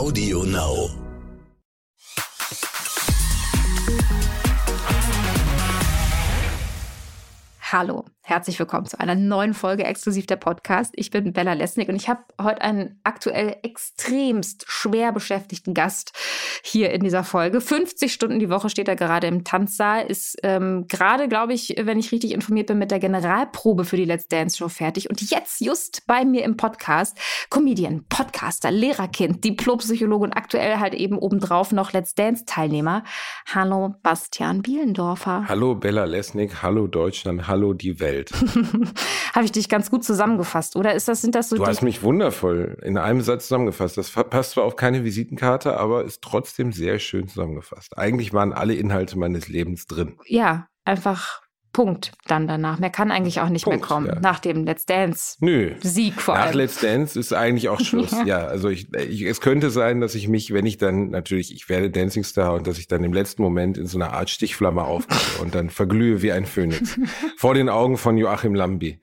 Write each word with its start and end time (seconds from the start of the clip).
Audio 0.00 0.44
Now. 0.44 0.88
Hallo, 7.60 8.06
herzlich 8.30 8.58
willkommen 8.58 8.86
zu 8.86 9.00
einer 9.00 9.16
neuen 9.16 9.54
Folge 9.54 9.84
exklusiv 9.84 10.24
der 10.26 10.36
Podcast. 10.36 10.92
Ich 10.96 11.10
bin 11.10 11.32
Bella 11.32 11.52
Lesnick 11.52 11.88
und 11.88 11.96
ich 11.96 12.08
habe 12.08 12.20
heute 12.40 12.62
einen 12.62 13.00
aktuell 13.02 13.56
extremst 13.62 14.64
schwer 14.68 15.12
beschäftigten 15.12 15.74
Gast 15.74 16.12
hier 16.62 16.92
in 16.92 17.02
dieser 17.02 17.24
Folge. 17.24 17.60
50 17.60 18.12
Stunden 18.12 18.38
die 18.38 18.50
Woche 18.50 18.70
steht 18.70 18.88
er 18.88 18.96
gerade 18.96 19.26
im 19.26 19.42
Tanzsaal, 19.42 20.06
ist 20.06 20.38
ähm, 20.42 20.86
gerade, 20.86 21.28
glaube 21.28 21.54
ich, 21.54 21.74
wenn 21.80 21.98
ich 21.98 22.12
richtig 22.12 22.32
informiert 22.32 22.68
bin, 22.68 22.78
mit 22.78 22.90
der 22.90 23.00
Generalprobe 23.00 23.84
für 23.84 23.96
die 23.96 24.04
Let's 24.04 24.28
Dance 24.28 24.58
Show 24.58 24.68
fertig 24.68 25.10
und 25.10 25.20
jetzt 25.30 25.60
just 25.60 26.06
bei 26.06 26.24
mir 26.24 26.44
im 26.44 26.56
Podcast 26.56 27.18
Comedian, 27.50 28.04
Podcaster, 28.08 28.70
Lehrerkind, 28.70 29.42
Diplompsychologe 29.42 30.24
und 30.24 30.34
aktuell 30.34 30.78
halt 30.78 30.94
eben 30.94 31.18
obendrauf 31.18 31.72
noch 31.72 31.92
Let's 31.92 32.14
Dance 32.14 32.44
Teilnehmer. 32.46 33.02
Hallo 33.52 33.96
Bastian 34.04 34.62
Bielendorfer. 34.62 35.46
Hallo 35.48 35.74
Bella 35.74 36.04
Lesnick, 36.04 36.62
hallo 36.62 36.86
Deutschland, 36.86 37.48
hallo 37.48 37.60
Hallo 37.60 37.74
die 37.74 38.00
Welt. 38.00 38.19
Habe 39.34 39.44
ich 39.44 39.52
dich 39.52 39.68
ganz 39.68 39.90
gut 39.90 40.04
zusammengefasst, 40.04 40.76
oder 40.76 40.94
ist 40.94 41.08
das, 41.08 41.22
sind 41.22 41.34
das 41.34 41.48
so 41.48 41.56
Du 41.56 41.66
hast 41.66 41.82
mich 41.82 42.02
wundervoll 42.02 42.78
in 42.82 42.98
einem 42.98 43.22
Satz 43.22 43.44
zusammengefasst. 43.44 43.96
Das 43.96 44.10
passt 44.10 44.52
zwar 44.52 44.64
auf 44.64 44.76
keine 44.76 45.04
Visitenkarte, 45.04 45.78
aber 45.78 46.04
ist 46.04 46.22
trotzdem 46.22 46.72
sehr 46.72 46.98
schön 46.98 47.28
zusammengefasst. 47.28 47.96
Eigentlich 47.96 48.32
waren 48.32 48.52
alle 48.52 48.74
Inhalte 48.74 49.18
meines 49.18 49.48
Lebens 49.48 49.86
drin. 49.86 50.18
Ja, 50.26 50.66
einfach 50.84 51.42
Punkt 51.72 52.12
dann 52.26 52.48
danach. 52.48 52.78
Mehr 52.78 52.90
kann 52.90 53.10
eigentlich 53.10 53.40
auch 53.40 53.48
nicht 53.48 53.64
Punkt, 53.64 53.80
mehr 53.80 53.88
kommen. 53.88 54.06
Ja. 54.06 54.20
Nach 54.20 54.40
dem 54.40 54.64
Let's 54.64 54.86
Dance. 54.86 55.36
Nö. 55.40 55.74
Sieg 55.80 56.20
vor 56.20 56.34
allem. 56.34 56.46
Nach 56.46 56.54
Let's 56.54 56.80
Dance 56.80 57.18
ist 57.18 57.32
eigentlich 57.32 57.68
auch 57.68 57.80
Schluss. 57.80 58.10
ja. 58.10 58.22
ja, 58.24 58.46
also 58.46 58.68
ich, 58.68 58.92
ich, 58.94 59.22
es 59.22 59.40
könnte 59.40 59.70
sein, 59.70 60.00
dass 60.00 60.14
ich 60.14 60.28
mich, 60.28 60.52
wenn 60.52 60.66
ich 60.66 60.78
dann 60.78 61.10
natürlich, 61.10 61.54
ich 61.54 61.68
werde 61.68 61.90
Dancing 61.90 62.24
Star 62.24 62.54
und 62.54 62.66
dass 62.66 62.78
ich 62.78 62.88
dann 62.88 63.04
im 63.04 63.12
letzten 63.12 63.42
Moment 63.42 63.78
in 63.78 63.86
so 63.86 63.98
einer 63.98 64.12
Art 64.12 64.30
Stichflamme 64.30 64.82
aufgehe 64.82 65.18
und 65.40 65.54
dann 65.54 65.70
verglühe 65.70 66.22
wie 66.22 66.32
ein 66.32 66.44
Phönix. 66.44 66.98
vor 67.36 67.54
den 67.54 67.68
Augen 67.68 67.96
von 67.96 68.16
Joachim 68.16 68.54
Lambi. 68.54 68.98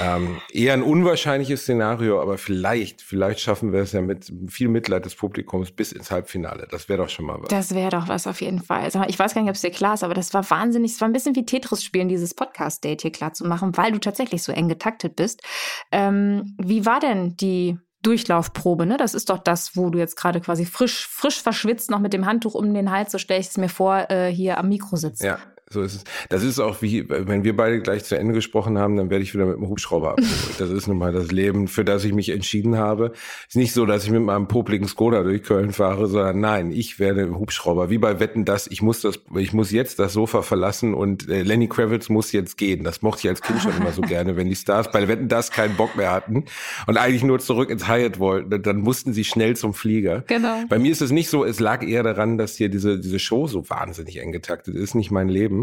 Ähm, 0.00 0.40
eher 0.52 0.74
ein 0.74 0.82
unwahrscheinliches 0.82 1.62
Szenario, 1.62 2.22
aber 2.22 2.38
vielleicht, 2.38 3.02
vielleicht 3.02 3.40
schaffen 3.40 3.72
wir 3.72 3.80
es 3.80 3.92
ja 3.92 4.00
mit 4.00 4.32
viel 4.48 4.68
Mitleid 4.68 5.04
des 5.04 5.14
Publikums 5.16 5.72
bis 5.72 5.92
ins 5.92 6.10
Halbfinale. 6.10 6.68
Das 6.70 6.88
wäre 6.88 7.02
doch 7.02 7.08
schon 7.08 7.26
mal 7.26 7.36
was. 7.40 7.48
Das 7.48 7.74
wäre 7.74 7.90
doch 7.90 8.08
was 8.08 8.26
auf 8.26 8.40
jeden 8.40 8.62
Fall. 8.62 8.88
Ich 9.08 9.18
weiß 9.18 9.34
gar 9.34 9.42
nicht, 9.42 9.50
ob 9.50 9.56
es 9.56 9.60
dir 9.60 9.70
klar 9.70 9.94
ist, 9.94 10.04
aber 10.04 10.14
das 10.14 10.32
war 10.34 10.48
wahnsinnig, 10.48 10.92
es 10.92 11.00
war 11.00 11.08
ein 11.08 11.12
bisschen 11.12 11.34
wie 11.34 11.44
Tetris 11.44 11.82
spielen, 11.98 12.08
dieses 12.08 12.34
Podcast-Date 12.34 13.02
hier 13.02 13.12
klar 13.12 13.32
zu 13.32 13.44
machen, 13.44 13.76
weil 13.76 13.90
du 13.90 13.98
tatsächlich 13.98 14.44
so 14.44 14.52
eng 14.52 14.68
getaktet 14.68 15.16
bist. 15.16 15.42
Ähm, 15.90 16.54
wie 16.58 16.86
war 16.86 17.00
denn 17.00 17.36
die 17.36 17.76
Durchlaufprobe, 18.02 18.86
ne? 18.86 18.96
Das 18.96 19.14
ist 19.14 19.30
doch 19.30 19.38
das, 19.38 19.76
wo 19.76 19.90
du 19.90 19.98
jetzt 19.98 20.14
gerade 20.14 20.40
quasi 20.40 20.64
frisch, 20.64 21.08
frisch 21.08 21.42
verschwitzt 21.42 21.90
noch 21.90 21.98
mit 21.98 22.12
dem 22.12 22.26
Handtuch 22.26 22.54
um 22.54 22.72
den 22.72 22.92
Hals, 22.92 23.10
so 23.10 23.18
stelle 23.18 23.40
ich 23.40 23.48
es 23.48 23.56
mir 23.56 23.68
vor, 23.68 24.08
äh, 24.10 24.32
hier 24.32 24.58
am 24.58 24.68
Mikro 24.68 24.94
sitzt. 24.94 25.24
Ja, 25.24 25.40
so 25.70 25.82
ist 25.82 25.94
es. 25.94 26.04
Das 26.28 26.42
ist 26.42 26.58
auch 26.58 26.82
wie, 26.82 27.08
wenn 27.08 27.44
wir 27.44 27.56
beide 27.56 27.80
gleich 27.80 28.04
zu 28.04 28.18
Ende 28.18 28.34
gesprochen 28.34 28.78
haben, 28.78 28.96
dann 28.96 29.10
werde 29.10 29.22
ich 29.22 29.34
wieder 29.34 29.46
mit 29.46 29.56
dem 29.56 29.68
Hubschrauber 29.68 30.10
abgeholt. 30.12 30.58
Das 30.58 30.70
ist 30.70 30.86
nun 30.86 30.98
mal 30.98 31.12
das 31.12 31.30
Leben, 31.30 31.68
für 31.68 31.84
das 31.84 32.04
ich 32.04 32.12
mich 32.12 32.30
entschieden 32.30 32.76
habe. 32.76 33.12
Ist 33.48 33.56
nicht 33.56 33.72
so, 33.72 33.86
dass 33.86 34.04
ich 34.04 34.10
mit 34.10 34.22
meinem 34.22 34.48
popligen 34.48 34.88
Skoda 34.88 35.22
durch 35.22 35.42
Köln 35.42 35.72
fahre, 35.72 36.06
sondern 36.06 36.40
nein, 36.40 36.72
ich 36.72 36.98
werde 36.98 37.22
im 37.22 37.38
Hubschrauber. 37.38 37.90
Wie 37.90 37.98
bei 37.98 38.20
Wetten, 38.20 38.44
das, 38.44 38.66
ich 38.66 38.82
muss 38.82 39.00
das, 39.00 39.20
ich 39.36 39.52
muss 39.52 39.70
jetzt 39.70 39.98
das 39.98 40.12
Sofa 40.12 40.42
verlassen 40.42 40.94
und 40.94 41.28
äh, 41.28 41.42
Lenny 41.42 41.68
Kravitz 41.68 42.08
muss 42.08 42.32
jetzt 42.32 42.56
gehen. 42.56 42.84
Das 42.84 43.02
mochte 43.02 43.20
ich 43.24 43.28
als 43.28 43.42
Kind 43.42 43.60
schon 43.60 43.76
immer 43.76 43.92
so 43.92 44.02
gerne, 44.02 44.36
wenn 44.36 44.48
die 44.48 44.56
Stars 44.56 44.90
bei 44.90 45.08
Wetten, 45.08 45.28
das 45.28 45.50
keinen 45.50 45.76
Bock 45.76 45.96
mehr 45.96 46.12
hatten 46.12 46.44
und 46.86 46.96
eigentlich 46.96 47.24
nur 47.24 47.38
zurück 47.38 47.70
ins 47.70 47.88
Hyatt 47.88 48.18
wollten, 48.18 48.62
dann 48.62 48.78
mussten 48.78 49.12
sie 49.12 49.24
schnell 49.24 49.56
zum 49.56 49.74
Flieger. 49.74 50.24
Genau. 50.26 50.62
Bei 50.68 50.78
mir 50.78 50.92
ist 50.92 51.02
es 51.02 51.10
nicht 51.10 51.28
so, 51.28 51.44
es 51.44 51.60
lag 51.60 51.82
eher 51.82 52.02
daran, 52.02 52.38
dass 52.38 52.56
hier 52.56 52.68
diese, 52.68 52.98
diese 52.98 53.18
Show 53.18 53.46
so 53.46 53.68
wahnsinnig 53.68 54.20
eng 54.20 54.32
getaktet 54.32 54.74
ist, 54.74 54.94
nicht 54.94 55.10
mein 55.10 55.28
Leben. 55.28 55.57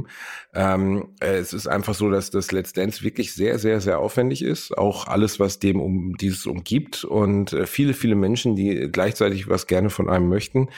Ähm, 0.54 1.10
äh, 1.20 1.38
es 1.38 1.54
ist 1.54 1.68
einfach 1.68 1.94
so, 1.94 2.10
dass 2.10 2.32
das 2.32 2.52
Let's 2.52 2.74
Dance 2.74 3.04
wirklich 3.04 3.34
sehr, 3.34 3.60
sehr, 3.60 3.82
sehr 3.82 4.00
aufwendig 4.00 4.42
ist. 4.42 4.78
Auch 4.78 5.08
alles, 5.08 5.40
was 5.40 5.60
dem 5.60 5.80
um 5.80 6.18
dieses 6.18 6.46
umgibt 6.46 7.04
und 7.04 7.54
äh, 7.54 7.66
viele, 7.68 7.94
viele 7.94 8.16
Menschen, 8.16 8.56
die 8.56 8.90
gleichzeitig 8.92 9.48
was 9.50 9.68
gerne 9.68 9.90
von 9.90 10.10
einem 10.10 10.30
möchten. 10.30 10.70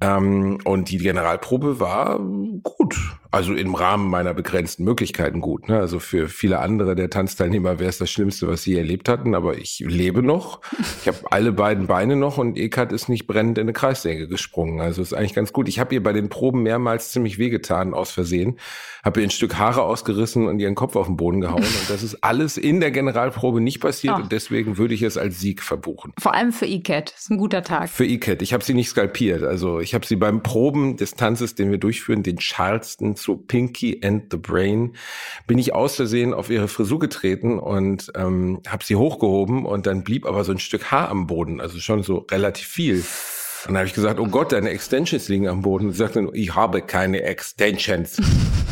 Ähm, 0.00 0.58
und 0.64 0.90
die 0.90 0.98
Generalprobe 0.98 1.80
war 1.80 2.18
gut. 2.62 2.96
Also 3.30 3.52
im 3.54 3.74
Rahmen 3.74 4.10
meiner 4.10 4.32
begrenzten 4.32 4.84
Möglichkeiten 4.84 5.40
gut. 5.40 5.68
Ne? 5.68 5.78
Also 5.78 5.98
für 5.98 6.28
viele 6.28 6.60
andere 6.60 6.94
der 6.94 7.10
Tanzteilnehmer 7.10 7.80
wäre 7.80 7.88
es 7.88 7.98
das 7.98 8.08
Schlimmste, 8.08 8.46
was 8.46 8.62
sie 8.62 8.76
erlebt 8.76 9.08
hatten. 9.08 9.34
Aber 9.34 9.56
ich 9.56 9.80
lebe 9.80 10.22
noch. 10.22 10.60
Ich 11.00 11.08
habe 11.08 11.18
alle 11.30 11.52
beiden 11.52 11.88
Beine 11.88 12.14
noch 12.14 12.38
und 12.38 12.56
Ekat 12.56 12.92
ist 12.92 13.08
nicht 13.08 13.26
brennend 13.26 13.58
in 13.58 13.62
eine 13.62 13.72
Kreissäge 13.72 14.28
gesprungen. 14.28 14.80
Also 14.80 15.02
ist 15.02 15.14
eigentlich 15.14 15.34
ganz 15.34 15.52
gut. 15.52 15.68
Ich 15.68 15.80
habe 15.80 15.94
ihr 15.94 16.02
bei 16.02 16.12
den 16.12 16.28
Proben 16.28 16.62
mehrmals 16.62 17.10
ziemlich 17.10 17.38
wehgetan 17.38 17.92
aus 17.92 18.12
Versehen. 18.12 18.58
Habe 19.04 19.20
ihr 19.20 19.26
ein 19.26 19.30
Stück 19.30 19.58
Haare 19.58 19.82
ausgerissen 19.82 20.46
und 20.46 20.60
ihren 20.60 20.76
Kopf 20.76 20.94
auf 20.94 21.06
den 21.06 21.16
Boden 21.16 21.40
gehauen. 21.40 21.62
Und 21.62 21.90
das 21.90 22.02
ist 22.04 22.22
alles 22.22 22.56
in 22.56 22.80
der 22.80 22.92
Generalprobe 22.92 23.60
nicht 23.60 23.80
passiert. 23.80 24.14
Oh. 24.16 24.22
Und 24.22 24.32
deswegen 24.32 24.78
würde 24.78 24.94
ich 24.94 25.02
es 25.02 25.18
als 25.18 25.40
Sieg 25.40 25.62
verbuchen. 25.62 26.12
Vor 26.18 26.34
allem 26.34 26.52
für 26.52 26.66
Ikat. 26.66 27.12
Ist 27.16 27.30
ein 27.30 27.38
guter 27.38 27.62
Tag. 27.62 27.88
Für 27.88 28.06
Ikat. 28.06 28.42
Ich 28.42 28.52
habe 28.52 28.62
sie 28.62 28.74
nicht 28.74 28.88
skalpiert. 28.88 29.42
Also 29.42 29.80
ich 29.84 29.94
habe 29.94 30.06
sie 30.06 30.16
beim 30.16 30.42
Proben 30.42 30.96
des 30.96 31.14
Tanzes, 31.14 31.54
den 31.54 31.70
wir 31.70 31.78
durchführen, 31.78 32.22
den 32.22 32.38
Charleston 32.38 33.14
zu 33.14 33.36
Pinky 33.36 34.00
and 34.02 34.24
the 34.32 34.38
Brain, 34.38 34.96
bin 35.46 35.58
ich 35.58 35.74
aus 35.74 35.96
Versehen 35.96 36.34
auf 36.34 36.50
ihre 36.50 36.68
Frisur 36.68 36.98
getreten 36.98 37.58
und 37.58 38.10
ähm, 38.16 38.60
habe 38.66 38.82
sie 38.82 38.96
hochgehoben 38.96 39.66
und 39.66 39.86
dann 39.86 40.02
blieb 40.02 40.26
aber 40.26 40.42
so 40.42 40.52
ein 40.52 40.58
Stück 40.58 40.90
Haar 40.90 41.10
am 41.10 41.26
Boden, 41.26 41.60
also 41.60 41.78
schon 41.78 42.02
so 42.02 42.26
relativ 42.30 42.66
viel. 42.66 42.96
Und 43.66 43.68
dann 43.68 43.78
habe 43.78 43.86
ich 43.86 43.94
gesagt, 43.94 44.18
oh 44.18 44.26
Gott, 44.26 44.52
deine 44.52 44.70
Extensions 44.70 45.28
liegen 45.28 45.48
am 45.48 45.62
Boden. 45.62 45.86
Und 45.86 45.92
sie 45.92 45.98
sagte, 45.98 46.28
ich 46.34 46.54
habe 46.54 46.82
keine 46.82 47.22
Extensions. 47.22 48.20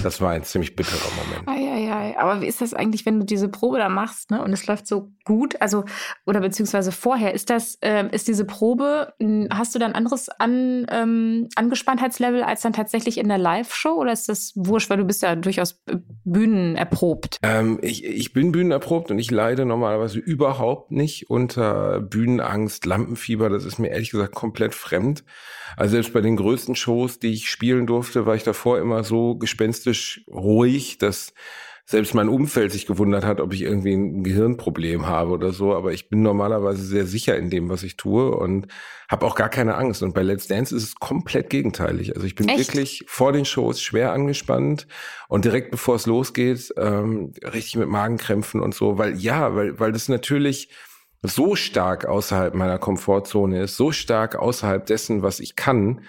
Das 0.02 0.20
war 0.20 0.30
ein 0.30 0.44
ziemlich 0.44 0.76
bitterer 0.76 1.08
Moment. 1.16 1.48
Ei, 1.48 1.72
ei, 1.72 1.92
ei. 1.92 2.18
Aber 2.18 2.40
wie 2.40 2.46
ist 2.46 2.60
das 2.60 2.74
eigentlich, 2.74 3.06
wenn 3.06 3.18
du 3.18 3.24
diese 3.24 3.48
Probe 3.48 3.78
da 3.78 3.88
machst, 3.88 4.30
ne? 4.30 4.42
Und 4.42 4.52
es 4.52 4.66
läuft 4.66 4.86
so 4.86 5.10
gut, 5.24 5.60
also 5.60 5.84
oder 6.26 6.40
beziehungsweise 6.40 6.92
vorher, 6.92 7.34
ist 7.34 7.50
das, 7.50 7.78
ähm, 7.82 8.08
ist 8.10 8.28
diese 8.28 8.44
Probe, 8.44 9.12
hast 9.50 9.74
du 9.74 9.78
da 9.78 9.86
ein 9.86 9.94
anderes 9.94 10.28
An, 10.28 10.86
ähm, 10.90 11.48
Angespanntheitslevel 11.54 12.42
als 12.42 12.62
dann 12.62 12.72
tatsächlich 12.72 13.18
in 13.18 13.28
der 13.28 13.38
Live-Show 13.38 13.94
oder 13.94 14.12
ist 14.12 14.28
das 14.28 14.52
wurscht, 14.56 14.90
weil 14.90 14.98
du 14.98 15.04
bist 15.04 15.22
ja 15.22 15.36
durchaus 15.36 15.80
äh, 15.86 15.96
bühnenerprobt? 16.24 17.38
Ähm, 17.42 17.78
ich, 17.82 18.04
ich 18.04 18.32
bin 18.32 18.52
bühnenerprobt 18.52 19.10
und 19.10 19.18
ich 19.18 19.30
leide 19.30 19.64
normalerweise 19.64 20.18
überhaupt 20.18 20.90
nicht 20.90 21.30
unter 21.30 22.00
Bühnenangst, 22.00 22.84
Lampenfieber. 22.86 23.48
Das 23.48 23.64
ist 23.64 23.78
mir 23.78 23.88
ehrlich 23.88 24.10
gesagt 24.10 24.34
komplett 24.34 24.74
fremd. 24.74 25.24
Also 25.76 25.92
selbst 25.92 26.12
bei 26.12 26.20
den 26.20 26.36
größten 26.36 26.74
Shows, 26.74 27.18
die 27.18 27.32
ich 27.32 27.48
spielen 27.48 27.86
durfte, 27.86 28.26
war 28.26 28.34
ich 28.34 28.42
davor 28.42 28.78
immer 28.78 29.04
so 29.04 29.36
gespenstisch 29.36 29.91
ruhig, 30.28 30.98
dass 30.98 31.32
selbst 31.84 32.14
mein 32.14 32.28
Umfeld 32.28 32.72
sich 32.72 32.86
gewundert 32.86 33.24
hat, 33.24 33.40
ob 33.40 33.52
ich 33.52 33.62
irgendwie 33.62 33.92
ein 33.92 34.22
Gehirnproblem 34.22 35.06
habe 35.06 35.30
oder 35.30 35.52
so. 35.52 35.74
Aber 35.74 35.92
ich 35.92 36.08
bin 36.08 36.22
normalerweise 36.22 36.82
sehr 36.82 37.06
sicher 37.06 37.36
in 37.36 37.50
dem, 37.50 37.68
was 37.68 37.82
ich 37.82 37.96
tue 37.96 38.30
und 38.30 38.68
habe 39.08 39.26
auch 39.26 39.34
gar 39.34 39.48
keine 39.48 39.74
Angst. 39.74 40.02
Und 40.02 40.14
bei 40.14 40.22
Let's 40.22 40.46
Dance 40.46 40.74
ist 40.74 40.84
es 40.84 40.94
komplett 40.94 41.50
gegenteilig. 41.50 42.14
Also 42.14 42.26
ich 42.26 42.34
bin 42.34 42.48
Echt? 42.48 42.58
wirklich 42.58 43.04
vor 43.06 43.32
den 43.32 43.44
Shows 43.44 43.82
schwer 43.82 44.12
angespannt 44.12 44.86
und 45.28 45.44
direkt 45.44 45.70
bevor 45.70 45.96
es 45.96 46.06
losgeht, 46.06 46.72
ähm, 46.76 47.32
richtig 47.42 47.76
mit 47.76 47.88
Magenkrämpfen 47.88 48.60
und 48.60 48.74
so. 48.74 48.96
Weil 48.96 49.18
ja, 49.18 49.54
weil, 49.54 49.78
weil 49.78 49.92
das 49.92 50.08
natürlich 50.08 50.70
so 51.22 51.56
stark 51.56 52.04
außerhalb 52.06 52.54
meiner 52.54 52.78
Komfortzone 52.78 53.62
ist, 53.62 53.76
so 53.76 53.92
stark 53.92 54.36
außerhalb 54.36 54.86
dessen, 54.86 55.22
was 55.22 55.40
ich 55.40 55.56
kann, 55.56 56.02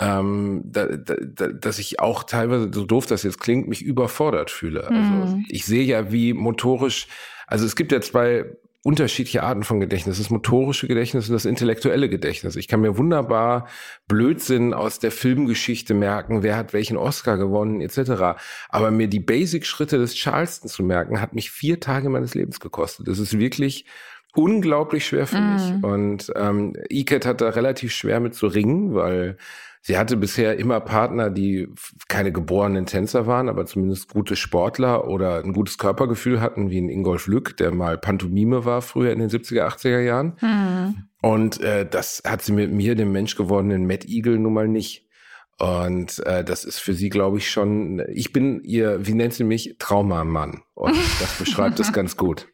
ähm, 0.00 0.62
da, 0.64 0.86
da, 0.86 1.48
dass 1.48 1.78
ich 1.78 2.00
auch 2.00 2.24
teilweise, 2.24 2.70
so 2.72 2.84
doof 2.84 3.06
das 3.06 3.22
jetzt 3.22 3.40
klingt, 3.40 3.68
mich 3.68 3.82
überfordert 3.82 4.50
fühle. 4.50 4.88
Also 4.88 5.36
mhm. 5.36 5.46
ich 5.48 5.64
sehe 5.64 5.84
ja, 5.84 6.10
wie 6.10 6.32
motorisch, 6.32 7.06
also 7.46 7.64
es 7.64 7.76
gibt 7.76 7.92
ja 7.92 8.00
zwei 8.00 8.46
unterschiedliche 8.84 9.42
Arten 9.42 9.62
von 9.62 9.80
Gedächtnis. 9.80 10.18
Das 10.18 10.28
motorische 10.28 10.86
Gedächtnis 10.86 11.28
und 11.28 11.32
das 11.32 11.46
intellektuelle 11.46 12.10
Gedächtnis. 12.10 12.54
Ich 12.54 12.68
kann 12.68 12.82
mir 12.82 12.98
wunderbar 12.98 13.66
Blödsinn 14.08 14.74
aus 14.74 14.98
der 14.98 15.10
Filmgeschichte 15.10 15.94
merken, 15.94 16.42
wer 16.42 16.56
hat 16.56 16.74
welchen 16.74 16.98
Oscar 16.98 17.38
gewonnen, 17.38 17.80
etc. 17.80 18.36
Aber 18.68 18.90
mir 18.90 19.08
die 19.08 19.20
Basic-Schritte 19.20 19.96
des 19.96 20.16
Charleston 20.16 20.68
zu 20.68 20.82
merken, 20.82 21.22
hat 21.22 21.34
mich 21.34 21.50
vier 21.50 21.80
Tage 21.80 22.10
meines 22.10 22.34
Lebens 22.34 22.60
gekostet. 22.60 23.08
Das 23.08 23.18
ist 23.18 23.38
wirklich 23.38 23.86
unglaublich 24.34 25.06
schwer 25.06 25.26
für 25.26 25.40
mm. 25.40 25.54
mich. 25.54 25.72
Mhm. 25.72 25.84
Und 25.84 26.32
ähm, 26.36 26.72
Iket 26.88 27.26
hat 27.26 27.40
da 27.40 27.50
relativ 27.50 27.92
schwer 27.92 28.20
mit 28.20 28.34
zu 28.34 28.46
ringen, 28.46 28.94
weil 28.94 29.36
sie 29.80 29.98
hatte 29.98 30.16
bisher 30.16 30.58
immer 30.58 30.80
Partner, 30.80 31.30
die 31.30 31.68
keine 32.08 32.32
geborenen 32.32 32.86
Tänzer 32.86 33.26
waren, 33.26 33.48
aber 33.48 33.66
zumindest 33.66 34.12
gute 34.12 34.36
Sportler 34.36 35.06
oder 35.08 35.42
ein 35.42 35.52
gutes 35.52 35.78
Körpergefühl 35.78 36.40
hatten, 36.40 36.70
wie 36.70 36.80
ein 36.80 36.88
Ingolf 36.88 37.26
Lück, 37.26 37.56
der 37.56 37.72
mal 37.72 37.98
Pantomime 37.98 38.64
war 38.64 38.82
früher 38.82 39.12
in 39.12 39.20
den 39.20 39.30
70er, 39.30 39.66
80er 39.66 40.00
Jahren. 40.00 40.36
Mm. 40.40 41.26
Und 41.26 41.60
äh, 41.60 41.86
das 41.88 42.22
hat 42.26 42.42
sie 42.42 42.52
mit 42.52 42.72
mir, 42.72 42.94
dem 42.94 43.12
Mensch 43.12 43.36
gewordenen 43.36 43.86
Matt 43.86 44.04
Eagle, 44.04 44.38
nun 44.38 44.52
mal 44.52 44.68
nicht. 44.68 45.04
Und 45.58 46.18
äh, 46.26 46.44
das 46.44 46.64
ist 46.64 46.80
für 46.80 46.94
sie, 46.94 47.10
glaube 47.10 47.38
ich, 47.38 47.50
schon, 47.50 48.02
ich 48.12 48.32
bin 48.32 48.62
ihr, 48.64 49.06
wie 49.06 49.14
nennt 49.14 49.34
sie 49.34 49.44
mich, 49.44 49.76
Traumamann. 49.78 50.62
Und 50.74 50.96
das 51.20 51.38
beschreibt 51.38 51.78
es 51.78 51.92
ganz 51.92 52.16
gut. 52.16 52.48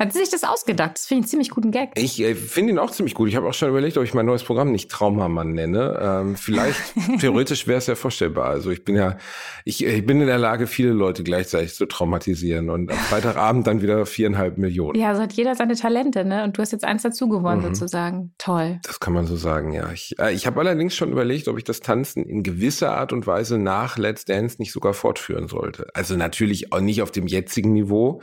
Hat 0.00 0.14
sie 0.14 0.20
sich 0.20 0.30
das 0.30 0.44
ausgedacht? 0.44 0.92
Das 0.94 1.04
finde 1.04 1.20
ich 1.20 1.24
einen 1.24 1.28
ziemlich 1.28 1.50
guten 1.50 1.72
Gag. 1.72 1.90
Ich 1.94 2.18
äh, 2.22 2.34
finde 2.34 2.72
ihn 2.72 2.78
auch 2.78 2.90
ziemlich 2.90 3.14
gut. 3.14 3.28
Ich 3.28 3.36
habe 3.36 3.46
auch 3.46 3.52
schon 3.52 3.68
überlegt, 3.68 3.98
ob 3.98 4.04
ich 4.04 4.14
mein 4.14 4.24
neues 4.24 4.42
Programm 4.42 4.72
nicht 4.72 4.90
Traumamann 4.90 5.52
nenne. 5.52 5.98
Ähm, 6.00 6.36
vielleicht, 6.36 6.80
theoretisch 7.20 7.66
wäre 7.66 7.76
es 7.76 7.86
ja 7.86 7.94
vorstellbar. 7.94 8.46
Also 8.46 8.70
ich 8.70 8.82
bin 8.82 8.96
ja, 8.96 9.18
ich, 9.66 9.84
ich 9.84 10.06
bin 10.06 10.22
in 10.22 10.26
der 10.26 10.38
Lage, 10.38 10.66
viele 10.66 10.92
Leute 10.92 11.22
gleichzeitig 11.22 11.74
zu 11.74 11.84
traumatisieren 11.84 12.70
und 12.70 12.90
am 12.90 12.96
Freitagabend 12.96 13.66
dann 13.66 13.82
wieder 13.82 14.06
viereinhalb 14.06 14.56
Millionen. 14.56 14.98
Ja, 14.98 15.14
so 15.14 15.20
hat 15.20 15.34
jeder 15.34 15.54
seine 15.54 15.74
Talente, 15.74 16.24
ne? 16.24 16.44
Und 16.44 16.56
du 16.56 16.62
hast 16.62 16.72
jetzt 16.72 16.84
eins 16.84 17.02
dazu 17.02 17.28
gewonnen, 17.28 17.60
mhm. 17.60 17.74
sozusagen. 17.74 18.32
Toll. 18.38 18.80
Das 18.84 19.00
kann 19.00 19.12
man 19.12 19.26
so 19.26 19.36
sagen, 19.36 19.74
ja. 19.74 19.92
Ich, 19.92 20.18
äh, 20.18 20.32
ich 20.32 20.46
habe 20.46 20.60
allerdings 20.60 20.96
schon 20.96 21.12
überlegt, 21.12 21.46
ob 21.46 21.58
ich 21.58 21.64
das 21.64 21.80
Tanzen 21.80 22.24
in 22.24 22.42
gewisser 22.42 22.96
Art 22.96 23.12
und 23.12 23.26
Weise 23.26 23.58
nach 23.58 23.98
Let's 23.98 24.24
Dance 24.24 24.56
nicht 24.60 24.72
sogar 24.72 24.94
fortführen 24.94 25.46
sollte. 25.46 25.88
Also 25.92 26.16
natürlich 26.16 26.72
auch 26.72 26.80
nicht 26.80 27.02
auf 27.02 27.10
dem 27.10 27.26
jetzigen 27.26 27.74
Niveau. 27.74 28.22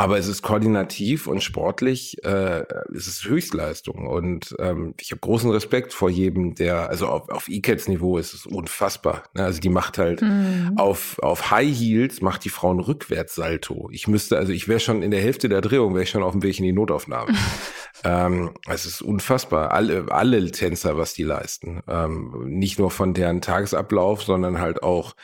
Aber 0.00 0.16
es 0.16 0.28
ist 0.28 0.40
koordinativ 0.40 1.26
und 1.26 1.42
sportlich, 1.42 2.24
äh, 2.24 2.64
es 2.96 3.06
ist 3.06 3.22
Höchstleistung. 3.26 4.06
Und 4.06 4.56
ähm, 4.58 4.94
ich 4.98 5.10
habe 5.10 5.20
großen 5.20 5.50
Respekt 5.50 5.92
vor 5.92 6.08
jedem, 6.08 6.54
der, 6.54 6.88
also 6.88 7.06
auf, 7.06 7.28
auf 7.28 7.48
E-Cats 7.48 7.86
Niveau 7.86 8.16
ist 8.16 8.32
es 8.32 8.46
unfassbar. 8.46 9.24
Ne? 9.34 9.44
Also 9.44 9.60
die 9.60 9.68
macht 9.68 9.98
halt 9.98 10.22
mhm. 10.22 10.72
auf, 10.76 11.18
auf 11.18 11.50
High 11.50 11.78
Heels 11.78 12.22
macht 12.22 12.46
die 12.46 12.48
Frauen 12.48 12.80
Rückwärtssalto. 12.80 13.90
Ich 13.92 14.08
müsste, 14.08 14.38
also 14.38 14.52
ich 14.52 14.68
wäre 14.68 14.80
schon 14.80 15.02
in 15.02 15.10
der 15.10 15.20
Hälfte 15.20 15.50
der 15.50 15.60
Drehung, 15.60 15.92
wäre 15.92 16.04
ich 16.04 16.10
schon 16.10 16.22
auf 16.22 16.32
dem 16.32 16.42
Weg 16.42 16.58
in 16.58 16.64
die 16.64 16.72
Notaufnahme. 16.72 17.34
ähm, 18.04 18.52
es 18.68 18.86
ist 18.86 19.02
unfassbar. 19.02 19.72
Alle, 19.72 20.06
alle 20.10 20.50
Tänzer, 20.50 20.96
was 20.96 21.14
die 21.14 21.22
leisten. 21.22 21.82
Ähm, 21.88 22.44
nicht 22.46 22.78
nur 22.78 22.90
von 22.90 23.14
deren 23.14 23.40
Tagesablauf, 23.40 24.22
sondern 24.22 24.60
halt 24.60 24.82
auch 24.82 25.14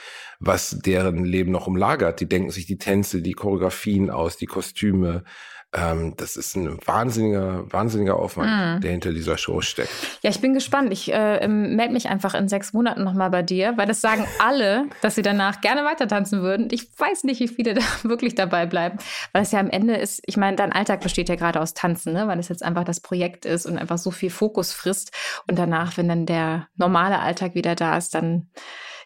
was 0.40 0.78
deren 0.80 1.24
Leben 1.24 1.52
noch 1.52 1.66
umlagert. 1.66 2.20
Die 2.20 2.28
denken 2.28 2.50
sich 2.50 2.66
die 2.66 2.78
Tänze, 2.78 3.22
die 3.22 3.32
Choreografien 3.32 4.10
aus, 4.10 4.36
die 4.36 4.46
Kostüme. 4.46 5.24
Ähm, 5.74 6.14
das 6.16 6.36
ist 6.36 6.56
ein 6.56 6.78
wahnsinniger, 6.86 7.70
wahnsinniger 7.72 8.16
Aufwand, 8.16 8.78
mm. 8.78 8.80
der 8.80 8.92
hinter 8.92 9.12
dieser 9.12 9.36
Show 9.36 9.60
steckt. 9.60 9.90
Ja, 10.22 10.30
ich 10.30 10.40
bin 10.40 10.54
gespannt. 10.54 10.92
Ich 10.92 11.12
äh, 11.12 11.46
melde 11.48 11.92
mich 11.92 12.08
einfach 12.08 12.34
in 12.34 12.48
sechs 12.48 12.72
Monaten 12.72 13.02
nochmal 13.02 13.30
bei 13.30 13.42
dir, 13.42 13.76
weil 13.76 13.86
das 13.86 14.00
sagen 14.00 14.26
alle, 14.38 14.86
dass 15.02 15.16
sie 15.16 15.22
danach 15.22 15.60
gerne 15.60 15.84
weiter 15.84 16.06
tanzen 16.06 16.40
würden. 16.40 16.68
Ich 16.70 16.88
weiß 16.98 17.24
nicht, 17.24 17.40
wie 17.40 17.48
viele 17.48 17.74
da 17.74 17.82
wirklich 18.04 18.36
dabei 18.36 18.66
bleiben, 18.66 18.98
weil 19.32 19.42
es 19.42 19.52
ja 19.52 19.58
am 19.58 19.68
Ende 19.68 19.96
ist, 19.96 20.22
ich 20.26 20.36
meine, 20.36 20.56
dein 20.56 20.72
Alltag 20.72 21.00
besteht 21.00 21.28
ja 21.28 21.34
gerade 21.34 21.60
aus 21.60 21.74
Tanzen, 21.74 22.12
ne? 22.12 22.28
weil 22.28 22.38
es 22.38 22.48
jetzt 22.48 22.62
einfach 22.62 22.84
das 22.84 23.00
Projekt 23.00 23.44
ist 23.44 23.66
und 23.66 23.76
einfach 23.76 23.98
so 23.98 24.10
viel 24.10 24.30
Fokus 24.30 24.72
frisst. 24.72 25.12
Und 25.48 25.58
danach, 25.58 25.96
wenn 25.96 26.08
dann 26.08 26.26
der 26.26 26.68
normale 26.76 27.18
Alltag 27.18 27.54
wieder 27.54 27.74
da 27.74 27.96
ist, 27.96 28.14
dann 28.14 28.48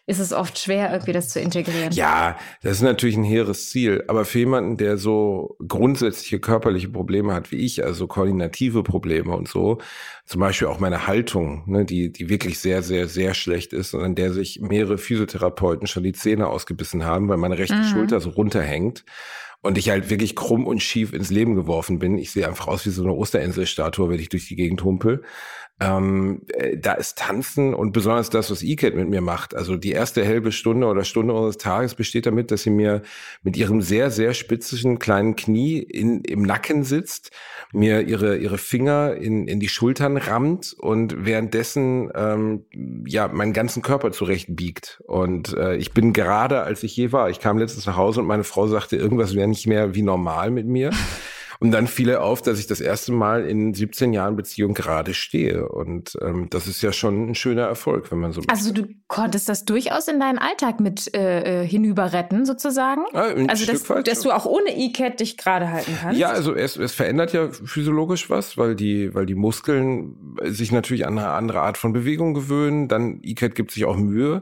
ist 0.07 0.19
es 0.19 0.33
oft 0.33 0.57
schwer, 0.57 0.91
irgendwie 0.91 1.13
das 1.13 1.29
zu 1.29 1.39
integrieren. 1.39 1.93
Ja, 1.93 2.37
das 2.63 2.73
ist 2.73 2.81
natürlich 2.81 3.17
ein 3.17 3.23
hehres 3.23 3.69
Ziel. 3.69 4.03
Aber 4.07 4.25
für 4.25 4.39
jemanden, 4.39 4.77
der 4.77 4.97
so 4.97 5.55
grundsätzliche 5.67 6.39
körperliche 6.39 6.89
Probleme 6.89 7.33
hat 7.33 7.51
wie 7.51 7.57
ich, 7.57 7.83
also 7.83 8.07
koordinative 8.07 8.83
Probleme 8.83 9.35
und 9.35 9.47
so, 9.47 9.77
zum 10.25 10.41
Beispiel 10.41 10.67
auch 10.67 10.79
meine 10.79 11.07
Haltung, 11.07 11.63
ne, 11.67 11.85
die, 11.85 12.11
die 12.11 12.29
wirklich 12.29 12.59
sehr, 12.59 12.81
sehr, 12.81 13.07
sehr 13.07 13.33
schlecht 13.33 13.73
ist 13.73 13.93
und 13.93 14.01
an 14.01 14.15
der 14.15 14.33
sich 14.33 14.59
mehrere 14.59 14.97
Physiotherapeuten 14.97 15.87
schon 15.87 16.03
die 16.03 16.13
Zähne 16.13 16.47
ausgebissen 16.47 17.05
haben, 17.05 17.29
weil 17.29 17.37
meine 17.37 17.57
rechte 17.57 17.75
mhm. 17.75 17.83
Schulter 17.83 18.19
so 18.19 18.31
runterhängt 18.31 19.05
und 19.61 19.77
ich 19.77 19.89
halt 19.89 20.09
wirklich 20.09 20.35
krumm 20.35 20.65
und 20.65 20.81
schief 20.81 21.13
ins 21.13 21.29
Leben 21.29 21.55
geworfen 21.55 21.99
bin. 21.99 22.17
Ich 22.17 22.31
sehe 22.31 22.47
einfach 22.47 22.67
aus 22.67 22.85
wie 22.85 22.89
so 22.89 23.03
eine 23.03 23.13
Osterinselstatue, 23.13 24.09
wenn 24.09 24.19
ich 24.19 24.29
durch 24.29 24.47
die 24.47 24.55
Gegend 24.55 24.83
humpel. 24.83 25.21
Ähm, 25.81 26.43
äh, 26.49 26.77
da 26.77 26.93
ist 26.93 27.17
Tanzen 27.17 27.73
und 27.73 27.91
besonders 27.91 28.29
das, 28.29 28.51
was 28.51 28.61
ECAT 28.61 28.95
mit 28.95 29.09
mir 29.09 29.21
macht. 29.21 29.55
Also 29.55 29.77
die 29.77 29.91
erste 29.91 30.23
halbe 30.23 30.51
Stunde 30.51 30.85
oder 30.85 31.03
Stunde 31.03 31.33
unseres 31.33 31.57
Tages 31.57 31.95
besteht 31.95 32.27
damit, 32.27 32.51
dass 32.51 32.61
sie 32.61 32.69
mir 32.69 33.01
mit 33.41 33.57
ihrem 33.57 33.81
sehr, 33.81 34.11
sehr 34.11 34.35
spitzigen 34.35 34.99
kleinen 34.99 35.35
Knie 35.35 35.79
in, 35.79 36.21
im 36.21 36.43
Nacken 36.43 36.83
sitzt, 36.83 37.31
mir 37.73 38.01
ihre, 38.01 38.37
ihre 38.37 38.59
Finger 38.59 39.15
in, 39.15 39.47
in 39.47 39.59
die 39.59 39.69
Schultern 39.69 40.17
rammt 40.17 40.75
und 40.77 41.25
währenddessen 41.25 42.11
ähm, 42.13 42.65
ja 43.07 43.27
meinen 43.29 43.53
ganzen 43.53 43.81
Körper 43.81 44.11
zurechtbiegt. 44.11 45.01
Und 45.07 45.57
äh, 45.57 45.77
ich 45.77 45.93
bin 45.93 46.13
gerade, 46.13 46.61
als 46.61 46.83
ich 46.83 46.95
je 46.95 47.11
war. 47.11 47.31
Ich 47.31 47.39
kam 47.39 47.57
letztens 47.57 47.87
nach 47.87 47.97
Hause 47.97 48.19
und 48.19 48.27
meine 48.27 48.43
Frau 48.43 48.67
sagte, 48.67 48.97
irgendwas 48.97 49.33
wäre 49.33 49.47
nicht 49.47 49.65
mehr 49.65 49.95
wie 49.95 50.03
normal 50.03 50.51
mit 50.51 50.67
mir. 50.67 50.91
Und 51.61 51.69
dann 51.69 51.85
fiel 51.85 52.09
er 52.09 52.23
auf, 52.23 52.41
dass 52.41 52.57
ich 52.57 52.65
das 52.65 52.81
erste 52.81 53.11
Mal 53.11 53.45
in 53.45 53.75
17 53.75 54.13
Jahren 54.13 54.35
Beziehung 54.35 54.73
gerade 54.73 55.13
stehe. 55.13 55.69
Und 55.69 56.17
ähm, 56.19 56.47
das 56.49 56.65
ist 56.65 56.81
ja 56.81 56.91
schon 56.91 57.29
ein 57.29 57.35
schöner 57.35 57.67
Erfolg, 57.67 58.11
wenn 58.11 58.17
man 58.17 58.31
so. 58.31 58.41
Also 58.47 58.73
du 58.73 58.87
konntest 59.07 59.47
das 59.47 59.63
durchaus 59.63 60.07
in 60.07 60.19
deinen 60.19 60.39
Alltag 60.39 60.79
mit 60.79 61.15
äh, 61.15 61.61
äh 61.61 61.67
hinüber 61.67 62.13
retten, 62.13 62.47
sozusagen? 62.47 63.03
Ein 63.13 63.47
also 63.47 63.71
dass, 63.71 63.83
dass 63.83 64.21
du 64.21 64.31
auch 64.31 64.47
ohne 64.47 64.75
E-Cat 64.75 65.19
dich 65.19 65.37
gerade 65.37 65.69
halten 65.69 65.95
kannst? 66.01 66.19
Ja, 66.19 66.29
also 66.29 66.55
es, 66.55 66.77
es 66.77 66.93
verändert 66.93 67.31
ja 67.31 67.49
physiologisch 67.51 68.31
was, 68.31 68.57
weil 68.57 68.75
die, 68.75 69.13
weil 69.13 69.27
die 69.27 69.35
Muskeln 69.35 70.35
sich 70.43 70.71
natürlich 70.71 71.05
an 71.05 71.19
eine 71.19 71.29
andere 71.29 71.61
Art 71.61 71.77
von 71.77 71.93
Bewegung 71.93 72.33
gewöhnen. 72.33 72.87
Dann 72.87 73.19
E-Cat 73.21 73.53
gibt 73.53 73.69
sich 73.69 73.85
auch 73.85 73.97
Mühe. 73.97 74.41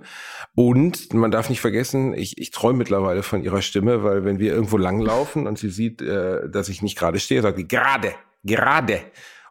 Und 0.55 1.13
man 1.13 1.31
darf 1.31 1.49
nicht 1.49 1.59
vergessen, 1.59 2.13
ich, 2.13 2.37
ich 2.37 2.51
träume 2.51 2.77
mittlerweile 2.77 3.23
von 3.23 3.43
ihrer 3.43 3.61
Stimme, 3.61 4.05
weil 4.05 4.23
wenn 4.23 4.39
wir 4.39 4.53
irgendwo 4.53 4.77
langlaufen 4.77 5.47
und 5.47 5.59
sie 5.59 5.69
sieht, 5.69 6.01
äh, 6.01 6.49
dass 6.49 6.69
ich 6.69 6.81
nicht 6.81 6.97
gerade 6.97 7.08
gerade 7.09 7.19
stehe, 7.19 7.41
sagt 7.41 7.57
die 7.57 7.67
gerade, 7.67 8.13
gerade. 8.43 9.01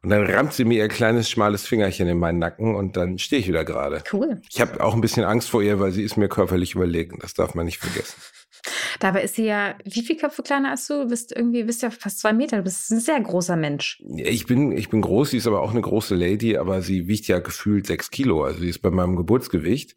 Und 0.01 0.11
dann 0.11 0.25
rammt 0.27 0.53
sie 0.53 0.65
mir 0.65 0.79
ihr 0.79 0.89
kleines, 0.89 1.29
schmales 1.29 1.67
Fingerchen 1.67 2.07
in 2.07 2.19
meinen 2.19 2.39
Nacken 2.39 2.77
und 2.77 2.97
dann 2.97 3.19
stehe 3.19 3.41
ich 3.41 3.49
wieder 3.49 3.65
gerade. 3.65 4.05
Cool. 4.13 4.41
Ich 4.49 4.61
habe 4.61 4.83
auch 4.83 4.95
ein 4.95 5.01
bisschen 5.01 5.25
Angst 5.25 5.51
vor 5.51 5.61
ihr, 5.61 5.81
weil 5.81 5.91
sie 5.91 6.05
ist 6.05 6.17
mir 6.17 6.29
körperlich 6.29 6.77
überlegen. 6.77 7.19
Das 7.21 7.35
darf 7.35 7.57
man 7.57 7.67
nicht 7.67 7.79
vergessen. 7.79 8.15
Dabei 9.01 9.23
ist 9.23 9.35
sie 9.35 9.47
ja, 9.47 9.75
wie 9.85 10.03
viel 10.03 10.17
Köpfe 10.17 10.43
kleiner 10.45 10.71
als 10.71 10.87
du? 10.87 11.03
Du 11.03 11.09
bist 11.09 11.35
irgendwie, 11.35 11.65
bist 11.65 11.83
ja 11.83 11.91
fast 11.91 12.21
zwei 12.21 12.33
Meter. 12.33 12.59
Du 12.59 12.63
bist 12.63 12.91
ein 12.93 13.01
sehr 13.01 13.21
großer 13.21 13.57
Mensch. 13.57 14.01
Ich 14.17 14.47
bin, 14.47 14.71
ich 14.71 14.89
bin 14.89 15.01
groß, 15.01 15.31
sie 15.31 15.39
ist 15.39 15.49
aber 15.49 15.63
auch 15.63 15.73
eine 15.73 15.81
große 15.81 16.15
Lady, 16.15 16.57
aber 16.57 16.81
sie 16.81 17.09
wiegt 17.09 17.27
ja 17.27 17.41
gefühlt 17.41 17.87
sechs 17.87 18.11
Kilo. 18.11 18.45
Also 18.45 18.61
sie 18.61 18.69
ist 18.69 18.81
bei 18.81 18.91
meinem 18.91 19.17
Geburtsgewicht. 19.17 19.97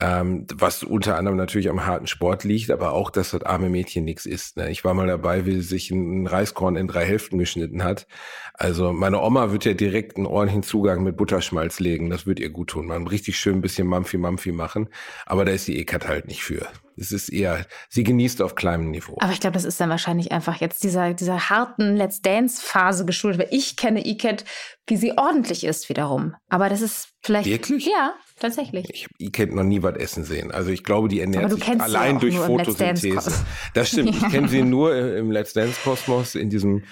Ähm, 0.00 0.46
was 0.52 0.82
unter 0.82 1.16
anderem 1.16 1.36
natürlich 1.36 1.70
am 1.70 1.86
harten 1.86 2.08
Sport 2.08 2.42
liegt, 2.42 2.70
aber 2.70 2.92
auch, 2.92 3.10
dass 3.10 3.30
das 3.30 3.42
arme 3.42 3.68
Mädchen 3.68 4.04
nichts 4.04 4.26
isst. 4.26 4.56
Ne? 4.56 4.70
Ich 4.70 4.84
war 4.84 4.92
mal 4.92 5.06
dabei, 5.06 5.46
wie 5.46 5.52
sie 5.52 5.60
sich 5.60 5.90
ein 5.90 6.26
Reiskorn 6.26 6.76
in 6.76 6.88
drei 6.88 7.04
Hälften 7.04 7.38
geschnitten 7.38 7.84
hat. 7.84 8.06
Also 8.54 8.92
meine 8.92 9.20
Oma 9.20 9.52
wird 9.52 9.64
ja 9.64 9.74
direkt 9.74 10.16
einen 10.16 10.26
ordentlichen 10.26 10.64
Zugang 10.64 11.04
mit 11.04 11.16
Butterschmalz 11.16 11.78
legen. 11.78 12.10
Das 12.10 12.26
wird 12.26 12.40
ihr 12.40 12.50
gut 12.50 12.70
tun. 12.70 12.86
Man 12.86 13.06
richtig 13.06 13.38
schön 13.38 13.56
ein 13.56 13.62
bisschen 13.62 13.86
Mampfi-Mampfi 13.86 14.52
machen. 14.52 14.88
Aber 15.26 15.44
da 15.44 15.52
ist 15.52 15.68
die 15.68 15.78
Ekat 15.78 16.08
halt 16.08 16.26
nicht 16.26 16.42
für. 16.42 16.66
Es 16.96 17.12
ist 17.12 17.28
eher, 17.28 17.66
sie 17.88 18.04
genießt 18.04 18.42
auf 18.42 18.54
kleinem 18.54 18.90
Niveau. 18.90 19.16
Aber 19.20 19.32
ich 19.32 19.40
glaube, 19.40 19.54
das 19.54 19.64
ist 19.64 19.80
dann 19.80 19.90
wahrscheinlich 19.90 20.32
einfach 20.32 20.60
jetzt 20.60 20.82
dieser, 20.84 21.14
dieser 21.14 21.50
harten 21.50 21.96
Let's 21.96 22.22
Dance-Phase 22.22 23.04
geschuldet, 23.04 23.40
weil 23.40 23.48
ich 23.58 23.76
kenne 23.76 24.06
Iket, 24.06 24.44
wie 24.86 24.96
sie 24.96 25.16
ordentlich 25.16 25.64
ist 25.64 25.88
wiederum. 25.88 26.34
Aber 26.48 26.68
das 26.68 26.80
ist 26.80 27.08
vielleicht. 27.22 27.48
Wirklich? 27.48 27.86
Ja. 27.86 28.14
Tatsächlich. 28.40 28.88
Ich 28.90 29.04
habe 29.04 29.14
Iket 29.18 29.54
noch 29.54 29.62
nie 29.62 29.82
was 29.82 29.96
essen 29.96 30.24
sehen. 30.24 30.50
Also 30.50 30.70
ich 30.70 30.82
glaube, 30.82 31.08
die 31.08 31.20
ernährt 31.20 31.52
sich 31.52 31.80
allein 31.80 32.18
durch 32.18 32.36
Photosynthese. 32.36 33.32
Das 33.74 33.88
stimmt. 33.88 34.10
Ich 34.10 34.28
kenne 34.28 34.48
sie 34.50 34.62
nur 34.62 34.94
im 34.96 35.30
Let's 35.30 35.52
Dance 35.52 35.78
Kosmos 35.84 36.34
in 36.34 36.50
diesem 36.50 36.82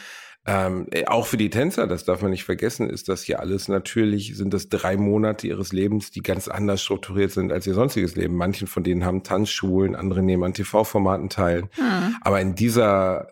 ähm, 0.44 0.86
äh, 0.90 1.06
auch 1.06 1.26
für 1.26 1.36
die 1.36 1.50
Tänzer, 1.50 1.86
das 1.86 2.04
darf 2.04 2.20
man 2.20 2.32
nicht 2.32 2.44
vergessen, 2.44 2.90
ist 2.90 3.08
das 3.08 3.22
hier 3.22 3.38
alles 3.40 3.68
natürlich, 3.68 4.36
sind 4.36 4.52
das 4.52 4.68
drei 4.68 4.96
Monate 4.96 5.46
ihres 5.46 5.72
Lebens, 5.72 6.10
die 6.10 6.20
ganz 6.20 6.48
anders 6.48 6.82
strukturiert 6.82 7.30
sind 7.30 7.52
als 7.52 7.66
ihr 7.66 7.74
sonstiges 7.74 8.16
Leben. 8.16 8.34
Manchen 8.34 8.66
von 8.66 8.82
denen 8.82 9.04
haben 9.04 9.22
Tanzschulen, 9.22 9.94
andere 9.94 10.22
nehmen 10.22 10.42
an 10.42 10.54
TV-Formaten 10.54 11.28
teil. 11.28 11.68
Hm. 11.74 12.16
Aber 12.22 12.40
in 12.40 12.56
dieser 12.56 13.28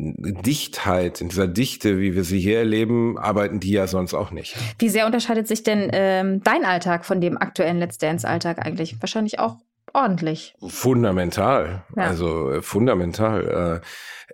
Dichtheit, 0.00 1.20
in 1.20 1.28
dieser 1.28 1.48
Dichte, 1.48 1.98
wie 1.98 2.14
wir 2.14 2.22
sie 2.22 2.38
hier 2.38 2.58
erleben, 2.58 3.18
arbeiten 3.18 3.58
die 3.58 3.72
ja 3.72 3.88
sonst 3.88 4.14
auch 4.14 4.30
nicht. 4.30 4.56
Wie 4.78 4.90
sehr 4.90 5.06
unterscheidet 5.06 5.48
sich 5.48 5.64
denn 5.64 5.90
ähm, 5.92 6.40
dein 6.44 6.64
Alltag 6.64 7.04
von 7.04 7.20
dem 7.20 7.36
aktuellen 7.36 7.78
Let's 7.78 7.98
Dance-Alltag 7.98 8.64
eigentlich? 8.64 9.02
Wahrscheinlich 9.02 9.40
auch 9.40 9.56
ordentlich. 9.94 10.54
Fundamental. 10.66 11.84
Ja. 11.96 12.04
Also 12.04 12.50
äh, 12.50 12.62
fundamental. 12.62 13.82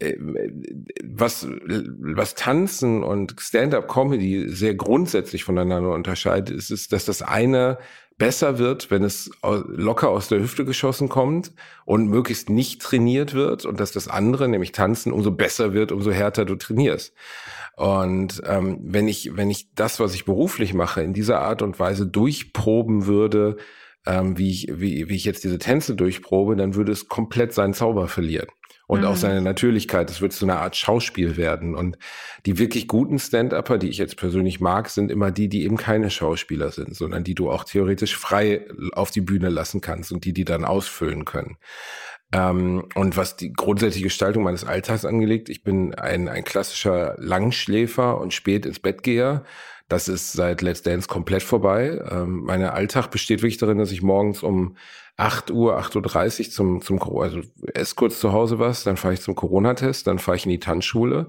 Äh, 0.00 0.06
äh, 0.06 0.16
was, 1.04 1.46
was 1.46 2.34
Tanzen 2.34 3.02
und 3.02 3.34
Stand-up-Comedy 3.38 4.48
sehr 4.48 4.74
grundsätzlich 4.74 5.44
voneinander 5.44 5.92
unterscheidet, 5.92 6.56
ist, 6.56 6.70
ist, 6.70 6.92
dass 6.92 7.04
das 7.04 7.22
eine 7.22 7.78
besser 8.16 8.58
wird, 8.58 8.90
wenn 8.90 9.02
es 9.02 9.30
locker 9.42 10.08
aus 10.08 10.28
der 10.28 10.40
Hüfte 10.40 10.64
geschossen 10.64 11.08
kommt 11.08 11.52
und 11.84 12.06
möglichst 12.08 12.48
nicht 12.48 12.80
trainiert 12.80 13.34
wird 13.34 13.64
und 13.64 13.80
dass 13.80 13.90
das 13.90 14.06
andere, 14.06 14.48
nämlich 14.48 14.72
Tanzen, 14.72 15.12
umso 15.12 15.32
besser 15.32 15.72
wird, 15.72 15.90
umso 15.90 16.12
härter 16.12 16.44
du 16.44 16.54
trainierst. 16.54 17.12
Und 17.76 18.40
ähm, 18.46 18.78
wenn 18.82 19.08
ich 19.08 19.36
wenn 19.36 19.50
ich 19.50 19.74
das, 19.74 19.98
was 19.98 20.14
ich 20.14 20.24
beruflich 20.24 20.74
mache, 20.74 21.02
in 21.02 21.12
dieser 21.12 21.40
Art 21.40 21.60
und 21.60 21.80
Weise 21.80 22.06
durchproben 22.06 23.06
würde, 23.06 23.56
ähm, 24.06 24.36
wie 24.38 24.50
ich 24.50 24.68
wie, 24.70 25.08
wie 25.08 25.16
ich 25.16 25.24
jetzt 25.24 25.44
diese 25.44 25.58
Tänze 25.58 25.94
durchprobe, 25.94 26.56
dann 26.56 26.74
würde 26.74 26.92
es 26.92 27.08
komplett 27.08 27.52
seinen 27.52 27.74
Zauber 27.74 28.08
verlieren 28.08 28.48
und 28.86 29.00
mhm. 29.00 29.06
auch 29.06 29.16
seine 29.16 29.40
Natürlichkeit. 29.40 30.10
Es 30.10 30.20
wird 30.20 30.32
zu 30.32 30.44
einer 30.44 30.60
Art 30.60 30.76
Schauspiel 30.76 31.36
werden. 31.36 31.74
Und 31.74 31.96
die 32.46 32.58
wirklich 32.58 32.86
guten 32.88 33.18
Stand-Upper, 33.18 33.78
die 33.78 33.88
ich 33.88 33.98
jetzt 33.98 34.16
persönlich 34.16 34.60
mag, 34.60 34.90
sind 34.90 35.10
immer 35.10 35.30
die, 35.30 35.48
die 35.48 35.64
eben 35.64 35.76
keine 35.76 36.10
Schauspieler 36.10 36.70
sind, 36.70 36.94
sondern 36.94 37.24
die 37.24 37.34
du 37.34 37.50
auch 37.50 37.64
theoretisch 37.64 38.16
frei 38.16 38.66
auf 38.92 39.10
die 39.10 39.22
Bühne 39.22 39.48
lassen 39.48 39.80
kannst 39.80 40.12
und 40.12 40.24
die 40.24 40.32
die 40.32 40.44
dann 40.44 40.64
ausfüllen 40.64 41.24
können. 41.24 41.56
Ähm, 42.32 42.84
und 42.94 43.16
was 43.16 43.36
die 43.36 43.52
grundsätzliche 43.52 44.04
Gestaltung 44.04 44.42
meines 44.42 44.64
Alltags 44.64 45.04
angelegt, 45.04 45.48
ich 45.48 45.62
bin 45.62 45.94
ein, 45.94 46.28
ein 46.28 46.44
klassischer 46.44 47.14
Langschläfer 47.18 48.20
und 48.20 48.34
spät 48.34 48.66
ins 48.66 48.80
Bett 48.80 49.02
geher. 49.02 49.44
Das 49.88 50.08
ist 50.08 50.32
seit 50.32 50.62
Let's 50.62 50.82
Dance 50.82 51.08
komplett 51.08 51.42
vorbei. 51.42 52.00
Ähm, 52.10 52.42
mein 52.44 52.62
Alltag 52.62 53.10
besteht 53.10 53.42
wirklich 53.42 53.58
darin, 53.58 53.78
dass 53.78 53.92
ich 53.92 54.02
morgens 54.02 54.42
um 54.42 54.76
8 55.16 55.50
Uhr, 55.50 55.78
8.30 55.78 56.46
Uhr 56.46 56.50
zum, 56.50 56.80
zum, 56.80 57.20
also 57.20 57.40
esse 57.72 57.94
kurz 57.94 58.18
zu 58.18 58.32
Hause 58.32 58.58
was, 58.58 58.82
dann 58.82 58.96
fahre 58.96 59.14
ich 59.14 59.20
zum 59.20 59.36
Corona-Test, 59.36 60.06
dann 60.06 60.18
fahre 60.18 60.36
ich 60.36 60.44
in 60.44 60.50
die 60.50 60.58
Tanzschule, 60.58 61.28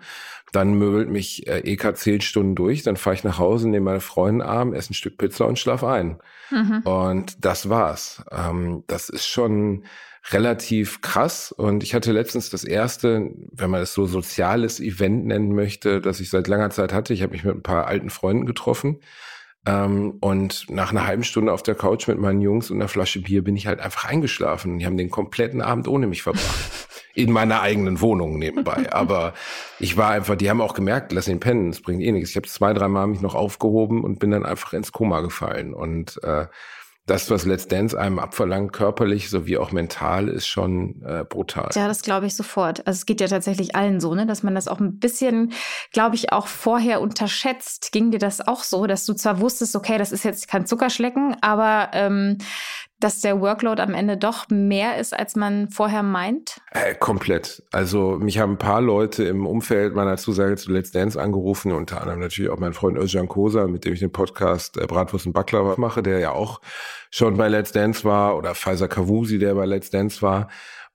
dann 0.52 0.74
möbelt 0.74 1.10
mich 1.10 1.48
äh, 1.48 1.60
EK 1.60 1.96
zehn 1.96 2.22
Stunden 2.22 2.56
durch, 2.56 2.82
dann 2.82 2.98
fahre 2.98 3.16
ich 3.16 3.24
nach 3.24 3.38
Hause, 3.38 3.70
nehme 3.70 3.86
meine 3.86 4.00
Freundin 4.00 4.42
arm, 4.42 4.74
esse 4.74 4.92
ein 4.92 4.96
Stück 4.96 5.18
Pizza 5.18 5.46
und 5.46 5.60
schlaf 5.60 5.84
ein. 5.84 6.20
Mhm. 6.50 6.82
Und 6.84 7.46
das 7.46 7.70
war's. 7.70 8.24
Ähm, 8.32 8.84
das 8.88 9.10
ist 9.10 9.28
schon 9.28 9.84
relativ 10.32 11.01
krass. 11.01 11.51
Und 11.51 11.84
ich 11.84 11.94
hatte 11.94 12.12
letztens 12.12 12.50
das 12.50 12.63
erste, 12.63 13.32
wenn 13.51 13.70
man 13.70 13.82
es 13.82 13.94
so 13.94 14.05
soziales 14.05 14.79
Event 14.79 15.25
nennen 15.25 15.53
möchte, 15.53 16.01
das 16.01 16.20
ich 16.20 16.29
seit 16.29 16.48
langer 16.48 16.70
Zeit 16.72 16.94
hatte. 16.94 17.13
Ich 17.13 17.22
habe 17.22 17.34
mich 17.34 17.44
mit 17.44 17.55
ein 17.55 17.63
paar 17.63 17.88
alten 17.88 18.10
Freunden 18.10 18.46
getroffen. 18.46 19.00
Ähm, 19.67 20.17
und 20.22 20.70
nach 20.70 20.91
einer 20.91 21.08
halben 21.08 21.24
Stunde 21.24 21.51
auf 21.51 21.63
der 21.63 21.75
Couch 21.75 22.08
mit 22.08 22.20
meinen 22.20 22.41
Jungs 22.41 22.70
und 22.70 22.77
einer 22.77 22.88
Flasche 22.88 23.22
Bier 23.22 23.44
bin 23.44 23.55
ich 23.55 23.67
halt 23.67 23.79
einfach 23.79 24.05
eingeschlafen. 24.05 24.79
Die 24.79 24.86
haben 24.86 24.98
den 24.98 25.10
kompletten 25.10 25.62
Abend 25.62 25.88
ohne 25.88 26.08
mich 26.08 26.24
verbracht. 26.24 26.88
In 27.15 27.32
meiner 27.32 27.62
eigenen 27.62 28.01
Wohnung 28.01 28.38
nebenbei. 28.38 28.91
Aber 28.91 29.34
ich 29.79 29.96
war 29.96 30.10
einfach, 30.10 30.36
die 30.36 30.50
haben 30.50 30.60
auch 30.60 30.74
gemerkt, 30.74 31.13
lass 31.13 31.29
ihn 31.29 31.39
pennen, 31.39 31.70
es 31.70 31.82
bringt 31.82 32.01
eh 32.01 32.12
nichts. 32.12 32.32
Ich 32.32 32.36
habe 32.36 32.48
zwei, 32.48 32.74
drei 32.74 32.89
Mal 32.89 33.08
mich 33.08 33.22
noch 33.22 33.36
aufgehoben 33.36 34.03
und 34.03 34.20
bin 34.20 34.32
dann 34.32 34.46
einfach 34.46 34.74
ins 34.74 34.91
Koma 34.91 35.22
gefallen. 35.22 35.74
Und 35.74 36.22
äh, 36.24 36.48
das, 37.06 37.30
was 37.30 37.46
Let's 37.46 37.68
Dance 37.68 38.00
einem 38.00 38.18
abverlangt, 38.18 38.74
körperlich 38.74 39.30
sowie 39.30 39.58
auch 39.58 39.72
mental, 39.72 40.28
ist 40.28 40.48
schon 40.48 41.04
äh, 41.04 41.24
brutal. 41.24 41.70
Ja, 41.76 41.88
das 41.88 42.02
glaube 42.02 42.26
ich 42.26 42.36
sofort. 42.36 42.86
Also 42.88 42.98
es 42.98 43.06
geht 43.06 43.22
ja 43.22 43.28
tatsächlich 43.28 43.76
allen 43.76 44.00
so, 44.00 44.16
ne, 44.16 44.26
dass 44.26 44.42
man 44.42 44.56
das 44.56 44.68
auch 44.68 44.80
ein 44.80 44.98
bisschen, 44.98 45.54
glaube 45.92 46.16
ich, 46.16 46.32
auch 46.32 46.48
vorher 46.48 47.02
unterschätzt. 47.02 47.92
Ging 47.92 48.10
dir 48.10 48.18
das 48.18 48.48
auch 48.48 48.64
so, 48.64 48.88
dass 48.88 49.06
du 49.06 49.14
zwar 49.14 49.40
wusstest, 49.40 49.76
okay, 49.76 50.00
das 50.00 50.12
ist 50.12 50.26
jetzt 50.26 50.48
kein 50.48 50.66
Zuckerschlecken, 50.66 51.38
aber 51.42 51.92
ähm, 51.94 52.40
dass 53.00 53.22
der 53.22 53.42
Workload 53.42 53.82
am 53.82 53.94
Ende 53.94 54.18
doch 54.18 54.50
mehr 54.50 54.98
ist, 54.98 55.18
als 55.18 55.36
man 55.36 55.70
vorher 55.70 56.04
meint? 56.04 56.62
Äh, 56.72 56.96
komplett. 56.96 57.64
Also 57.72 58.18
mich 58.20 58.40
haben 58.40 58.54
ein 58.54 58.58
paar 58.58 58.82
Leute 58.82 59.24
im 59.25 59.46
Umfeld 59.46 59.96
meiner 59.96 60.18
Zusage 60.18 60.56
zu 60.56 60.72
Let's 60.72 60.92
Dance 60.92 61.22
angerufen, 61.22 61.72
unter 61.72 62.02
anderem 62.02 62.20
natürlich 62.20 62.50
auch 62.50 62.60
mein 62.60 62.74
Freund 62.74 62.98
Özcan 62.98 63.28
Kosa, 63.28 63.68
mit 63.68 63.86
dem 63.86 63.94
ich 63.94 64.00
den 64.00 64.12
Podcast 64.12 64.78
äh, 64.78 64.86
Bratwurst 64.86 65.25
und 65.25 65.34
Baklava 65.34 65.75
mache, 65.78 66.02
der 66.02 66.20
ja 66.20 66.32
auch 66.32 66.62
schon 67.12 67.38
bei 67.38 67.50
Let's 67.50 67.72
Dance 67.72 68.04
war, 68.04 68.38
oder 68.38 68.56
Pfizer 68.56 68.88
Kavusi, 68.88 69.40
der 69.40 69.56
bei 69.56 69.66
Let's 69.66 69.90
Dance 69.90 70.22
war. 70.22 70.48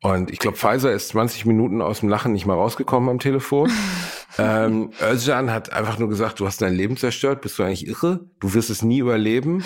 Und 0.02 0.30
ich 0.30 0.38
glaube, 0.38 0.57
Pfizer 0.57 0.92
ist 0.92 1.09
20 1.09 1.45
Minuten 1.45 1.83
aus 1.83 2.00
dem 2.00 2.09
Lachen 2.09 2.33
nicht 2.33 2.47
mal 2.47 2.54
rausgekommen 2.54 3.11
am 3.11 3.19
Telefon. 3.19 3.71
ähm, 4.38 4.92
Özcan 5.02 5.52
hat 5.52 5.73
einfach 5.73 5.99
nur 5.99 6.09
gesagt, 6.09 6.40
du 6.40 6.47
hast 6.47 6.62
dein 6.62 6.75
Leben 6.75 6.97
zerstört, 6.97 7.42
bist 7.42 7.59
du 7.59 7.62
eigentlich 7.62 7.87
irre? 7.87 8.21
Du 8.40 8.54
wirst 8.54 8.71
es 8.71 8.83
nie 8.83 9.00
überleben. 9.00 9.62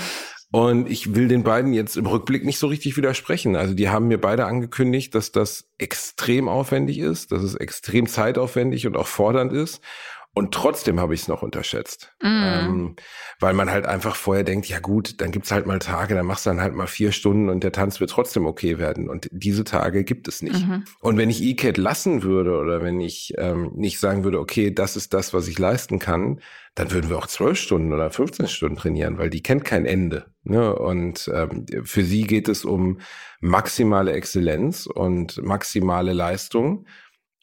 Und 0.55 0.89
ich 0.89 1.17
will 1.17 1.27
den 1.27 1.43
beiden 1.43 1.73
jetzt 1.73 1.97
im 1.97 2.07
Rückblick 2.07 2.45
nicht 2.45 2.61
so 2.61 2.69
richtig 2.69 2.97
widersprechen. 2.97 3.57
Also 3.57 3.75
die 3.75 3.89
haben 3.89 4.07
mir 4.07 4.21
beide 4.21 4.47
angekündigt, 4.47 5.13
dass 5.17 5.33
das 5.33 5.69
extrem 5.79 6.49
aufwendig 6.49 7.01
ist, 7.01 7.33
dass 7.33 7.43
es 7.43 7.57
extrem 7.57 8.07
zeitaufwendig 8.07 8.87
und 8.87 8.97
auch 8.97 9.09
fordernd 9.09 9.53
ist. 9.53 9.81
Und 10.33 10.55
trotzdem 10.55 11.01
habe 11.01 11.13
ich 11.13 11.23
es 11.23 11.29
noch 11.29 11.43
unterschätzt. 11.43 12.15
Mm. 12.21 12.27
Ähm, 12.27 12.97
weil 13.41 13.53
man 13.53 13.69
halt 13.69 13.85
einfach 13.85 14.15
vorher 14.15 14.45
denkt, 14.45 14.67
ja 14.67 14.79
gut, 14.79 15.21
dann 15.21 15.33
gibt's 15.33 15.51
halt 15.51 15.67
mal 15.67 15.81
Tage, 15.81 16.15
dann 16.15 16.27
machst 16.27 16.47
du 16.47 16.51
dann 16.51 16.61
halt 16.61 16.75
mal 16.75 16.87
vier 16.87 17.11
Stunden 17.11 17.49
und 17.49 17.65
der 17.65 17.73
Tanz 17.73 17.99
wird 17.99 18.11
trotzdem 18.11 18.47
okay 18.47 18.79
werden. 18.79 19.09
Und 19.09 19.29
diese 19.33 19.65
Tage 19.65 20.05
gibt 20.05 20.29
es 20.29 20.41
nicht. 20.41 20.65
Mhm. 20.65 20.85
Und 21.01 21.17
wenn 21.17 21.31
ich 21.31 21.43
E-Cat 21.43 21.79
lassen 21.79 22.23
würde 22.23 22.57
oder 22.59 22.81
wenn 22.81 23.01
ich 23.01 23.35
ähm, 23.39 23.73
nicht 23.75 23.99
sagen 23.99 24.23
würde, 24.23 24.39
okay, 24.39 24.73
das 24.73 24.95
ist 24.95 25.15
das, 25.15 25.35
was 25.35 25.49
ich 25.49 25.59
leisten 25.59 25.99
kann, 25.99 26.41
dann 26.75 26.91
würden 26.91 27.09
wir 27.09 27.19
auch 27.19 27.29
zwölf 27.29 27.59
Stunden 27.59 27.93
oder 27.93 28.11
15 28.11 28.49
Stunden 28.49 28.77
trainieren, 28.77 29.19
weil 29.19 29.31
die 29.31 29.43
kennt 29.43 29.65
kein 29.65 29.87
Ende. 29.87 30.27
Ne? 30.43 30.75
Und 30.75 31.31
ähm, 31.33 31.67
für 31.85 32.03
sie 32.03 32.25
geht 32.25 32.49
es 32.49 32.65
um 32.65 32.99
maximale 33.41 34.13
Exzellenz 34.13 34.87
und 34.87 35.43
maximale 35.43 36.13
Leistung 36.13 36.87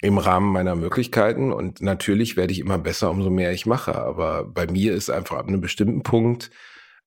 im 0.02 0.18
Rahmen 0.18 0.52
meiner 0.52 0.76
Möglichkeiten. 0.76 1.54
Und 1.54 1.82
natürlich 1.82 2.36
werde 2.36 2.52
ich 2.52 2.60
immer 2.60 2.78
besser, 2.78 3.10
umso 3.10 3.30
mehr 3.30 3.54
ich 3.54 3.66
mache. 3.66 3.96
Aber 3.96 4.44
bei 4.44 4.68
mir 4.68 4.94
ist 4.94 5.10
einfach 5.10 5.38
ab 5.38 5.48
einem 5.48 5.62
bestimmten 5.62 6.04
Punkt, 6.04 6.52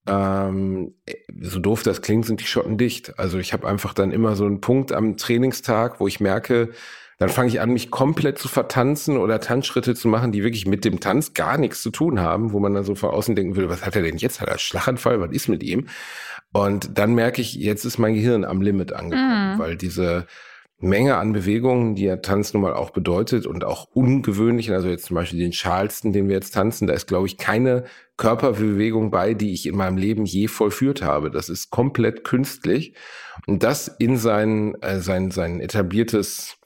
ähm, 0.06 0.94
so 1.40 1.58
doof 1.58 1.82
das 1.82 2.02
klingt, 2.02 2.26
sind 2.26 2.40
die 2.40 2.46
Schotten 2.46 2.78
dicht. 2.78 3.18
Also 3.18 3.38
ich 3.38 3.52
habe 3.52 3.66
einfach 3.66 3.92
dann 3.94 4.12
immer 4.12 4.36
so 4.36 4.46
einen 4.46 4.60
Punkt 4.60 4.92
am 4.92 5.16
Trainingstag, 5.16 6.00
wo 6.00 6.06
ich 6.06 6.20
merke, 6.20 6.70
dann 7.18 7.28
fange 7.28 7.48
ich 7.48 7.60
an, 7.60 7.72
mich 7.72 7.90
komplett 7.90 8.38
zu 8.38 8.48
vertanzen 8.48 9.16
oder 9.16 9.40
Tanzschritte 9.40 9.94
zu 9.94 10.08
machen, 10.08 10.32
die 10.32 10.42
wirklich 10.42 10.66
mit 10.66 10.84
dem 10.84 11.00
Tanz 11.00 11.34
gar 11.34 11.58
nichts 11.58 11.82
zu 11.82 11.90
tun 11.90 12.20
haben, 12.20 12.52
wo 12.52 12.60
man 12.60 12.74
dann 12.74 12.84
so 12.84 12.94
von 12.94 13.10
außen 13.10 13.36
denken 13.36 13.56
würde, 13.56 13.70
was 13.70 13.84
hat 13.84 13.96
er 13.96 14.02
denn 14.02 14.16
jetzt? 14.16 14.40
Hat 14.40 14.48
er 14.48 14.58
Schlaganfall? 14.58 15.20
Was 15.20 15.30
ist 15.30 15.48
mit 15.48 15.62
ihm? 15.62 15.86
Und 16.52 16.98
dann 16.98 17.14
merke 17.14 17.40
ich, 17.40 17.54
jetzt 17.54 17.84
ist 17.84 17.98
mein 17.98 18.14
Gehirn 18.14 18.44
am 18.44 18.60
Limit 18.60 18.92
angekommen, 18.92 19.54
mhm. 19.54 19.58
weil 19.58 19.76
diese 19.76 20.26
Menge 20.78 21.16
an 21.16 21.32
Bewegungen, 21.32 21.94
die 21.94 22.04
ja 22.04 22.16
Tanz 22.16 22.52
nun 22.52 22.62
mal 22.62 22.74
auch 22.74 22.90
bedeutet 22.90 23.46
und 23.46 23.64
auch 23.64 23.88
ungewöhnlich, 23.92 24.70
also 24.72 24.88
jetzt 24.88 25.06
zum 25.06 25.14
Beispiel 25.14 25.38
den 25.38 25.52
Charleston, 25.52 26.12
den 26.12 26.28
wir 26.28 26.34
jetzt 26.34 26.54
tanzen, 26.54 26.86
da 26.86 26.94
ist, 26.94 27.06
glaube 27.06 27.26
ich, 27.26 27.38
keine 27.38 27.84
Körperbewegung 28.16 29.10
bei, 29.10 29.34
die 29.34 29.52
ich 29.52 29.66
in 29.66 29.76
meinem 29.76 29.96
Leben 29.96 30.24
je 30.24 30.46
vollführt 30.46 31.02
habe. 31.02 31.30
Das 31.30 31.48
ist 31.48 31.70
komplett 31.70 32.24
künstlich. 32.24 32.94
Und 33.46 33.62
das 33.62 33.88
in 33.88 34.16
sein, 34.16 34.74
äh, 34.82 35.00
sein, 35.00 35.30
sein 35.30 35.60
etabliertes, 35.60 36.56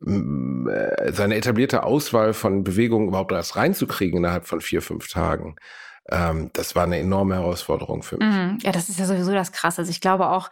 seine 0.00 1.36
etablierte 1.36 1.82
Auswahl 1.84 2.34
von 2.34 2.64
Bewegungen 2.64 3.08
überhaupt 3.08 3.32
erst 3.32 3.56
reinzukriegen 3.56 4.18
innerhalb 4.18 4.46
von 4.46 4.60
vier, 4.60 4.82
fünf 4.82 5.08
Tagen 5.08 5.56
ähm, 6.10 6.50
das 6.52 6.76
war 6.76 6.84
eine 6.84 6.98
enorme 6.98 7.36
Herausforderung 7.36 8.02
für 8.02 8.18
mich. 8.18 8.26
Mhm. 8.26 8.58
Ja, 8.62 8.72
das 8.72 8.88
ist 8.88 8.98
ja 8.98 9.06
sowieso 9.06 9.32
das 9.32 9.52
Krasse. 9.52 9.78
Also 9.80 9.90
ich 9.90 10.00
glaube 10.00 10.28
auch, 10.28 10.50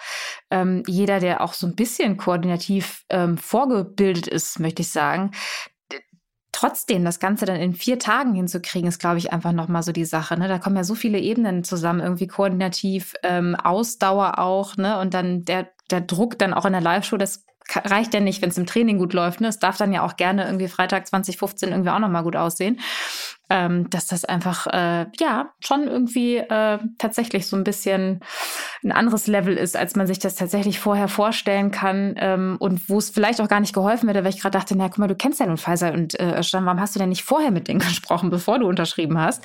ähm, 0.50 0.82
jeder, 0.86 1.20
der 1.20 1.42
auch 1.42 1.52
so 1.52 1.66
ein 1.66 1.74
bisschen 1.74 2.16
koordinativ 2.16 3.04
ähm, 3.10 3.36
vorgebildet 3.36 4.26
ist, 4.28 4.60
möchte 4.60 4.82
ich 4.82 4.90
sagen, 4.90 5.32
trotzdem 6.52 7.04
das 7.04 7.18
Ganze 7.18 7.44
dann 7.44 7.56
in 7.56 7.74
vier 7.74 7.98
Tagen 7.98 8.34
hinzukriegen, 8.34 8.88
ist, 8.88 8.98
glaube 8.98 9.18
ich, 9.18 9.32
einfach 9.32 9.52
nochmal 9.52 9.82
so 9.82 9.92
die 9.92 10.04
Sache. 10.04 10.38
Ne? 10.38 10.48
Da 10.48 10.58
kommen 10.58 10.76
ja 10.76 10.84
so 10.84 10.94
viele 10.94 11.18
Ebenen 11.18 11.64
zusammen, 11.64 12.00
irgendwie 12.00 12.26
koordinativ, 12.26 13.14
ähm, 13.22 13.54
Ausdauer 13.56 14.38
auch, 14.38 14.76
ne? 14.76 14.98
Und 15.00 15.14
dann 15.14 15.44
der, 15.44 15.70
der 15.90 16.02
Druck 16.02 16.38
dann 16.38 16.54
auch 16.54 16.64
in 16.64 16.72
der 16.72 16.82
Live-Show, 16.82 17.16
das 17.16 17.44
reicht 17.76 18.14
ja 18.14 18.20
nicht, 18.20 18.42
wenn 18.42 18.50
es 18.50 18.58
im 18.58 18.66
Training 18.66 18.98
gut 18.98 19.12
läuft. 19.12 19.40
Ne? 19.40 19.48
Es 19.48 19.58
darf 19.58 19.76
dann 19.76 19.92
ja 19.92 20.02
auch 20.02 20.16
gerne 20.16 20.44
irgendwie 20.44 20.68
Freitag 20.68 21.06
2015 21.06 21.70
irgendwie 21.70 21.90
auch 21.90 21.98
nochmal 21.98 22.22
gut 22.22 22.36
aussehen 22.36 22.80
ähm, 23.52 23.90
dass 23.90 24.06
das 24.06 24.24
einfach 24.24 24.66
äh, 24.66 25.06
ja 25.20 25.52
schon 25.60 25.86
irgendwie 25.86 26.38
äh, 26.38 26.78
tatsächlich 26.96 27.46
so 27.46 27.54
ein 27.54 27.64
bisschen 27.64 28.20
ein 28.82 28.92
anderes 28.92 29.26
Level 29.26 29.58
ist, 29.58 29.76
als 29.76 29.94
man 29.94 30.06
sich 30.06 30.18
das 30.18 30.36
tatsächlich 30.36 30.78
vorher 30.78 31.06
vorstellen 31.06 31.70
kann 31.70 32.14
ähm, 32.16 32.56
und 32.60 32.88
wo 32.88 32.96
es 32.96 33.10
vielleicht 33.10 33.42
auch 33.42 33.48
gar 33.48 33.60
nicht 33.60 33.74
geholfen 33.74 34.08
hätte, 34.08 34.24
weil 34.24 34.30
ich 34.30 34.40
gerade 34.40 34.56
dachte, 34.56 34.74
na 34.74 34.88
guck 34.88 34.98
mal, 34.98 35.06
du 35.06 35.14
kennst 35.14 35.38
ja 35.38 35.46
nun 35.46 35.58
Pfizer 35.58 35.92
und 35.92 36.18
äh, 36.18 36.40
warum 36.52 36.80
hast 36.80 36.94
du 36.94 36.98
denn 36.98 37.10
nicht 37.10 37.24
vorher 37.24 37.50
mit 37.50 37.68
denen 37.68 37.78
gesprochen, 37.80 38.30
bevor 38.30 38.58
du 38.58 38.66
unterschrieben 38.66 39.18
hast? 39.18 39.44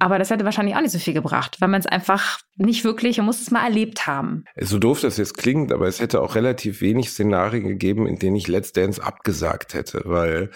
Aber 0.00 0.18
das 0.18 0.30
hätte 0.30 0.44
wahrscheinlich 0.44 0.74
auch 0.74 0.80
nicht 0.80 0.90
so 0.90 0.98
viel 0.98 1.14
gebracht, 1.14 1.60
weil 1.60 1.68
man 1.68 1.78
es 1.78 1.86
einfach 1.86 2.40
nicht 2.56 2.82
wirklich, 2.82 3.18
man 3.18 3.26
muss 3.26 3.40
es 3.40 3.52
mal 3.52 3.64
erlebt 3.64 4.08
haben. 4.08 4.44
So 4.60 4.80
doof 4.80 5.00
das 5.00 5.16
jetzt 5.16 5.38
klingt, 5.38 5.72
aber 5.72 5.86
es 5.86 6.00
hätte 6.00 6.20
auch 6.20 6.34
relativ 6.34 6.80
wenig 6.80 7.10
Szenarien 7.10 7.68
gegeben, 7.68 8.08
in 8.08 8.18
denen 8.18 8.34
ich 8.34 8.48
Let's 8.48 8.72
Dance 8.72 9.00
abgesagt 9.00 9.74
hätte, 9.74 10.02
weil 10.06 10.50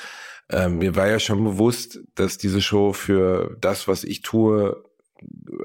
ähm, 0.50 0.78
mir 0.78 0.96
war 0.96 1.08
ja 1.08 1.18
schon 1.18 1.44
bewusst, 1.44 2.00
dass 2.14 2.38
diese 2.38 2.60
Show 2.60 2.92
für 2.92 3.56
das, 3.60 3.88
was 3.88 4.04
ich 4.04 4.22
tue, 4.22 4.82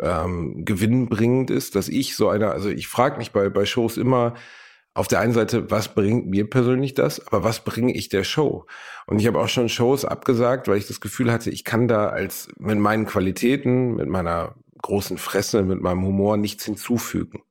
ähm, 0.02 0.66
gewinnbringend 0.66 1.52
ist, 1.52 1.76
dass 1.76 1.88
ich 1.88 2.16
so 2.16 2.30
einer, 2.30 2.52
also 2.52 2.70
ich 2.70 2.88
frage 2.88 3.18
mich 3.18 3.32
bei, 3.32 3.50
bei 3.50 3.66
Shows 3.66 3.98
immer, 3.98 4.34
auf 4.96 5.08
der 5.08 5.20
einen 5.22 5.34
Seite, 5.34 5.72
was 5.72 5.96
bringt 5.96 6.28
mir 6.28 6.48
persönlich 6.48 6.94
das, 6.94 7.26
aber 7.28 7.44
was 7.44 7.64
bringe 7.64 7.94
ich 7.94 8.10
der 8.10 8.24
Show? 8.24 8.68
Und 9.08 9.20
ich 9.20 9.26
habe 9.26 9.40
auch 9.40 9.48
schon 9.48 9.70
Shows 9.70 10.06
abgesagt, 10.06 10.68
weil 10.68 10.78
ich 10.78 10.88
das 10.88 11.02
Gefühl 11.02 11.32
hatte, 11.32 11.50
ich 11.50 11.64
kann 11.64 11.88
da 11.88 12.10
als 12.10 12.50
mit 12.60 12.78
meinen 12.78 13.08
Qualitäten, 13.08 13.96
mit 13.96 14.08
meiner 14.08 14.56
großen 14.82 15.18
Fresse, 15.18 15.64
mit 15.64 15.82
meinem 15.82 16.06
Humor 16.06 16.38
nichts 16.38 16.66
hinzufügen. 16.66 17.42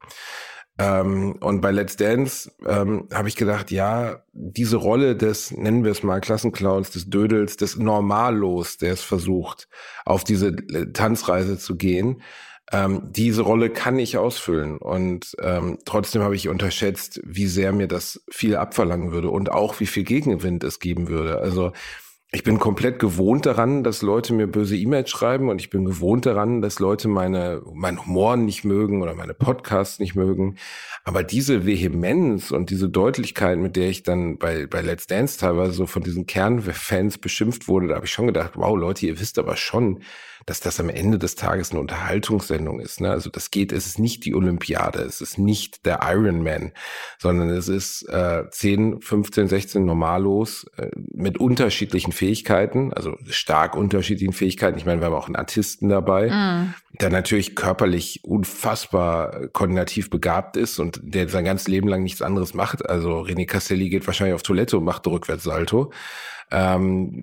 Ähm, 0.78 1.36
und 1.40 1.60
bei 1.60 1.70
Let's 1.70 1.96
Dance 1.96 2.50
ähm, 2.66 3.08
habe 3.12 3.28
ich 3.28 3.36
gedacht, 3.36 3.70
ja, 3.70 4.22
diese 4.32 4.76
Rolle 4.76 5.16
des, 5.16 5.50
nennen 5.50 5.84
wir 5.84 5.92
es 5.92 6.02
mal, 6.02 6.20
Klassenclowns, 6.20 6.90
des 6.90 7.10
Dödels, 7.10 7.56
des 7.56 7.76
Normallos, 7.76 8.78
der 8.78 8.94
es 8.94 9.02
versucht, 9.02 9.68
auf 10.06 10.24
diese 10.24 10.48
äh, 10.48 10.92
Tanzreise 10.92 11.58
zu 11.58 11.76
gehen, 11.76 12.22
ähm, 12.72 13.02
diese 13.10 13.42
Rolle 13.42 13.68
kann 13.68 13.98
ich 13.98 14.16
ausfüllen. 14.16 14.78
Und 14.78 15.36
ähm, 15.42 15.78
trotzdem 15.84 16.22
habe 16.22 16.36
ich 16.36 16.48
unterschätzt, 16.48 17.20
wie 17.22 17.46
sehr 17.46 17.72
mir 17.72 17.86
das 17.86 18.24
viel 18.30 18.56
abverlangen 18.56 19.12
würde 19.12 19.28
und 19.30 19.50
auch 19.52 19.78
wie 19.78 19.86
viel 19.86 20.04
Gegenwind 20.04 20.64
es 20.64 20.80
geben 20.80 21.08
würde. 21.08 21.38
Also 21.38 21.72
ich 22.34 22.44
bin 22.44 22.58
komplett 22.58 22.98
gewohnt 22.98 23.44
daran, 23.44 23.84
dass 23.84 24.00
Leute 24.00 24.32
mir 24.32 24.46
böse 24.46 24.74
E-Mails 24.74 25.10
schreiben 25.10 25.50
und 25.50 25.60
ich 25.60 25.68
bin 25.68 25.84
gewohnt 25.84 26.24
daran, 26.24 26.62
dass 26.62 26.78
Leute 26.78 27.06
meine, 27.06 27.60
meinen 27.74 28.06
Humor 28.06 28.38
nicht 28.38 28.64
mögen 28.64 29.02
oder 29.02 29.14
meine 29.14 29.34
Podcasts 29.34 29.98
nicht 29.98 30.14
mögen. 30.14 30.56
Aber 31.04 31.24
diese 31.24 31.66
Vehemenz 31.66 32.50
und 32.50 32.70
diese 32.70 32.88
Deutlichkeit, 32.88 33.58
mit 33.58 33.76
der 33.76 33.90
ich 33.90 34.02
dann 34.02 34.38
bei, 34.38 34.66
bei 34.66 34.80
Let's 34.80 35.06
Dance 35.06 35.38
teilweise 35.38 35.72
so 35.72 35.86
von 35.86 36.02
diesen 36.02 36.24
Kernfans 36.24 37.18
beschimpft 37.18 37.68
wurde, 37.68 37.88
da 37.88 37.96
habe 37.96 38.06
ich 38.06 38.12
schon 38.12 38.28
gedacht, 38.28 38.52
wow, 38.54 38.78
Leute, 38.78 39.04
ihr 39.04 39.20
wisst 39.20 39.38
aber 39.38 39.56
schon, 39.56 40.00
dass 40.46 40.60
das 40.60 40.80
am 40.80 40.88
Ende 40.88 41.18
des 41.18 41.34
Tages 41.34 41.70
eine 41.70 41.80
Unterhaltungssendung 41.80 42.80
ist. 42.80 43.00
Ne? 43.00 43.10
Also 43.10 43.30
das 43.30 43.50
geht, 43.50 43.72
es 43.72 43.86
ist 43.86 43.98
nicht 43.98 44.24
die 44.24 44.34
Olympiade, 44.34 45.00
es 45.00 45.20
ist 45.20 45.38
nicht 45.38 45.86
der 45.86 46.00
Ironman, 46.02 46.72
sondern 47.18 47.50
es 47.50 47.68
ist 47.68 48.08
äh, 48.08 48.44
10, 48.50 49.00
15, 49.00 49.48
16 49.48 49.84
Normalos 49.84 50.66
äh, 50.76 50.88
mit 50.96 51.38
unterschiedlichen 51.38 52.12
Fähigkeiten, 52.12 52.92
also 52.92 53.16
stark 53.28 53.76
unterschiedlichen 53.76 54.32
Fähigkeiten. 54.32 54.78
Ich 54.78 54.86
meine, 54.86 55.00
wir 55.00 55.06
haben 55.06 55.14
auch 55.14 55.26
einen 55.26 55.36
Artisten 55.36 55.88
dabei, 55.88 56.30
mm. 56.30 56.74
der 57.00 57.10
natürlich 57.10 57.54
körperlich 57.54 58.20
unfassbar 58.24 59.48
koordinativ 59.48 60.10
begabt 60.10 60.56
ist 60.56 60.78
und 60.78 61.00
der 61.02 61.28
sein 61.28 61.44
ganzes 61.44 61.68
Leben 61.68 61.88
lang 61.88 62.02
nichts 62.02 62.22
anderes 62.22 62.54
macht. 62.54 62.88
Also 62.88 63.20
René 63.20 63.46
Castelli 63.46 63.88
geht 63.88 64.06
wahrscheinlich 64.06 64.34
auf 64.34 64.42
Toilette 64.42 64.78
und 64.78 64.84
macht 64.84 65.06
Rückwärtssalto. 65.06 65.92
Ähm, 66.50 67.22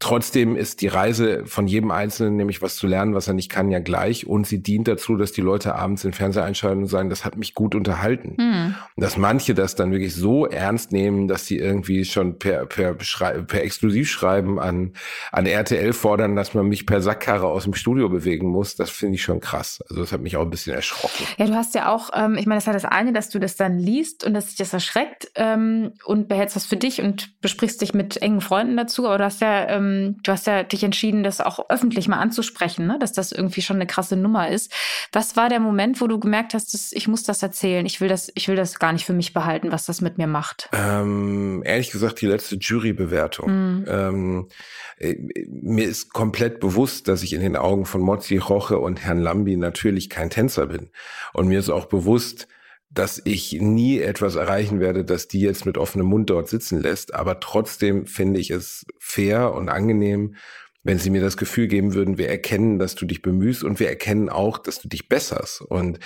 trotzdem 0.00 0.56
ist 0.56 0.80
die 0.80 0.88
Reise 0.88 1.46
von 1.46 1.68
jedem 1.68 1.90
Einzelnen, 1.92 2.36
nämlich 2.36 2.60
was 2.60 2.76
zu 2.76 2.86
lernen, 2.88 3.14
was 3.14 3.28
er 3.28 3.34
nicht 3.34 3.48
kann, 3.48 3.70
ja 3.70 3.78
gleich. 3.78 4.26
Und 4.26 4.46
sie 4.46 4.62
dient 4.62 4.88
dazu, 4.88 5.16
dass 5.16 5.32
die 5.32 5.40
Leute 5.40 5.76
abends 5.76 6.02
den 6.02 6.12
Fernseher 6.12 6.44
einschalten 6.44 6.82
und 6.82 6.88
sagen, 6.88 7.10
das 7.10 7.24
hat 7.24 7.36
mich 7.36 7.54
gut 7.54 7.74
unterhalten. 7.76 8.34
Hm. 8.36 8.74
Und 8.96 9.02
dass 9.02 9.16
manche 9.16 9.54
das 9.54 9.76
dann 9.76 9.92
wirklich 9.92 10.14
so 10.14 10.46
ernst 10.46 10.90
nehmen, 10.90 11.28
dass 11.28 11.46
sie 11.46 11.58
irgendwie 11.58 12.04
schon 12.04 12.38
per, 12.38 12.66
per, 12.66 12.94
per 12.94 13.62
Exklusivschreiben 13.62 14.58
an, 14.58 14.94
an 15.30 15.46
RTL 15.46 15.92
fordern, 15.92 16.34
dass 16.34 16.54
man 16.54 16.66
mich 16.66 16.86
per 16.86 17.00
Sackkarre 17.00 17.46
aus 17.46 17.64
dem 17.64 17.74
Studio 17.74 18.08
bewegen 18.08 18.48
muss, 18.48 18.74
das 18.74 18.90
finde 18.90 19.14
ich 19.14 19.22
schon 19.22 19.40
krass. 19.40 19.80
Also 19.88 20.02
das 20.02 20.12
hat 20.12 20.20
mich 20.20 20.36
auch 20.36 20.42
ein 20.42 20.50
bisschen 20.50 20.74
erschrocken. 20.74 21.24
Ja, 21.36 21.46
du 21.46 21.54
hast 21.54 21.74
ja 21.74 21.92
auch, 21.92 22.10
ähm, 22.14 22.36
ich 22.36 22.46
meine, 22.46 22.58
das 22.58 22.66
hat 22.66 22.74
das 22.74 22.84
eine, 22.84 23.12
dass 23.12 23.30
du 23.30 23.38
das 23.38 23.56
dann 23.56 23.78
liest 23.78 24.24
und 24.24 24.34
dass 24.34 24.46
dich 24.46 24.56
das 24.56 24.72
erschreckt 24.72 25.30
ähm, 25.36 25.92
und 26.04 26.28
behältst 26.28 26.56
das 26.56 26.66
für 26.66 26.76
dich 26.76 27.00
und 27.00 27.40
besprichst 27.40 27.80
dich 27.80 27.94
mit 27.94 28.08
mit 28.08 28.22
engen 28.22 28.40
Freunden 28.40 28.76
dazu, 28.76 29.06
aber 29.06 29.18
du 29.18 29.24
hast 29.24 29.40
ja, 29.42 29.68
ähm, 29.68 29.87
du 30.22 30.32
hast 30.32 30.46
ja 30.46 30.62
dich 30.62 30.84
entschieden, 30.84 31.22
das 31.22 31.40
auch 31.40 31.70
öffentlich 31.70 32.08
mal 32.08 32.18
anzusprechen, 32.18 32.86
ne? 32.86 32.98
dass 32.98 33.12
das 33.12 33.32
irgendwie 33.32 33.62
schon 33.62 33.76
eine 33.76 33.86
krasse 33.86 34.16
Nummer 34.16 34.48
ist. 34.48 34.72
Was 35.12 35.36
war 35.36 35.48
der 35.48 35.60
Moment, 35.60 36.00
wo 36.00 36.06
du 36.06 36.18
gemerkt 36.18 36.54
hast, 36.54 36.74
dass 36.74 36.92
ich 36.92 37.08
muss 37.08 37.22
das 37.22 37.42
erzählen, 37.42 37.86
ich 37.86 38.00
will 38.00 38.08
das, 38.08 38.30
ich 38.34 38.48
will 38.48 38.56
das 38.56 38.78
gar 38.78 38.92
nicht 38.92 39.04
für 39.04 39.12
mich 39.12 39.32
behalten, 39.32 39.72
was 39.72 39.86
das 39.86 40.00
mit 40.00 40.18
mir 40.18 40.26
macht? 40.26 40.68
Ähm, 40.72 41.62
ehrlich 41.64 41.90
gesagt, 41.90 42.20
die 42.20 42.26
letzte 42.26 42.56
Jurybewertung. 42.56 43.50
Mhm. 43.50 43.84
Ähm, 43.88 44.48
äh, 44.98 45.14
mir 45.48 45.86
ist 45.86 46.12
komplett 46.12 46.60
bewusst, 46.60 47.08
dass 47.08 47.22
ich 47.22 47.32
in 47.32 47.40
den 47.40 47.56
Augen 47.56 47.86
von 47.86 48.00
Mozzi 48.00 48.38
Roche 48.38 48.78
und 48.78 49.00
Herrn 49.04 49.18
Lambi 49.18 49.56
natürlich 49.56 50.10
kein 50.10 50.30
Tänzer 50.30 50.66
bin. 50.66 50.90
Und 51.32 51.48
mir 51.48 51.58
ist 51.58 51.70
auch 51.70 51.86
bewusst, 51.86 52.48
dass 52.90 53.20
ich 53.24 53.52
nie 53.60 54.00
etwas 54.00 54.36
erreichen 54.36 54.80
werde, 54.80 55.04
dass 55.04 55.28
die 55.28 55.40
jetzt 55.40 55.66
mit 55.66 55.76
offenem 55.76 56.06
Mund 56.06 56.30
dort 56.30 56.48
sitzen 56.48 56.80
lässt. 56.80 57.14
Aber 57.14 57.40
trotzdem 57.40 58.06
finde 58.06 58.40
ich 58.40 58.50
es 58.50 58.86
fair 58.98 59.52
und 59.52 59.68
angenehm, 59.68 60.36
wenn 60.84 60.98
sie 60.98 61.10
mir 61.10 61.20
das 61.20 61.36
Gefühl 61.36 61.68
geben 61.68 61.94
würden, 61.94 62.18
wir 62.18 62.28
erkennen, 62.28 62.78
dass 62.78 62.94
du 62.94 63.04
dich 63.04 63.20
bemühst 63.20 63.62
und 63.62 63.78
wir 63.78 63.88
erkennen 63.88 64.30
auch, 64.30 64.58
dass 64.58 64.80
du 64.80 64.88
dich 64.88 65.08
besserst. 65.08 65.60
Und 65.60 65.98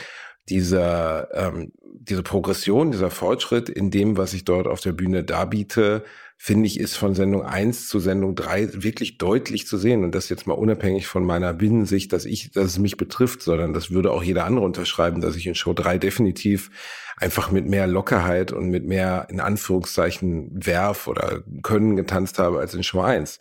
dieser, 0.49 1.29
ähm, 1.35 1.73
diese 1.95 2.23
Progression, 2.23 2.91
dieser 2.91 3.11
Fortschritt 3.11 3.69
in 3.69 3.91
dem, 3.91 4.17
was 4.17 4.35
ich 4.35 4.45
dort 4.45 4.67
auf 4.67 4.81
der 4.81 4.93
Bühne 4.93 5.23
darbiete, 5.25 6.05
finde 6.37 6.67
ich, 6.67 6.81
ist 6.81 6.97
von 6.97 7.15
Sendung 7.15 7.43
eins 7.43 7.87
zu 7.87 8.01
Sendung 8.01 8.35
drei 8.35 8.69
wirklich 8.83 9.17
deutlich 9.17 9.69
zu 9.69 9.79
sehen. 9.79 10.03
Und 10.03 10.13
das 10.13 10.29
jetzt 10.29 10.49
mal 10.49 10.55
unabhängig 10.55 11.07
von 11.07 11.25
meiner 11.25 11.53
Binnensicht, 11.53 12.13
dass 12.13 12.25
ich, 12.25 12.51
dass 12.51 12.65
es 12.65 12.79
mich 12.81 12.97
betrifft, 12.97 13.43
sondern 13.43 13.73
das 13.73 13.93
würde 13.93 14.11
auch 14.11 14.25
jeder 14.25 14.45
andere 14.45 14.65
unterschreiben, 14.65 15.21
dass 15.21 15.37
ich 15.37 15.47
in 15.47 15.55
Show 15.55 15.73
drei 15.73 15.99
definitiv 15.99 16.71
einfach 17.17 17.53
mit 17.53 17.69
mehr 17.69 17.87
Lockerheit 17.87 18.51
und 18.51 18.71
mit 18.71 18.85
mehr, 18.85 19.29
in 19.31 19.39
Anführungszeichen, 19.39 20.51
Werf 20.53 21.07
oder 21.07 21.45
Können 21.63 21.95
getanzt 21.95 22.41
habe 22.41 22.59
als 22.59 22.75
in 22.75 22.83
Show 22.83 23.03
eins. 23.03 23.39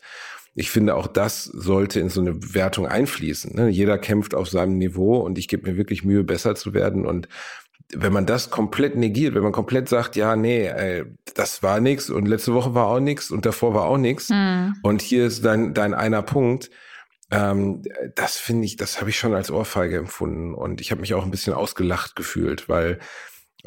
Ich 0.53 0.69
finde, 0.69 0.95
auch 0.95 1.07
das 1.07 1.45
sollte 1.45 1.99
in 1.99 2.09
so 2.09 2.21
eine 2.21 2.53
Wertung 2.53 2.85
einfließen. 2.85 3.55
Ne? 3.55 3.69
Jeder 3.69 3.97
kämpft 3.97 4.35
auf 4.35 4.49
seinem 4.49 4.77
Niveau 4.77 5.19
und 5.19 5.37
ich 5.37 5.47
gebe 5.47 5.69
mir 5.69 5.77
wirklich 5.77 6.03
Mühe, 6.03 6.23
besser 6.23 6.55
zu 6.55 6.73
werden. 6.73 7.05
Und 7.05 7.29
wenn 7.93 8.13
man 8.13 8.25
das 8.25 8.49
komplett 8.49 8.95
negiert, 8.95 9.35
wenn 9.35 9.43
man 9.43 9.51
komplett 9.51 9.89
sagt, 9.89 10.15
ja, 10.15 10.35
nee, 10.35 10.67
ey, 10.67 11.05
das 11.35 11.63
war 11.63 11.79
nix 11.79 12.09
und 12.09 12.27
letzte 12.27 12.53
Woche 12.53 12.73
war 12.73 12.87
auch 12.87 12.99
nix 12.99 13.31
und 13.31 13.45
davor 13.45 13.73
war 13.73 13.85
auch 13.85 13.97
nix 13.97 14.29
mhm. 14.29 14.75
und 14.83 15.01
hier 15.01 15.25
ist 15.25 15.43
dein, 15.43 15.73
dein 15.73 15.93
einer 15.93 16.21
Punkt, 16.21 16.69
ähm, 17.31 17.81
das 18.15 18.37
finde 18.37 18.65
ich, 18.65 18.75
das 18.75 18.99
habe 18.99 19.09
ich 19.09 19.17
schon 19.17 19.33
als 19.33 19.51
Ohrfeige 19.51 19.97
empfunden 19.97 20.53
und 20.53 20.81
ich 20.81 20.91
habe 20.91 21.01
mich 21.01 21.13
auch 21.13 21.23
ein 21.23 21.31
bisschen 21.31 21.53
ausgelacht 21.53 22.15
gefühlt, 22.15 22.69
weil 22.69 22.99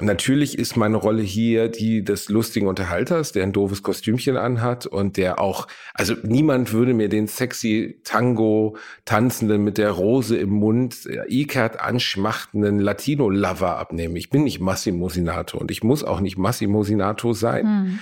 natürlich 0.00 0.58
ist 0.58 0.76
meine 0.76 0.96
Rolle 0.96 1.22
hier 1.22 1.68
die 1.68 2.02
des 2.02 2.28
lustigen 2.28 2.66
Unterhalters, 2.66 3.32
der 3.32 3.44
ein 3.44 3.52
doofes 3.52 3.82
Kostümchen 3.82 4.36
anhat 4.36 4.86
und 4.86 5.16
der 5.16 5.38
auch, 5.38 5.68
also 5.94 6.14
niemand 6.22 6.72
würde 6.72 6.94
mir 6.94 7.08
den 7.08 7.26
sexy 7.26 8.00
Tango 8.04 8.76
tanzenden 9.04 9.62
mit 9.64 9.78
der 9.78 9.90
Rose 9.90 10.36
im 10.36 10.50
Mund, 10.50 11.06
äh, 11.06 11.22
Ikat 11.28 11.80
anschmachtenden 11.80 12.78
Latino-Lover 12.80 13.78
abnehmen. 13.78 14.16
Ich 14.16 14.30
bin 14.30 14.44
nicht 14.44 14.60
Massimo 14.60 15.08
Sinato 15.08 15.58
und 15.58 15.70
ich 15.70 15.82
muss 15.82 16.04
auch 16.04 16.20
nicht 16.20 16.38
Massimo 16.38 16.82
Sinato 16.82 17.32
sein. 17.32 17.66
Hm. 17.66 17.98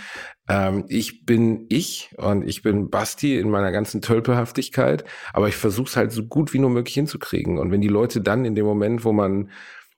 Ähm, 0.48 0.85
ich 0.88 1.24
bin 1.24 1.66
ich 1.68 2.11
und 2.16 2.46
ich 2.48 2.62
bin 2.62 2.90
Basti 2.90 3.38
in 3.38 3.50
meiner 3.50 3.70
ganzen 3.70 4.02
Tölpelhaftigkeit, 4.02 5.05
aber 5.33 5.48
ich 5.48 5.57
versuche 5.57 5.88
es 5.88 5.96
halt 5.96 6.12
so 6.12 6.24
gut 6.24 6.52
wie 6.52 6.59
nur 6.59 6.70
möglich 6.70 6.94
hinzukriegen. 6.94 7.59
Und 7.59 7.70
wenn 7.70 7.81
die 7.81 7.88
Leute 7.88 8.20
dann 8.20 8.44
in 8.44 8.55
dem 8.55 8.66
Moment, 8.66 9.05
wo 9.05 9.12
man 9.12 9.50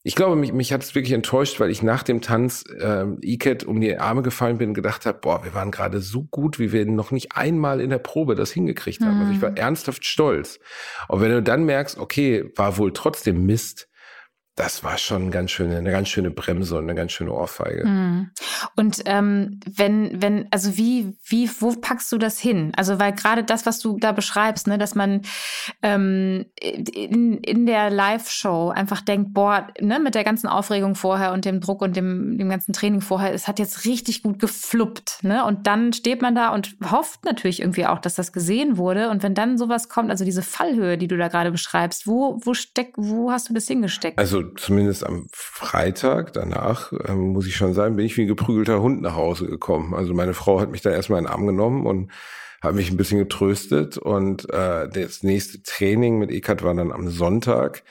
ich 0.07 0.15
glaube, 0.15 0.37
mich, 0.37 0.53
mich 0.53 0.71
hat 0.71 0.83
es 0.83 0.95
wirklich 0.95 1.15
enttäuscht, 1.15 1.59
weil 1.61 1.71
ich 1.71 1.83
nach 1.83 2.03
dem 2.03 2.21
Tanz 2.21 2.63
äh, 2.79 3.07
Iket 3.23 3.65
um 3.65 3.81
die 3.81 3.97
Arme 3.97 4.21
gefallen 4.21 4.59
bin 4.59 4.69
und 4.69 4.75
gedacht 4.75 5.07
habe, 5.07 5.19
boah, 5.19 5.43
wir 5.45 5.55
waren 5.55 5.71
gerade 5.71 6.01
so 6.01 6.25
gut, 6.25 6.59
wie 6.59 6.73
wir 6.73 6.85
noch 6.85 7.11
nicht 7.11 7.35
einmal 7.35 7.81
in 7.81 7.89
der 7.89 7.99
Probe 7.99 8.35
das 8.35 8.53
hingekriegt 8.53 9.01
haben. 9.01 9.15
Mhm. 9.15 9.21
Also 9.23 9.33
ich 9.33 9.41
war 9.41 9.53
mhm. 9.53 9.57
ernsthaft 9.57 10.05
stolz. 10.05 10.61
Und 11.09 11.23
wenn 11.23 11.31
du 11.31 11.43
dann 11.43 11.65
merkst, 11.65 11.97
okay, 11.97 12.53
war 12.55 12.77
wohl 12.77 12.93
trotzdem 12.93 13.47
Mist, 13.47 13.89
das 14.57 14.85
war 14.85 14.99
schon 14.99 15.33
ganz 15.33 15.51
schöne, 15.51 15.79
eine 15.79 15.91
ganz 15.91 16.09
schöne 16.09 16.31
Bremse 16.31 16.77
und 16.77 16.85
eine 16.85 16.95
ganz 16.95 17.11
schöne 17.11 17.33
Ohrfeige. 17.33 17.85
Mhm. 17.85 18.31
Und 18.77 19.03
ähm, 19.07 19.59
wenn, 19.69 20.23
wenn, 20.23 20.47
also 20.53 20.77
wie, 20.77 21.17
wie, 21.25 21.51
wo 21.59 21.73
packst 21.73 22.13
du 22.13 22.19
das 22.19 22.39
hin? 22.39 22.71
Also, 22.77 23.01
weil 23.01 23.13
gerade 23.13 23.43
das, 23.43 23.67
was 23.67 23.81
du 23.81 23.99
da 23.99 24.13
beschreibst, 24.13 24.69
ne, 24.69 24.79
dass 24.79 24.95
man 24.95 25.23
ähm, 25.83 26.47
in, 26.61 27.39
in 27.39 27.67
der 27.67 27.91
Live-Show 27.91 28.69
einfach 28.71 29.01
denkt, 29.01 29.35
boah, 29.35 29.67
ne, 29.81 29.99
mit 29.99 30.15
der 30.15 30.23
ganzen 30.23 30.47
Aufregung 30.47 30.95
vorher 30.95 31.33
und 31.33 31.45
dem 31.45 31.61
Druck 31.61 31.83
und 31.83 31.97
dem, 31.97 32.39
dem 32.39 32.49
ganzen 32.49 32.73
Training 32.73 33.01
vorher, 33.01 33.35
es 33.35 33.49
hat 33.49 33.59
jetzt 33.59 33.85
richtig 33.85 34.23
gut 34.23 34.39
gefluppt, 34.39 35.25
ne? 35.25 35.45
Und 35.45 35.67
dann 35.67 35.93
steht 35.93 36.23
man 36.23 36.37
da 36.37 36.51
und 36.51 36.77
hofft 36.93 37.25
natürlich 37.25 37.61
irgendwie 37.61 37.87
auch, 37.87 37.99
dass 37.99 38.15
das 38.15 38.33
gesehen 38.33 38.77
wurde. 38.77 39.11
Und 39.11 39.25
wenn 39.25 39.35
dann 39.35 39.59
sowas 39.59 39.89
kommt, 39.89 40.11
also 40.11 40.25
diese 40.25 40.43
Fallhöhe, 40.43 40.97
die 40.97 41.09
du 41.09 41.17
da 41.17 41.27
gerade 41.27 41.51
beschreibst, 41.51 42.07
wo, 42.07 42.39
wo 42.45 42.55
steck, 42.55 42.93
wo 42.97 43.33
hast 43.33 43.49
du 43.49 43.55
das 43.55 43.67
hingesteckt? 43.67 44.17
Also 44.17 44.44
zumindest 44.57 45.07
am 45.07 45.29
Freitag 45.33 46.33
danach, 46.33 46.93
ähm, 47.07 47.33
muss 47.33 47.47
ich 47.47 47.57
schon 47.57 47.75
sagen, 47.75 47.97
bin 47.97 48.07
ich 48.07 48.17
wie 48.17 48.23
ein 48.23 48.29
geprügelter 48.29 48.81
Hund 48.81 49.03
nach 49.03 49.17
Hause 49.17 49.47
gekommen. 49.47 49.95
Also 49.95 50.15
meine 50.15 50.35
Frau 50.35 50.61
hat 50.61 50.71
mich 50.71 50.83
dann 50.83 50.93
erstmal 50.93 51.19
in 51.19 51.25
den 51.25 51.33
Arm 51.33 51.47
genommen 51.47 51.87
und 51.87 52.11
hat 52.63 52.75
mich 52.75 52.91
ein 52.91 52.97
bisschen 52.97 53.19
getröstet. 53.19 53.99
Und 53.99 54.49
äh, 54.51 54.89
das 54.89 55.23
nächste 55.23 55.63
Training 55.63 56.19
mit 56.19 56.31
Ekat 56.31 56.63
war 56.63 56.75
dann 56.75 56.93
am 56.93 57.09
Sonntag. 57.09 57.83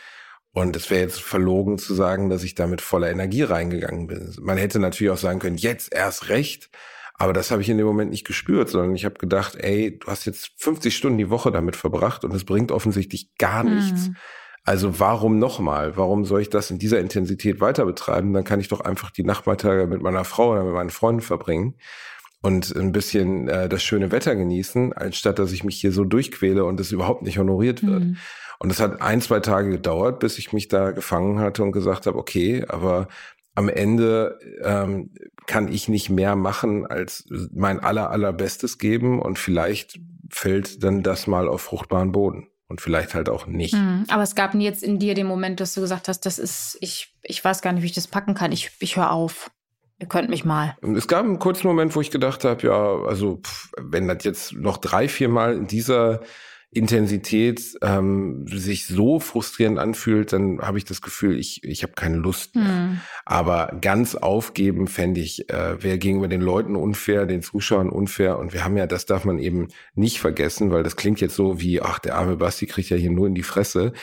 Und 0.51 0.75
es 0.75 0.89
wäre 0.89 1.01
jetzt 1.01 1.21
verlogen 1.21 1.77
zu 1.77 1.93
sagen, 1.95 2.29
dass 2.29 2.43
ich 2.43 2.53
da 2.53 2.67
mit 2.67 2.81
voller 2.81 3.09
Energie 3.09 3.43
reingegangen 3.43 4.07
bin. 4.07 4.35
Man 4.39 4.57
hätte 4.57 4.79
natürlich 4.79 5.11
auch 5.11 5.17
sagen 5.17 5.39
können, 5.39 5.57
jetzt 5.57 5.93
erst 5.93 6.29
recht. 6.29 6.69
Aber 7.15 7.33
das 7.33 7.51
habe 7.51 7.61
ich 7.61 7.69
in 7.69 7.77
dem 7.77 7.87
Moment 7.87 8.11
nicht 8.11 8.25
gespürt, 8.25 8.69
sondern 8.69 8.95
ich 8.95 9.05
habe 9.05 9.15
gedacht, 9.15 9.55
ey, 9.55 9.97
du 9.97 10.07
hast 10.07 10.25
jetzt 10.25 10.51
50 10.57 10.95
Stunden 10.95 11.17
die 11.17 11.29
Woche 11.29 11.51
damit 11.51 11.75
verbracht 11.75 12.23
und 12.23 12.33
es 12.33 12.43
bringt 12.43 12.71
offensichtlich 12.71 13.35
gar 13.37 13.63
nichts. 13.63 14.09
Mhm. 14.09 14.15
Also 14.65 14.99
warum 14.99 15.39
nochmal? 15.39 15.97
Warum 15.97 16.23
soll 16.23 16.41
ich 16.41 16.49
das 16.49 16.71
in 16.71 16.79
dieser 16.79 16.99
Intensität 16.99 17.59
weiter 17.59 17.85
betreiben? 17.85 18.33
Dann 18.33 18.45
kann 18.45 18.61
ich 18.61 18.69
doch 18.69 18.79
einfach 18.79 19.11
die 19.11 19.23
Nachmittage 19.23 19.87
mit 19.87 20.01
meiner 20.01 20.23
Frau 20.23 20.51
oder 20.51 20.63
mit 20.63 20.73
meinen 20.73 20.89
Freunden 20.89 21.21
verbringen 21.21 21.75
und 22.41 22.73
ein 22.75 22.93
bisschen 22.93 23.49
äh, 23.49 23.67
das 23.67 23.83
schöne 23.83 24.11
Wetter 24.11 24.35
genießen, 24.35 24.93
anstatt 24.93 25.37
dass 25.37 25.51
ich 25.51 25.65
mich 25.65 25.79
hier 25.79 25.91
so 25.91 26.05
durchquäle 26.05 26.63
und 26.63 26.79
es 26.79 26.93
überhaupt 26.93 27.23
nicht 27.23 27.37
honoriert 27.37 27.85
wird. 27.85 28.03
Mhm. 28.03 28.17
Und 28.59 28.71
es 28.71 28.79
hat 28.79 29.01
ein, 29.01 29.19
zwei 29.19 29.41
Tage 29.41 29.69
gedauert, 29.69 30.19
bis 30.19 30.37
ich 30.37 30.53
mich 30.53 30.69
da 30.69 30.91
gefangen 30.91 31.39
hatte 31.39 31.63
und 31.63 31.73
gesagt 31.73 32.05
habe, 32.05 32.17
okay, 32.17 32.63
aber 32.69 33.09
am 33.55 33.67
Ende 33.67 34.39
ähm, 34.63 35.11
kann 35.45 35.67
ich 35.67 35.89
nicht 35.89 36.09
mehr 36.09 36.37
machen, 36.37 36.85
als 36.85 37.25
mein 37.53 37.81
aller, 37.81 38.11
allerbestes 38.11 38.77
geben 38.77 39.21
und 39.21 39.37
vielleicht 39.37 39.99
fällt 40.29 40.83
dann 40.83 41.03
das 41.03 41.27
mal 41.27 41.49
auf 41.49 41.61
fruchtbaren 41.61 42.13
Boden 42.13 42.47
und 42.67 42.81
vielleicht 42.81 43.13
halt 43.13 43.29
auch 43.29 43.45
nicht. 43.45 43.73
Mhm. 43.73 44.05
Aber 44.09 44.23
es 44.23 44.35
gab 44.35 44.53
nie 44.53 44.63
jetzt 44.63 44.83
in 44.83 44.99
dir 44.99 45.13
den 45.13 45.27
Moment, 45.27 45.59
dass 45.59 45.73
du 45.73 45.81
gesagt 45.81 46.07
hast, 46.07 46.21
das 46.21 46.39
ist, 46.39 46.77
ich, 46.81 47.13
ich 47.21 47.43
weiß 47.43 47.61
gar 47.61 47.73
nicht, 47.73 47.83
wie 47.83 47.87
ich 47.87 47.93
das 47.93 48.07
packen 48.07 48.33
kann, 48.33 48.51
ich, 48.51 48.71
ich 48.79 48.97
höre 48.97 49.11
auf. 49.11 49.51
ihr 49.99 50.07
könnt 50.07 50.29
mich 50.29 50.45
mal. 50.45 50.75
Es 50.95 51.07
gab 51.07 51.25
einen 51.25 51.39
kurzen 51.39 51.67
Moment, 51.67 51.95
wo 51.95 52.01
ich 52.01 52.11
gedacht 52.11 52.43
habe, 52.45 52.65
ja, 52.65 52.95
also 53.07 53.37
pff, 53.37 53.71
wenn 53.79 54.07
das 54.07 54.23
jetzt 54.23 54.53
noch 54.53 54.77
drei, 54.77 55.07
vier 55.07 55.29
Mal 55.29 55.55
in 55.55 55.67
dieser 55.67 56.21
Intensität 56.75 57.77
ähm, 57.81 58.45
sich 58.47 58.87
so 58.87 59.19
frustrierend 59.19 59.79
anfühlt, 59.79 60.33
dann 60.33 60.59
habe 60.61 60.77
ich 60.77 60.85
das 60.85 61.01
Gefühl, 61.01 61.39
ich, 61.39 61.63
ich 61.63 61.83
habe 61.83 61.93
keine 61.93 62.17
Lust 62.17 62.55
mehr. 62.55 62.65
Hm. 62.65 62.99
Aber 63.25 63.77
ganz 63.81 64.15
aufgeben 64.15 64.87
fände 64.87 65.21
ich, 65.21 65.49
äh, 65.49 65.81
wäre 65.83 65.97
gegenüber 65.97 66.27
den 66.27 66.41
Leuten 66.41 66.75
unfair, 66.75 67.25
den 67.25 67.41
Zuschauern 67.41 67.89
unfair. 67.89 68.37
Und 68.37 68.53
wir 68.53 68.63
haben 68.63 68.77
ja, 68.77 68.87
das 68.87 69.05
darf 69.05 69.25
man 69.25 69.39
eben 69.39 69.67
nicht 69.95 70.19
vergessen, 70.19 70.71
weil 70.71 70.83
das 70.83 70.95
klingt 70.95 71.21
jetzt 71.21 71.35
so 71.35 71.61
wie, 71.61 71.81
ach, 71.81 71.99
der 71.99 72.15
arme 72.15 72.37
Basti 72.37 72.65
kriegt 72.65 72.89
ja 72.89 72.97
hier 72.97 73.11
nur 73.11 73.27
in 73.27 73.35
die 73.35 73.43
Fresse. 73.43 73.93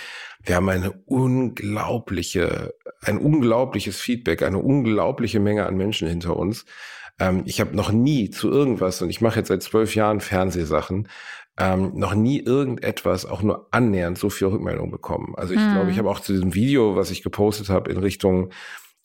Wir 0.42 0.56
haben 0.56 0.68
eine 0.68 0.92
unglaubliche, 1.06 2.74
ein 3.02 3.18
unglaubliches 3.18 4.00
Feedback, 4.00 4.42
eine 4.42 4.58
unglaubliche 4.58 5.40
Menge 5.40 5.66
an 5.66 5.76
Menschen 5.76 6.08
hinter 6.08 6.36
uns. 6.36 6.64
Ähm, 7.18 7.42
ich 7.44 7.60
habe 7.60 7.76
noch 7.76 7.92
nie 7.92 8.30
zu 8.30 8.50
irgendwas, 8.50 9.02
und 9.02 9.10
ich 9.10 9.20
mache 9.20 9.40
jetzt 9.40 9.48
seit 9.48 9.62
zwölf 9.62 9.94
Jahren 9.94 10.20
Fernsehsachen, 10.20 11.08
ähm, 11.60 11.92
noch 11.94 12.14
nie 12.14 12.40
irgendetwas 12.40 13.26
auch 13.26 13.42
nur 13.42 13.68
annähernd 13.70 14.18
so 14.18 14.30
viel 14.30 14.48
Rückmeldung 14.48 14.90
bekommen. 14.90 15.34
Also 15.36 15.52
ich 15.52 15.60
hm. 15.60 15.74
glaube, 15.74 15.90
ich 15.90 15.98
habe 15.98 16.10
auch 16.10 16.20
zu 16.20 16.32
diesem 16.32 16.54
Video, 16.54 16.96
was 16.96 17.10
ich 17.10 17.22
gepostet 17.22 17.68
habe 17.68 17.90
in 17.90 17.98
Richtung 17.98 18.50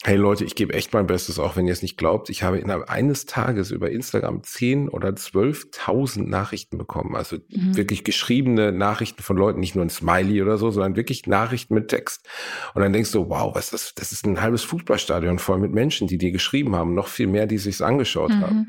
Hey 0.03 0.17
Leute, 0.17 0.43
ich 0.43 0.53
gebe 0.53 0.73
echt 0.73 0.93
mein 0.93 1.07
Bestes, 1.07 1.39
auch 1.39 1.55
wenn 1.55 1.65
ihr 1.65 1.73
es 1.73 1.81
nicht 1.81 1.97
glaubt. 1.97 2.29
Ich 2.29 2.43
habe 2.43 2.59
innerhalb 2.59 2.91
eines 2.91 3.25
Tages 3.25 3.71
über 3.71 3.89
Instagram 3.89 4.43
10 4.43 4.87
oder 4.87 5.09
12.000 5.09 6.27
Nachrichten 6.27 6.77
bekommen. 6.77 7.15
Also 7.15 7.37
mhm. 7.49 7.75
wirklich 7.75 8.03
geschriebene 8.03 8.71
Nachrichten 8.71 9.23
von 9.23 9.35
Leuten, 9.35 9.61
nicht 9.61 9.73
nur 9.73 9.83
ein 9.83 9.89
Smiley 9.89 10.43
oder 10.43 10.59
so, 10.59 10.69
sondern 10.69 10.95
wirklich 10.95 11.25
Nachrichten 11.25 11.73
mit 11.73 11.87
Text. 11.87 12.27
Und 12.75 12.83
dann 12.83 12.93
denkst 12.93 13.13
du, 13.13 13.29
wow, 13.29 13.55
was 13.55 13.65
ist 13.65 13.73
das? 13.73 13.93
Das 13.95 14.11
ist 14.11 14.27
ein 14.27 14.41
halbes 14.41 14.63
Fußballstadion 14.65 15.39
voll 15.39 15.57
mit 15.57 15.71
Menschen, 15.71 16.07
die 16.07 16.19
dir 16.19 16.31
geschrieben 16.31 16.75
haben, 16.75 16.93
noch 16.93 17.07
viel 17.07 17.27
mehr, 17.27 17.47
die 17.47 17.57
sich's 17.57 17.81
angeschaut 17.81 18.29
mhm. 18.29 18.41
haben. 18.41 18.67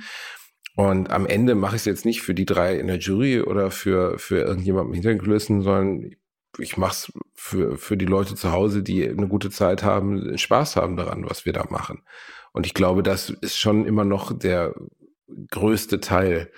Und 0.76 1.10
am 1.10 1.26
Ende 1.26 1.54
mache 1.54 1.76
ich 1.76 1.82
es 1.82 1.86
jetzt 1.86 2.04
nicht 2.04 2.20
für 2.20 2.34
die 2.34 2.44
drei 2.44 2.78
in 2.78 2.86
der 2.86 2.98
Jury 2.98 3.40
oder 3.40 3.70
für, 3.70 4.18
für 4.18 4.40
irgendjemanden 4.40 4.92
hinter 4.92 5.08
den 5.08 5.18
Kulissen, 5.18 5.62
sondern 5.62 6.10
ich 6.58 6.76
mache 6.76 6.92
es 6.92 7.12
für, 7.34 7.78
für 7.78 7.96
die 7.96 8.04
Leute 8.04 8.34
zu 8.34 8.52
Hause, 8.52 8.82
die 8.82 9.08
eine 9.08 9.26
gute 9.26 9.50
Zeit 9.50 9.82
haben, 9.82 10.36
Spaß 10.36 10.76
haben 10.76 10.96
daran, 10.96 11.28
was 11.28 11.46
wir 11.46 11.54
da 11.54 11.64
machen. 11.70 12.02
Und 12.52 12.66
ich 12.66 12.74
glaube, 12.74 13.02
das 13.02 13.30
ist 13.30 13.58
schon 13.58 13.86
immer 13.86 14.04
noch 14.04 14.38
der 14.38 14.74
größte 15.50 16.00
Teil 16.00 16.50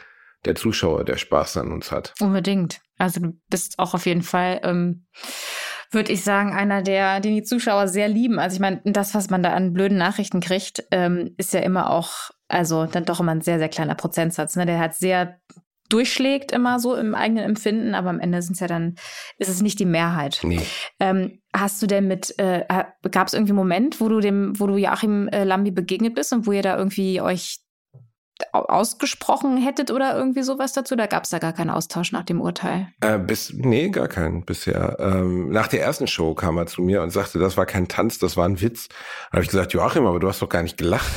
der 0.45 0.55
Zuschauer, 0.55 1.05
der 1.05 1.17
Spaß 1.17 1.57
an 1.57 1.73
uns 1.73 1.91
hat. 1.91 2.15
Unbedingt. 2.21 2.81
Also 2.97 3.21
du 3.21 3.33
bist 3.49 3.79
auch 3.79 3.95
auf 3.95 4.07
jeden 4.07 4.23
Fall, 4.23 4.61
ähm, 4.65 5.07
würde 5.91 6.13
ich 6.13 6.23
sagen, 6.23 6.53
einer 6.53 6.83
der, 6.83 7.21
den 7.21 7.35
die 7.35 7.43
Zuschauer 7.43 7.89
sehr 7.89 8.09
lieben. 8.09 8.39
Also 8.39 8.55
ich 8.55 8.61
meine, 8.61 8.81
das, 8.85 9.15
was 9.15 9.31
man 9.31 9.43
da 9.43 9.55
an 9.55 9.73
blöden 9.73 9.99
Nachrichten 9.99 10.41
kriegt, 10.41 10.85
ähm, 10.91 11.35
ist 11.37 11.55
ja 11.55 11.61
immer 11.61 11.91
auch 11.91 12.31
also 12.49 12.87
dann 12.87 13.05
doch 13.05 13.21
immer 13.21 13.33
ein 13.33 13.43
sehr, 13.43 13.59
sehr 13.59 13.69
kleiner 13.69 13.95
Prozentsatz. 13.95 14.57
Ne? 14.57 14.67
Der 14.67 14.79
hat 14.79 14.95
sehr 14.95 15.39
durchschlägt 15.91 16.53
immer 16.53 16.81
so 16.81 16.95
im 16.95 17.15
eigenen 17.15 17.45
Empfinden, 17.45 17.95
aber 17.95 18.11
am 18.11 18.21
Ende 18.21 18.43
sind 18.43 18.55
es 18.55 18.61
ja 18.61 18.67
dann, 18.67 18.97
ist 19.39 19.49
es 19.49 19.63
nicht 19.63 19.79
die 19.79 19.87
Mehrheit. 19.87 20.41
Nee. 20.43 20.61
Ähm, 21.01 21.41
hast 21.55 21.81
du 21.81 21.87
denn 21.87 22.07
mit, 22.07 22.39
äh, 22.39 22.65
gab 23.11 23.27
es 23.27 23.33
irgendwie 23.33 23.53
einen 23.53 23.59
Moment, 23.59 24.01
wo 24.01 24.09
du 24.09 24.21
dem, 24.21 24.59
wo 24.61 24.67
du 24.67 24.77
Joachim 24.77 25.29
äh, 25.29 25.45
Lambi 25.45 25.71
begegnet 25.71 26.15
bist 26.15 26.33
und 26.35 26.47
wo 26.47 26.53
ihr 26.53 26.61
da 26.61 26.77
irgendwie 26.77 27.23
euch 27.23 27.61
ausgesprochen 28.53 29.57
hättet 29.59 29.91
oder 29.91 30.17
irgendwie 30.17 30.43
sowas 30.43 30.73
dazu? 30.73 30.97
Da 30.97 31.07
gab 31.07 31.25
es 31.25 31.31
da 31.31 31.39
gar 31.39 31.53
keinen 31.53 31.71
Austausch 31.71 32.13
nach 32.13 32.25
dem 32.25 32.41
Urteil? 32.41 32.89
Äh, 33.01 33.19
bis, 33.19 33.53
nee, 33.53 33.89
gar 33.89 34.09
keinen 34.09 34.45
bisher. 34.45 34.97
Ähm, 35.01 35.51
nach 35.51 35.69
der 35.69 35.83
ersten 35.83 36.07
Show 36.07 36.35
kam 36.35 36.57
er 36.57 36.67
zu 36.67 36.83
mir 36.83 37.03
und 37.03 37.11
sagte, 37.11 37.39
das 37.39 37.57
war 37.57 37.67
kein 37.67 37.89
Tanz, 37.89 38.19
das 38.19 38.37
war 38.37 38.47
ein 38.47 38.61
Witz. 38.61 38.89
Da 38.89 39.35
habe 39.35 39.43
ich 39.43 39.51
gesagt, 39.51 39.73
Joachim, 39.73 40.07
aber 40.07 40.21
du 40.21 40.29
hast 40.29 40.43
doch 40.43 40.49
gar 40.49 40.63
nicht 40.63 40.79
gelacht. 40.79 41.13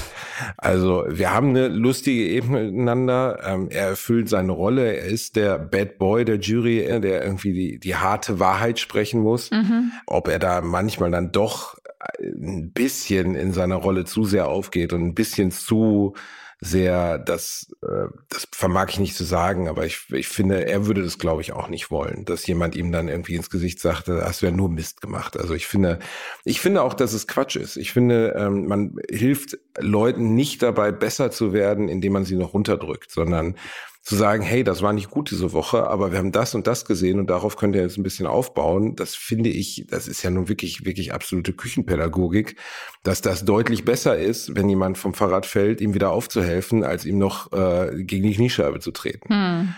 Also 0.58 1.06
wir 1.08 1.34
haben 1.34 1.50
eine 1.50 1.68
lustige 1.68 2.28
Ebene 2.28 2.64
miteinander. 2.64 3.40
Ähm, 3.46 3.70
er 3.70 3.90
erfüllt 3.90 4.30
seine 4.30 4.52
Rolle. 4.52 4.96
Er 4.96 5.06
ist 5.06 5.36
der 5.36 5.60
Bad 5.60 5.98
Boy 5.98 6.26
der 6.26 6.40
Jury, 6.40 6.84
der 7.02 7.24
irgendwie 7.24 7.54
die, 7.54 7.80
die 7.80 7.96
harte 7.96 8.40
Wahrheit 8.40 8.80
sprechen 8.80 9.22
muss. 9.22 9.52
Mhm. 9.52 9.92
Ob 10.08 10.28
er 10.28 10.40
da 10.40 10.62
manchmal 10.62 11.12
dann 11.12 11.32
doch 11.32 11.78
ein 12.20 12.72
bisschen 12.72 13.36
in 13.36 13.54
seiner 13.54 13.76
Rolle 13.76 14.06
zu 14.06 14.24
sehr 14.26 14.48
aufgeht 14.48 14.94
und 14.94 15.04
ein 15.04 15.14
bisschen 15.14 15.52
zu 15.52 16.16
sehr, 16.64 17.18
das, 17.18 17.76
äh, 17.82 18.08
das 18.30 18.48
vermag 18.52 18.90
ich 18.90 19.00
nicht 19.00 19.16
zu 19.16 19.24
sagen, 19.24 19.68
aber 19.68 19.88
ich, 19.88 20.06
ich 20.12 20.28
finde, 20.28 20.68
er 20.68 20.86
würde 20.86 21.02
das, 21.02 21.18
glaube 21.18 21.42
ich, 21.42 21.54
auch 21.54 21.68
nicht 21.70 21.90
wollen, 21.90 22.24
dass 22.24 22.46
jemand 22.46 22.76
ihm 22.76 22.92
dann 22.92 23.08
irgendwie 23.08 23.36
ins 23.36 23.50
Gesicht 23.50 23.80
sagte, 23.80 24.22
hast 24.24 24.44
du 24.44 24.46
ja 24.46 24.52
nur 24.52 24.70
Mist 24.70 25.02
gemacht. 25.02 25.36
Also 25.38 25.56
ich 25.56 25.66
finde, 25.66 25.98
ich 26.46 26.62
finde 26.62 26.84
auch, 26.84 26.94
dass 26.94 27.14
es 27.14 27.28
Quatsch 27.28 27.56
ist. 27.56 27.78
Ich 27.78 27.92
finde, 27.92 28.36
ähm, 28.38 28.68
man 28.68 28.96
hilft 29.10 29.58
Leuten 29.80 30.36
nicht 30.36 30.62
dabei, 30.62 30.92
besser 30.92 31.32
zu 31.32 31.52
werden, 31.52 31.90
indem 31.90 32.14
man 32.14 32.26
sie 32.26 32.36
noch 32.36 32.54
runterdrückt, 32.54 33.10
sondern 33.10 33.56
zu 34.02 34.16
sagen, 34.16 34.42
hey, 34.42 34.64
das 34.64 34.82
war 34.82 34.94
nicht 34.94 35.12
gut 35.12 35.30
diese 35.30 35.54
Woche, 35.54 35.88
aber 35.88 36.12
wir 36.12 36.18
haben 36.18 36.32
das 36.32 36.56
und 36.56 36.66
das 36.66 36.86
gesehen 36.86 37.20
und 37.20 37.30
darauf 37.30 37.56
könnt 37.56 37.76
ihr 37.76 37.84
jetzt 37.84 37.98
ein 37.98 38.04
bisschen 38.04 38.26
aufbauen. 38.26 38.96
Das 38.96 39.14
finde 39.16 39.50
ich, 39.50 39.86
das 39.90 40.08
ist 40.08 40.24
ja 40.24 40.32
nun 40.32 40.50
wirklich, 40.50 40.86
wirklich 40.86 41.14
absolute 41.14 41.54
Küchenpädagogik, 41.54 42.56
dass 43.04 43.22
das 43.22 43.46
deutlich 43.46 43.86
besser 43.86 44.18
ist, 44.18 44.56
wenn 44.56 44.70
jemand 44.70 44.98
vom 44.98 45.14
Fahrrad 45.14 45.46
fällt, 45.46 45.82
ihm 45.82 45.94
wieder 45.94 46.12
aufzuhelfen, 46.12 46.84
als 46.84 47.06
ihm 47.06 47.20
noch 47.20 47.54
äh, 47.54 48.04
gegen 48.04 48.28
die 48.28 48.36
Kniescheibe 48.36 48.80
zu 48.80 48.92
treten. 48.92 49.30
Hm. 49.30 49.76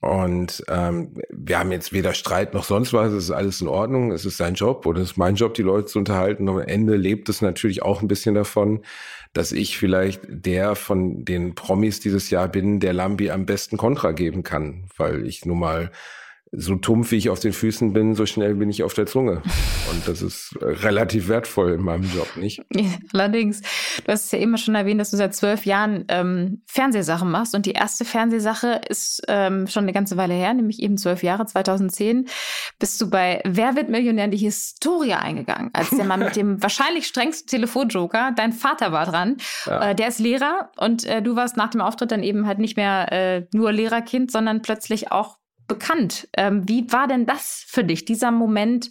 Und 0.00 0.62
ähm, 0.68 1.14
wir 1.30 1.58
haben 1.58 1.72
jetzt 1.72 1.92
weder 1.92 2.12
Streit 2.12 2.54
noch 2.54 2.64
sonst 2.64 2.92
was, 2.92 3.12
es 3.12 3.24
ist 3.24 3.30
alles 3.30 3.60
in 3.60 3.68
Ordnung, 3.68 4.12
es 4.12 4.24
ist 4.24 4.36
sein 4.36 4.54
Job 4.54 4.86
oder 4.86 5.00
es 5.00 5.12
ist 5.12 5.16
mein 5.16 5.36
Job, 5.36 5.54
die 5.54 5.62
Leute 5.62 5.86
zu 5.86 5.98
unterhalten. 5.98 6.48
Und 6.48 6.60
am 6.60 6.68
Ende 6.68 6.96
lebt 6.96 7.28
es 7.28 7.42
natürlich 7.42 7.82
auch 7.82 8.02
ein 8.02 8.08
bisschen 8.08 8.34
davon, 8.34 8.82
dass 9.32 9.52
ich 9.52 9.78
vielleicht 9.78 10.20
der 10.28 10.74
von 10.74 11.24
den 11.24 11.54
Promis 11.54 12.00
dieses 12.00 12.30
Jahr 12.30 12.48
bin, 12.48 12.78
der 12.78 12.92
Lambi 12.92 13.30
am 13.30 13.46
besten 13.46 13.76
Kontra 13.76 14.12
geben 14.12 14.42
kann, 14.42 14.84
weil 14.96 15.26
ich 15.26 15.44
nun 15.44 15.58
mal 15.58 15.90
so 16.52 16.76
tumpf 16.76 17.10
wie 17.10 17.16
ich 17.16 17.28
auf 17.28 17.40
den 17.40 17.52
Füßen 17.52 17.92
bin, 17.92 18.14
so 18.14 18.24
schnell 18.24 18.54
bin 18.54 18.70
ich 18.70 18.82
auf 18.82 18.94
der 18.94 19.06
Zunge. 19.06 19.42
Und 19.90 20.06
das 20.06 20.22
ist 20.22 20.56
relativ 20.60 21.28
wertvoll 21.28 21.72
in 21.72 21.82
meinem 21.82 22.04
Job, 22.04 22.28
nicht? 22.36 22.62
allerdings. 23.12 23.60
Du 24.04 24.12
hast 24.12 24.26
es 24.26 24.32
ja 24.32 24.38
immer 24.38 24.56
schon 24.58 24.74
erwähnt, 24.74 25.00
dass 25.00 25.10
du 25.10 25.16
seit 25.16 25.34
zwölf 25.34 25.66
Jahren 25.66 26.04
ähm, 26.08 26.62
Fernsehsachen 26.66 27.30
machst. 27.30 27.54
Und 27.54 27.66
die 27.66 27.72
erste 27.72 28.04
Fernsehsache 28.04 28.80
ist 28.88 29.22
ähm, 29.28 29.66
schon 29.66 29.84
eine 29.84 29.92
ganze 29.92 30.16
Weile 30.16 30.34
her, 30.34 30.54
nämlich 30.54 30.80
eben 30.80 30.96
zwölf 30.96 31.22
Jahre, 31.22 31.46
2010. 31.46 32.26
Bist 32.78 33.00
du 33.00 33.10
bei 33.10 33.40
Wer 33.44 33.74
wird 33.74 33.88
Millionär 33.88 34.26
in 34.26 34.30
die 34.30 34.36
Historie 34.36 35.14
eingegangen, 35.14 35.70
als 35.72 35.90
der 35.90 36.04
Mann 36.04 36.20
mit 36.20 36.36
dem 36.36 36.62
wahrscheinlich 36.62 37.06
strengsten 37.06 37.48
Telefonjoker, 37.48 38.32
dein 38.36 38.52
Vater 38.52 38.92
war 38.92 39.06
dran. 39.06 39.36
Ja. 39.66 39.90
Äh, 39.90 39.94
der 39.94 40.08
ist 40.08 40.20
Lehrer 40.20 40.70
und 40.78 41.04
äh, 41.04 41.22
du 41.22 41.36
warst 41.36 41.56
nach 41.56 41.70
dem 41.70 41.80
Auftritt 41.80 42.12
dann 42.12 42.22
eben 42.22 42.46
halt 42.46 42.58
nicht 42.58 42.76
mehr 42.76 43.12
äh, 43.12 43.46
nur 43.52 43.72
Lehrerkind, 43.72 44.30
sondern 44.30 44.62
plötzlich 44.62 45.10
auch 45.10 45.38
bekannt. 45.66 46.28
Ähm, 46.36 46.68
wie 46.68 46.90
war 46.92 47.08
denn 47.08 47.26
das 47.26 47.64
für 47.66 47.84
dich, 47.84 48.04
dieser 48.04 48.30
Moment, 48.30 48.90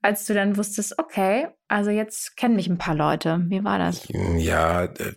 als 0.00 0.26
du 0.26 0.34
dann 0.34 0.56
wusstest, 0.56 0.98
okay, 0.98 1.48
also 1.66 1.90
jetzt 1.90 2.36
kennen 2.36 2.54
mich 2.54 2.68
ein 2.68 2.78
paar 2.78 2.94
Leute. 2.94 3.44
Wie 3.48 3.64
war 3.64 3.78
das? 3.78 4.06
Ja, 4.36 4.84
äh, 4.84 5.12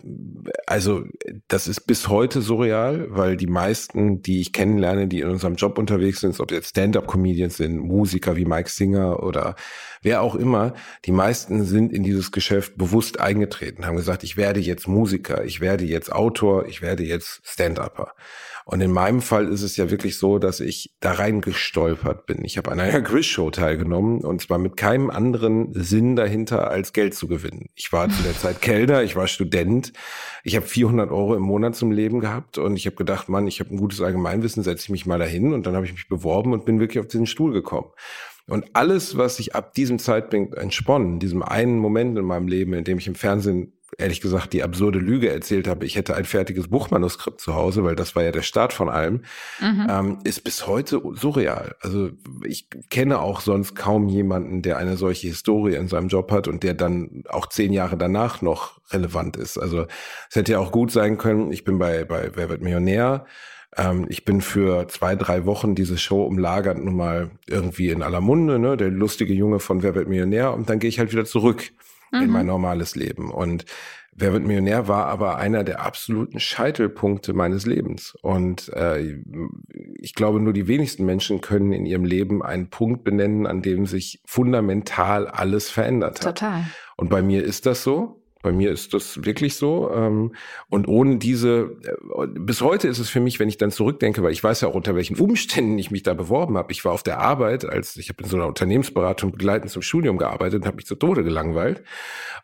also 0.66 1.04
das 1.46 1.68
ist 1.68 1.82
bis 1.82 2.08
heute 2.08 2.42
surreal, 2.42 3.06
weil 3.08 3.36
die 3.36 3.46
meisten, 3.46 4.22
die 4.22 4.40
ich 4.40 4.52
kennenlerne, 4.52 5.06
die 5.06 5.20
in 5.20 5.28
unserem 5.28 5.54
Job 5.54 5.78
unterwegs 5.78 6.20
sind, 6.20 6.38
ob 6.40 6.50
jetzt 6.50 6.70
Stand-up-Comedians 6.70 7.56
sind, 7.56 7.78
Musiker 7.78 8.36
wie 8.36 8.44
Mike 8.44 8.68
Singer 8.68 9.22
oder 9.22 9.54
wer 10.02 10.20
auch 10.20 10.34
immer, 10.34 10.74
die 11.04 11.12
meisten 11.12 11.64
sind 11.64 11.92
in 11.92 12.02
dieses 12.02 12.32
Geschäft 12.32 12.76
bewusst 12.76 13.20
eingetreten, 13.20 13.86
haben 13.86 13.96
gesagt, 13.96 14.24
ich 14.24 14.36
werde 14.36 14.58
jetzt 14.58 14.88
Musiker, 14.88 15.44
ich 15.44 15.60
werde 15.60 15.84
jetzt 15.84 16.12
Autor, 16.12 16.66
ich 16.66 16.82
werde 16.82 17.04
jetzt 17.04 17.40
Stand-upper. 17.44 18.14
Und 18.64 18.80
in 18.80 18.92
meinem 18.92 19.20
Fall 19.20 19.48
ist 19.48 19.62
es 19.62 19.76
ja 19.76 19.90
wirklich 19.90 20.18
so, 20.18 20.38
dass 20.38 20.60
ich 20.60 20.94
da 21.00 21.12
reingestolpert 21.12 22.26
bin. 22.26 22.44
Ich 22.44 22.58
habe 22.58 22.70
an 22.70 22.80
einer 22.80 23.00
Quizshow 23.02 23.50
teilgenommen 23.50 24.20
und 24.20 24.40
zwar 24.40 24.58
mit 24.58 24.76
keinem 24.76 25.10
anderen 25.10 25.72
Sinn 25.74 26.16
dahinter, 26.16 26.70
als 26.70 26.92
Geld 26.92 27.14
zu 27.14 27.26
gewinnen. 27.26 27.70
Ich 27.74 27.92
war 27.92 28.08
zu 28.08 28.22
der 28.22 28.36
Zeit 28.36 28.62
Kellner, 28.62 29.02
ich 29.02 29.16
war 29.16 29.26
Student, 29.26 29.92
ich 30.44 30.56
habe 30.56 30.66
400 30.66 31.10
Euro 31.10 31.34
im 31.34 31.42
Monat 31.42 31.74
zum 31.74 31.90
Leben 31.90 32.20
gehabt 32.20 32.58
und 32.58 32.76
ich 32.76 32.86
habe 32.86 32.96
gedacht, 32.96 33.28
Mann, 33.28 33.46
ich 33.46 33.60
habe 33.60 33.70
ein 33.70 33.78
gutes 33.78 34.00
Allgemeinwissen, 34.00 34.62
setze 34.62 34.84
ich 34.84 34.90
mich 34.90 35.06
mal 35.06 35.18
dahin 35.18 35.52
und 35.52 35.66
dann 35.66 35.74
habe 35.74 35.86
ich 35.86 35.92
mich 35.92 36.08
beworben 36.08 36.52
und 36.52 36.64
bin 36.64 36.80
wirklich 36.80 37.00
auf 37.00 37.08
diesen 37.08 37.26
Stuhl 37.26 37.52
gekommen. 37.52 37.90
Und 38.48 38.66
alles, 38.72 39.16
was 39.16 39.36
sich 39.36 39.54
ab 39.54 39.72
diesem 39.74 39.98
Zeitpunkt 39.98 40.54
entsponnen, 40.54 41.20
diesem 41.20 41.42
einen 41.42 41.78
Moment 41.78 42.18
in 42.18 42.24
meinem 42.24 42.48
Leben, 42.48 42.74
in 42.74 42.84
dem 42.84 42.98
ich 42.98 43.06
im 43.06 43.14
Fernsehen 43.14 43.72
ehrlich 43.98 44.20
gesagt 44.20 44.52
die 44.52 44.62
absurde 44.62 44.98
Lüge 44.98 45.30
erzählt 45.30 45.68
habe, 45.68 45.84
ich 45.84 45.96
hätte 45.96 46.14
ein 46.14 46.24
fertiges 46.24 46.68
Buchmanuskript 46.68 47.40
zu 47.40 47.54
Hause, 47.54 47.84
weil 47.84 47.94
das 47.94 48.16
war 48.16 48.22
ja 48.22 48.32
der 48.32 48.42
Start 48.42 48.72
von 48.72 48.88
allem, 48.88 49.22
mhm. 49.60 49.86
ähm, 49.88 50.18
ist 50.24 50.44
bis 50.44 50.66
heute 50.66 51.02
surreal. 51.14 51.74
Also 51.80 52.10
ich 52.44 52.68
kenne 52.90 53.20
auch 53.20 53.40
sonst 53.40 53.74
kaum 53.74 54.08
jemanden, 54.08 54.62
der 54.62 54.78
eine 54.78 54.96
solche 54.96 55.28
Historie 55.28 55.74
in 55.74 55.88
seinem 55.88 56.08
Job 56.08 56.30
hat 56.32 56.48
und 56.48 56.62
der 56.62 56.74
dann 56.74 57.24
auch 57.28 57.46
zehn 57.46 57.72
Jahre 57.72 57.96
danach 57.96 58.42
noch 58.42 58.80
relevant 58.90 59.36
ist. 59.36 59.58
Also 59.58 59.86
es 60.30 60.36
hätte 60.36 60.52
ja 60.52 60.58
auch 60.58 60.72
gut 60.72 60.90
sein 60.90 61.18
können, 61.18 61.52
ich 61.52 61.64
bin 61.64 61.78
bei, 61.78 62.04
bei 62.04 62.30
Wer 62.34 62.48
wird 62.48 62.62
Millionär, 62.62 63.26
ähm, 63.76 64.06
ich 64.08 64.24
bin 64.24 64.40
für 64.40 64.88
zwei, 64.88 65.16
drei 65.16 65.44
Wochen 65.44 65.74
diese 65.74 65.98
Show 65.98 66.24
umlagert 66.24 66.78
nun 66.78 66.96
mal 66.96 67.30
irgendwie 67.46 67.90
in 67.90 68.02
aller 68.02 68.20
Munde, 68.20 68.58
ne, 68.58 68.76
der 68.76 68.90
lustige 68.90 69.34
Junge 69.34 69.60
von 69.60 69.82
Wer 69.82 69.94
wird 69.94 70.08
Millionär 70.08 70.54
und 70.54 70.70
dann 70.70 70.78
gehe 70.78 70.88
ich 70.88 70.98
halt 70.98 71.12
wieder 71.12 71.24
zurück 71.24 71.72
mhm. 72.12 72.22
in 72.22 72.30
mein 72.30 72.46
normales 72.46 72.94
Leben. 72.94 73.30
Und 73.30 73.64
Wer 74.14 74.34
wird 74.34 74.44
Millionär 74.44 74.88
war 74.88 75.06
aber 75.06 75.38
einer 75.38 75.64
der 75.64 75.80
absoluten 75.80 76.38
Scheitelpunkte 76.38 77.32
meines 77.32 77.64
Lebens. 77.64 78.14
Und 78.20 78.68
äh, 78.74 79.22
ich 79.98 80.14
glaube, 80.14 80.38
nur 80.38 80.52
die 80.52 80.68
wenigsten 80.68 81.06
Menschen 81.06 81.40
können 81.40 81.72
in 81.72 81.86
ihrem 81.86 82.04
Leben 82.04 82.42
einen 82.42 82.68
Punkt 82.68 83.04
benennen, 83.04 83.46
an 83.46 83.62
dem 83.62 83.86
sich 83.86 84.20
fundamental 84.26 85.28
alles 85.28 85.70
verändert 85.70 86.20
hat. 86.20 86.38
Total. 86.38 86.64
Und 86.98 87.08
bei 87.08 87.22
mir 87.22 87.42
ist 87.42 87.64
das 87.64 87.82
so. 87.82 88.21
Bei 88.42 88.50
mir 88.50 88.72
ist 88.72 88.92
das 88.92 89.24
wirklich 89.24 89.54
so. 89.54 89.90
Ähm, 89.94 90.34
und 90.68 90.88
ohne 90.88 91.18
diese, 91.18 91.76
äh, 91.84 92.26
bis 92.26 92.60
heute 92.60 92.88
ist 92.88 92.98
es 92.98 93.08
für 93.08 93.20
mich, 93.20 93.38
wenn 93.38 93.48
ich 93.48 93.56
dann 93.56 93.70
zurückdenke, 93.70 94.22
weil 94.22 94.32
ich 94.32 94.42
weiß 94.42 94.60
ja 94.62 94.68
auch 94.68 94.74
unter 94.74 94.96
welchen 94.96 95.16
Umständen 95.16 95.78
ich 95.78 95.92
mich 95.92 96.02
da 96.02 96.12
beworben 96.14 96.58
habe. 96.58 96.72
Ich 96.72 96.84
war 96.84 96.92
auf 96.92 97.04
der 97.04 97.20
Arbeit, 97.20 97.64
als 97.64 97.96
ich 97.96 98.08
habe 98.08 98.22
in 98.24 98.28
so 98.28 98.36
einer 98.36 98.48
Unternehmensberatung 98.48 99.30
begleitend 99.30 99.70
zum 99.70 99.82
Studium 99.82 100.18
gearbeitet 100.18 100.62
und 100.62 100.66
habe 100.66 100.76
mich 100.76 100.86
zu 100.86 100.96
Tode 100.96 101.22
gelangweilt 101.22 101.84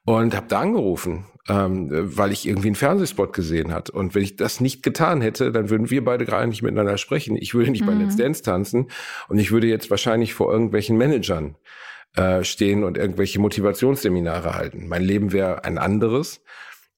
und 0.05 0.37
habe 0.37 0.47
da 0.49 0.61
angerufen, 0.61 1.27
ähm, 1.49 1.89
weil 1.91 2.31
ich 2.31 2.47
irgendwie 2.47 2.69
einen 2.69 2.77
Fernsehspot 2.77 3.33
gesehen 3.33 3.75
hat. 3.75 3.91
Und 3.91 4.15
wenn 4.15 4.23
ich 4.23 4.37
das 4.37 4.61
nicht 4.61 4.85
getan 4.85 5.21
hätte, 5.21 5.51
dann 5.51 5.69
würden 5.69 5.91
wir 5.91 6.05
beide 6.05 6.25
gerade 6.25 6.47
nicht 6.47 6.63
miteinander 6.63 6.97
sprechen. 6.97 7.37
Ich 7.37 7.55
würde 7.55 7.73
nicht 7.73 7.83
mhm. 7.83 7.87
bei 7.87 7.95
Let's 7.95 8.17
Dance 8.17 8.43
tanzen 8.43 8.87
und 9.29 9.39
ich 9.39 9.51
würde 9.51 9.67
jetzt 9.67 9.91
wahrscheinlich 9.91 10.33
vor 10.33 10.53
irgendwelchen 10.53 10.97
Managern 10.97 11.57
äh, 12.17 12.45
stehen 12.45 12.85
und 12.85 12.97
irgendwelche 12.99 13.41
Motivationsseminare 13.41 14.55
halten. 14.55 14.89
Mein 14.89 15.03
Leben 15.03 15.33
wäre 15.33 15.65
ein 15.65 15.79
anderes. 15.79 16.41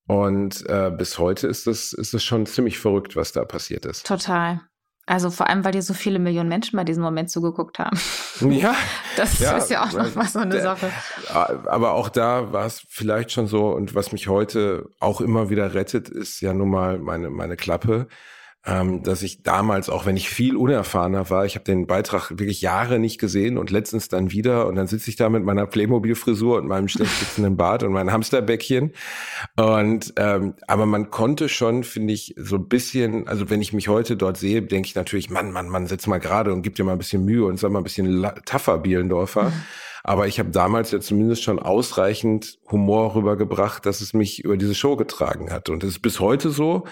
Und 0.07 0.69
äh, 0.69 0.91
bis 0.91 1.19
heute 1.19 1.47
ist 1.47 1.67
es 1.67 1.93
ist 1.93 2.15
das 2.15 2.25
schon 2.25 2.47
ziemlich 2.47 2.79
verrückt, 2.79 3.15
was 3.15 3.33
da 3.33 3.45
passiert 3.45 3.87
ist. 3.87 4.07
Total. 4.07 4.61
Also 5.07 5.31
vor 5.31 5.49
allem, 5.49 5.65
weil 5.65 5.73
dir 5.73 5.83
so 5.83 5.93
viele 5.93 6.21
Millionen 6.21 6.49
Menschen 6.49 6.77
bei 6.77 6.85
diesem 6.85 7.03
Moment 7.03 7.31
zugeguckt 7.31 7.79
haben. 7.79 7.99
Ja. 8.41 8.75
Das 9.17 9.41
ja, 9.41 9.57
ist 9.57 9.69
ja 9.71 9.85
auch 9.85 9.93
noch 9.93 10.15
mal 10.15 10.29
so 10.29 10.39
eine 10.39 10.63
Sache. 10.63 10.91
Aber 11.35 11.93
auch 11.93 12.09
da 12.09 12.53
war 12.53 12.65
es 12.65 12.83
vielleicht 12.89 13.33
schon 13.33 13.49
so 13.49 13.71
und 13.71 13.95
was 13.95 14.13
mich 14.13 14.29
heute 14.29 14.89
auch 15.01 15.21
immer 15.21 15.51
wieder 15.51 15.75
rettet, 15.75 16.09
ist 16.09 16.41
ja 16.41 16.55
nun 16.55 16.71
mal 16.71 16.99
meine, 16.99 17.29
meine 17.29 17.57
Klappe 17.57 18.07
ähm, 18.67 19.03
dass 19.03 19.23
ich 19.23 19.43
damals, 19.43 19.89
auch 19.89 20.05
wenn 20.05 20.19
ich 20.19 20.29
viel 20.29 20.55
unerfahrener 20.55 21.31
war, 21.31 21.47
ich 21.47 21.55
habe 21.55 21.65
den 21.65 21.87
Beitrag 21.87 22.31
wirklich 22.31 22.61
Jahre 22.61 22.99
nicht 22.99 23.19
gesehen 23.19 23.57
und 23.57 23.71
letztens 23.71 24.09
dann 24.09 24.33
wieder 24.33 24.67
und 24.67 24.75
dann 24.75 24.87
sitze 24.87 25.09
ich 25.09 25.17
da 25.17 25.31
mit 25.31 25.45
meiner 25.45 25.67
Playmobil-Frisur 25.67 26.59
und 26.59 26.67
meinem 26.67 26.89
schlecht 26.89 27.13
sitzenden 27.19 27.57
Bart 27.57 27.83
und 27.83 27.93
meinem 27.93 28.13
Hamsterbäckchen 28.13 28.93
und 29.57 30.13
ähm, 30.17 30.55
aber 30.67 30.85
man 30.85 31.11
konnte 31.11 31.49
schon, 31.49 31.85
finde 31.85 32.13
ich, 32.13 32.35
so 32.37 32.57
ein 32.57 32.69
bisschen, 32.69 33.27
also 33.29 33.49
wenn 33.49 33.63
ich 33.63 33.73
mich 33.73 33.89
heute 33.89 34.17
dort 34.17 34.37
sehe, 34.37 34.61
denke 34.61 34.89
ich 34.89 34.95
natürlich, 34.95 35.31
Mann, 35.31 35.53
Mann, 35.53 35.71
Mann, 35.71 35.87
setz 35.87 36.07
mal 36.07 36.19
gerade 36.19 36.53
und 36.53 36.61
gib 36.61 36.75
dir 36.75 36.85
mal 36.85 36.93
ein 36.93 36.99
bisschen 36.99 37.25
Mühe 37.25 37.47
und 37.47 37.59
sag 37.59 37.71
mal 37.71 37.81
ein 37.81 37.85
bisschen 37.85 38.27
tougher, 38.45 38.79
Bielendorfer. 38.79 39.45
Mhm. 39.45 39.63
Aber 40.03 40.27
ich 40.27 40.39
habe 40.39 40.51
damals 40.51 40.91
ja 40.93 41.01
zumindest 41.01 41.43
schon 41.43 41.59
ausreichend 41.59 42.59
Humor 42.71 43.15
rübergebracht, 43.15 43.85
dass 43.85 44.01
es 44.01 44.15
mich 44.15 44.43
über 44.45 44.57
diese 44.57 44.75
Show 44.75 44.97
getragen 44.97 45.53
hat. 45.53 45.69
Und 45.69 45.85
es 45.85 45.91
ist 45.91 46.03
bis 46.03 46.21
heute 46.21 46.51
so. 46.51 46.85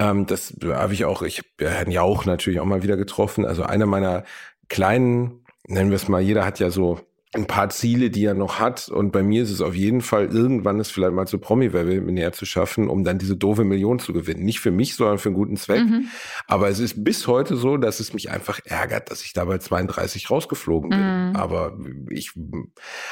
Ähm, 0.00 0.26
das 0.26 0.56
habe 0.64 0.94
ich 0.94 1.04
auch, 1.04 1.22
ich 1.22 1.38
habe 1.38 1.70
Herrn 1.70 1.90
Jauch 1.90 2.24
natürlich 2.24 2.58
auch 2.58 2.64
mal 2.64 2.82
wieder 2.82 2.96
getroffen. 2.96 3.44
Also 3.44 3.62
einer 3.62 3.86
meiner 3.86 4.24
kleinen, 4.68 5.44
nennen 5.66 5.90
wir 5.90 5.96
es 5.96 6.08
mal, 6.08 6.22
jeder 6.22 6.44
hat 6.44 6.58
ja 6.58 6.70
so 6.70 7.00
ein 7.32 7.46
paar 7.46 7.68
Ziele, 7.68 8.10
die 8.10 8.24
er 8.24 8.34
noch 8.34 8.58
hat. 8.58 8.88
Und 8.88 9.12
bei 9.12 9.22
mir 9.22 9.44
ist 9.44 9.50
es 9.50 9.60
auf 9.60 9.74
jeden 9.76 10.00
Fall, 10.00 10.26
irgendwann 10.26 10.80
es 10.80 10.90
vielleicht 10.90 11.12
mal 11.12 11.26
zu 11.26 11.38
Promi-Werbel 11.38 12.00
näher 12.00 12.32
zu 12.32 12.44
schaffen, 12.44 12.88
um 12.88 13.04
dann 13.04 13.18
diese 13.18 13.36
doofe 13.36 13.62
Million 13.62 14.00
zu 14.00 14.12
gewinnen. 14.12 14.44
Nicht 14.44 14.58
für 14.58 14.72
mich, 14.72 14.96
sondern 14.96 15.18
für 15.18 15.28
einen 15.28 15.36
guten 15.36 15.56
Zweck. 15.56 15.84
Mhm. 15.84 16.08
Aber 16.48 16.68
es 16.68 16.80
ist 16.80 17.04
bis 17.04 17.28
heute 17.28 17.54
so, 17.54 17.76
dass 17.76 18.00
es 18.00 18.12
mich 18.14 18.30
einfach 18.30 18.58
ärgert, 18.64 19.12
dass 19.12 19.22
ich 19.22 19.32
da 19.32 19.44
bei 19.44 19.58
32 19.58 20.28
rausgeflogen 20.28 20.90
bin. 20.90 20.98
Mhm. 21.28 21.36
Aber 21.36 21.78
ich, 22.08 22.32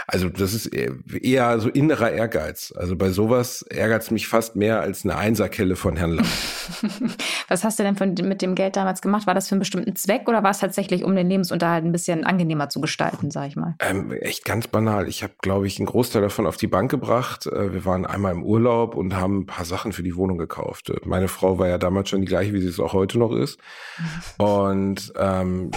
also 0.09 0.29
das 0.29 0.53
ist 0.53 0.67
eher 0.67 1.61
so 1.61 1.69
innerer 1.69 2.11
Ehrgeiz. 2.11 2.75
Also 2.77 2.97
bei 2.97 3.11
sowas 3.11 3.63
ärgert 3.63 4.03
es 4.03 4.11
mich 4.11 4.27
fast 4.27 4.57
mehr 4.57 4.81
als 4.81 5.05
eine 5.05 5.17
Einserkelle 5.17 5.77
von 5.77 5.95
Herrn 5.95 6.13
Lamm. 6.13 6.27
Was 7.49 7.63
hast 7.63 7.79
du 7.79 7.85
denn 7.85 7.95
von, 7.95 8.15
mit 8.15 8.43
dem 8.43 8.57
Geld 8.57 8.75
damals 8.75 9.01
gemacht? 9.01 9.29
War 9.29 9.35
das 9.35 9.49
für 9.49 9.53
einen 9.53 9.61
bestimmten 9.61 9.95
Zweck 9.95 10.29
oder 10.29 10.43
war 10.43 10.51
es 10.51 10.59
tatsächlich, 10.59 11.05
um 11.05 11.15
den 11.15 11.29
Lebensunterhalt 11.29 11.85
ein 11.85 11.93
bisschen 11.93 12.25
angenehmer 12.25 12.69
zu 12.69 12.81
gestalten, 12.81 13.31
sag 13.31 13.47
ich 13.47 13.57
mal? 13.57 13.77
Ähm, 13.79 14.08
echt 14.13 14.45
ganz 14.45 14.69
banal. 14.69 15.09
Ich 15.09 15.23
habe, 15.23 15.35
glaube 15.41 15.67
ich, 15.67 15.79
einen 15.79 15.87
Großteil 15.87 16.23
davon 16.23 16.47
auf 16.47 16.57
die 16.57 16.67
Bank 16.67 16.91
gebracht. 16.91 17.47
Äh, 17.47 17.73
wir 17.73 17.85
waren 17.85 18.07
einmal 18.07 18.33
im 18.33 18.43
Urlaub 18.43 18.95
und 18.95 19.15
haben 19.17 19.41
ein 19.41 19.47
paar 19.47 19.65
Sachen 19.65 19.93
für 19.93 20.03
die 20.03 20.17
Wohnung 20.17 20.39
gekauft. 20.39 20.93
Meine 21.05 21.29
Frau 21.29 21.59
war 21.59 21.69
ja 21.69 21.79
damals 21.79 22.09
schon 22.09 22.21
die 22.21 22.27
gleiche, 22.27 22.53
wie 22.53 22.61
sie 22.61 22.69
es 22.69 22.81
auch 22.81 22.93
heute 22.93 23.19
noch 23.19 23.33
ist. 23.33 23.59
Und 24.39 25.13
ähm, 25.17 25.71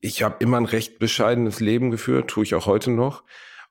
ich 0.00 0.22
habe 0.22 0.36
immer 0.38 0.56
ein 0.56 0.64
recht 0.64 0.98
bescheidenes 0.98 1.60
Leben 1.60 1.90
geführt, 1.90 2.28
tue 2.28 2.44
ich 2.44 2.54
auch 2.54 2.66
heute 2.66 2.90
noch. 2.90 3.24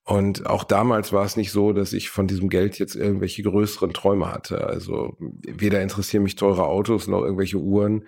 Und 0.08 0.46
auch 0.46 0.64
damals 0.64 1.12
war 1.12 1.26
es 1.26 1.36
nicht 1.36 1.52
so, 1.52 1.74
dass 1.74 1.92
ich 1.92 2.10
von 2.10 2.28
diesem 2.28 2.48
Geld 2.48 2.80
jetzt 2.80 2.96
irgendwelche 2.96 3.44
größeren 3.44 3.92
Träume 3.94 4.32
hatte. 4.32 4.66
Also 4.66 5.18
weder 5.20 5.82
interessieren 5.82 6.24
mich 6.24 6.36
teure 6.36 6.66
Autos 6.66 7.08
noch 7.08 7.24
irgendwelche 7.24 7.58
Uhren. 7.58 8.06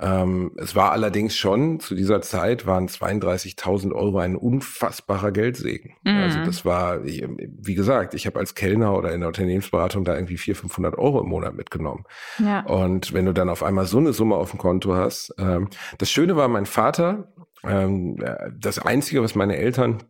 Ähm, 0.00 0.52
es 0.56 0.74
war 0.74 0.90
allerdings 0.90 1.36
schon, 1.36 1.78
zu 1.78 1.94
dieser 1.94 2.20
Zeit 2.20 2.66
waren 2.66 2.88
32.000 2.88 3.92
Euro 3.92 4.18
ein 4.18 4.34
unfassbarer 4.34 5.30
Geldsegen. 5.30 5.94
Mhm. 6.02 6.16
Also 6.16 6.38
das 6.44 6.64
war, 6.64 7.04
wie 7.04 7.74
gesagt, 7.74 8.14
ich 8.14 8.26
habe 8.26 8.40
als 8.40 8.56
Kellner 8.56 8.96
oder 8.96 9.12
in 9.12 9.20
der 9.20 9.28
Unternehmensberatung 9.28 10.04
da 10.04 10.14
irgendwie 10.14 10.36
400, 10.36 10.60
500 10.60 10.98
Euro 10.98 11.20
im 11.20 11.28
Monat 11.28 11.54
mitgenommen. 11.54 12.04
Ja. 12.38 12.64
Und 12.66 13.12
wenn 13.12 13.24
du 13.24 13.32
dann 13.32 13.48
auf 13.48 13.62
einmal 13.62 13.86
so 13.86 13.98
eine 13.98 14.12
Summe 14.12 14.34
auf 14.34 14.50
dem 14.50 14.58
Konto 14.58 14.94
hast, 14.94 15.32
ähm, 15.38 15.68
das 15.98 16.10
Schöne 16.10 16.36
war, 16.36 16.48
mein 16.48 16.66
Vater, 16.66 17.28
ähm, 17.62 18.16
das 18.58 18.80
Einzige, 18.80 19.22
was 19.22 19.36
meine 19.36 19.56
Eltern 19.56 20.02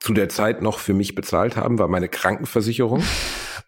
zu 0.00 0.14
der 0.14 0.28
Zeit 0.28 0.62
noch 0.62 0.78
für 0.78 0.94
mich 0.94 1.14
bezahlt 1.14 1.56
haben, 1.56 1.78
war 1.78 1.88
meine 1.88 2.08
Krankenversicherung. 2.08 3.02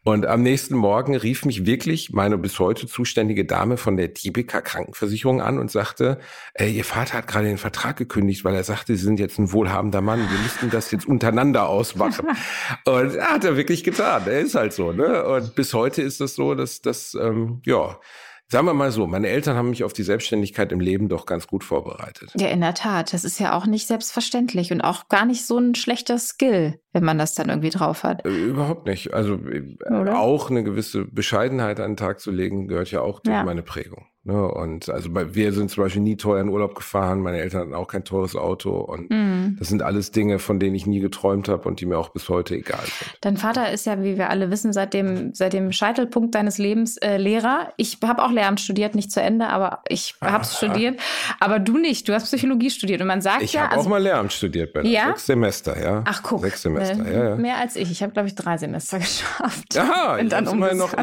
Und 0.05 0.27
am 0.27 0.43
nächsten 0.43 0.77
Morgen 0.77 1.17
rief 1.17 1.47
mich 1.47 1.65
wirklich 1.65 2.13
meine 2.13 2.37
bis 2.37 2.59
heute 2.59 2.87
zuständige 2.87 3.47
Dame 3.47 3.79
von 3.79 3.97
der 3.97 4.13
Tibeka 4.13 4.61
Krankenversicherung 4.61 5.41
an 5.41 5.59
und 5.59 5.71
sagte, 5.71 6.19
äh, 6.53 6.69
ihr 6.69 6.85
Vater 6.85 7.15
hat 7.15 7.27
gerade 7.27 7.47
den 7.47 7.57
Vertrag 7.57 7.97
gekündigt, 7.97 8.45
weil 8.45 8.55
er 8.55 8.65
sagte, 8.65 8.97
Sie 8.97 9.03
sind 9.03 9.19
jetzt 9.19 9.39
ein 9.39 9.51
wohlhabender 9.53 10.03
Mann, 10.03 10.21
wir 10.21 10.39
müssten 10.41 10.69
das 10.69 10.91
jetzt 10.91 11.07
untereinander 11.07 11.69
ausmachen. 11.69 12.27
und 12.85 13.15
er 13.15 13.31
hat 13.31 13.45
er 13.45 13.57
wirklich 13.57 13.83
getan. 13.83 14.25
Er 14.27 14.41
ist 14.41 14.55
halt 14.55 14.75
so. 14.75 14.93
Ne? 14.93 15.25
Und 15.25 15.55
bis 15.55 15.73
heute 15.73 16.03
ist 16.03 16.21
das 16.21 16.35
so, 16.35 16.55
dass 16.55 16.83
das, 16.83 17.15
ähm, 17.15 17.63
ja, 17.65 17.99
Sagen 18.47 18.67
wir 18.67 18.75
mal 18.75 18.93
so, 18.93 19.07
meine 19.07 19.29
Eltern 19.29 19.57
haben 19.57 19.71
mich 19.71 19.85
auf 19.85 19.95
die 19.95 20.03
Selbstständigkeit 20.03 20.71
im 20.71 20.79
Leben 20.79 21.09
doch 21.09 21.25
ganz 21.25 21.47
gut 21.47 21.65
vorbereitet. 21.65 22.31
Ja, 22.39 22.49
in 22.49 22.61
der 22.61 22.75
Tat. 22.75 23.15
Das 23.15 23.25
ist 23.25 23.41
ja 23.41 23.57
auch 23.57 23.65
nicht 23.65 23.87
selbstverständlich 23.87 24.71
und 24.71 24.83
auch 24.83 25.09
gar 25.09 25.25
nicht 25.25 25.47
so 25.47 25.59
ein 25.59 25.75
schlechter 25.75 26.19
Skill, 26.19 26.79
wenn 26.95 27.05
man 27.05 27.19
das 27.19 27.35
dann 27.35 27.51
irgendwie 27.51 27.71
drauf 27.71 28.05
hat. 28.05 28.25
Äh, 28.25 28.31
überhaupt 28.31 28.87
nicht. 28.87 29.13
Also 29.13 29.35
äh, 29.35 29.77
Oder? 29.93 30.19
auch 30.19 30.49
eine 30.49 30.65
gewisse 30.65 31.05
Bescheidenheit 31.05 31.81
an 31.81 31.93
den 31.93 31.97
Tag 31.97 32.21
zu 32.21 32.31
legen, 32.31 32.69
gehört 32.69 32.91
ja 32.91 33.03
auch 33.03 33.21
durch 33.21 33.35
ja. 33.37 33.45
meine 33.45 33.63
Prägung. 33.63 34.07
Ne? 34.27 34.43
Und 34.49 34.89
also 34.89 35.11
wir 35.13 35.53
sind 35.53 35.71
zum 35.71 35.85
Beispiel 35.85 36.01
nie 36.01 36.17
teuer 36.17 36.41
in 36.41 36.49
Urlaub 36.49 36.75
gefahren, 36.75 37.21
meine 37.21 37.39
Eltern 37.41 37.61
hatten 37.61 37.75
auch 37.75 37.89
kein 37.89 38.05
teures 38.05 38.35
Auto 38.37 38.71
und 38.71 39.11
mhm. 39.11 39.57
das 39.59 39.69
sind 39.69 39.83
alles 39.83 40.13
Dinge, 40.13 40.39
von 40.39 40.59
denen 40.59 40.75
ich 40.75 40.87
nie 40.87 41.01
geträumt 41.01 41.47
habe 41.51 41.69
und 41.69 41.81
die 41.81 41.87
mir 41.87 41.99
auch 41.99 42.09
bis 42.09 42.31
heute 42.31 42.55
egal 42.55 42.81
sind. 42.81 43.19
Dein 43.21 43.37
Vater 43.37 43.71
ist 43.71 43.85
ja, 43.85 44.03
wie 44.03 44.17
wir 44.17 44.31
alle 44.31 44.51
wissen, 44.51 44.73
seit 44.73 44.95
dem, 44.95 45.35
seit 45.35 45.53
dem 45.53 45.73
Scheitelpunkt 45.73 46.35
deines 46.35 46.57
Lebens 46.57 46.97
äh, 46.97 47.19
Lehrer. 47.19 47.75
Ich 47.77 47.99
habe 48.03 48.23
auch 48.25 48.31
Lehramt 48.31 48.61
studiert, 48.61 48.95
nicht 48.95 49.13
zu 49.13 49.21
Ende, 49.21 49.49
aber 49.49 49.83
ich 49.89 50.15
habe 50.23 50.43
es 50.43 50.53
ah. 50.53 50.57
studiert. 50.57 50.99
Aber 51.39 51.59
du 51.59 51.77
nicht, 51.77 52.09
du 52.09 52.15
hast 52.15 52.25
Psychologie 52.25 52.71
studiert 52.71 53.03
und 53.03 53.09
man 53.09 53.21
sagt 53.21 53.43
ich 53.43 53.53
ja... 53.53 53.61
Ich 53.61 53.65
habe 53.65 53.77
also, 53.77 53.87
auch 53.87 53.91
mal 53.91 54.03
Lehramt 54.03 54.33
studiert, 54.33 54.73
Bella. 54.73 54.89
Ja? 54.89 55.07
Sechs 55.09 55.27
Semester, 55.27 55.79
ja. 55.79 56.03
Ach 56.07 56.23
guck. 56.23 56.41
Sechs 56.41 56.63
Semester, 56.63 56.84
äh, 56.91 57.13
ja, 57.13 57.29
ja. 57.31 57.37
Mehr 57.37 57.59
als 57.59 57.77
ich. 57.77 57.91
Ich 57.91 58.03
habe, 58.03 58.13
glaube 58.13 58.29
ich, 58.29 58.35
drei 58.35 58.57
Semester 58.57 58.99
geschafft. 59.01 59.77
Aha, 59.77 60.19
ich 60.19 60.33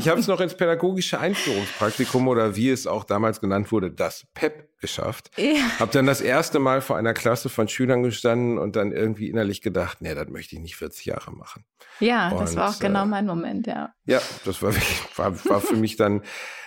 habe 0.10 0.20
es 0.20 0.28
noch 0.28 0.40
ins 0.40 0.56
pädagogische 0.56 1.20
Einführungspraktikum 1.20 2.28
oder 2.28 2.56
wie 2.56 2.70
es 2.70 2.88
auch 2.88 3.04
damals 3.04 3.42
genannt 3.42 3.72
wurde, 3.72 3.92
das 3.92 4.26
PEP 4.34 4.70
geschafft. 4.82 5.32
Ja. 5.38 5.80
Hab 5.80 5.92
dann 5.92 6.08
das 6.08 6.20
erste 6.22 6.60
Mal 6.60 6.82
vor 6.82 6.98
einer 6.98 7.14
Klasse 7.14 7.50
von 7.50 7.68
Schülern 7.68 8.04
gestanden 8.04 8.58
und 8.58 8.76
dann 8.76 8.92
irgendwie 8.92 9.30
innerlich 9.30 9.62
gedacht, 9.62 10.02
nee, 10.02 10.14
das 10.14 10.28
möchte 10.28 10.56
ich 10.56 10.62
nicht 10.62 10.76
40 10.76 11.06
Jahre 11.06 11.32
machen. 11.32 11.64
Ja, 12.00 12.30
und, 12.30 12.42
das 12.42 12.56
war 12.56 12.70
auch 12.70 12.80
genau 12.80 13.04
äh, 13.04 13.08
mein 13.08 13.26
Moment, 13.26 13.68
ja. 13.68 13.94
Ja, 14.06 14.20
das 14.44 14.62
war, 14.62 14.74
war, 15.16 15.46
war 15.46 15.62
für 15.62 15.76
mich 15.76 15.96
dann, 15.96 16.24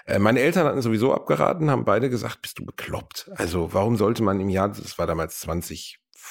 äh, 0.07 0.19
meine 0.19 0.41
Eltern 0.41 0.67
hatten 0.67 0.81
sowieso 0.81 1.13
abgeraten, 1.13 1.71
haben 1.71 1.85
beide 1.85 2.09
gesagt, 2.09 2.41
bist 2.43 2.59
du 2.59 2.65
bekloppt? 2.65 3.31
Also 3.35 3.75
warum 3.75 3.97
sollte 3.97 4.23
man 4.23 4.41
im 4.41 4.49
Jahr, 4.49 4.69
das 4.69 4.97
war 4.99 5.07
damals 5.07 5.41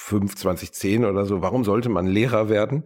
2005, 0.10 0.36
2010 0.36 1.06
oder 1.06 1.26
so, 1.26 1.42
warum 1.42 1.64
sollte 1.64 1.90
man 1.90 2.08
Lehrer 2.08 2.50
werden? 2.50 2.84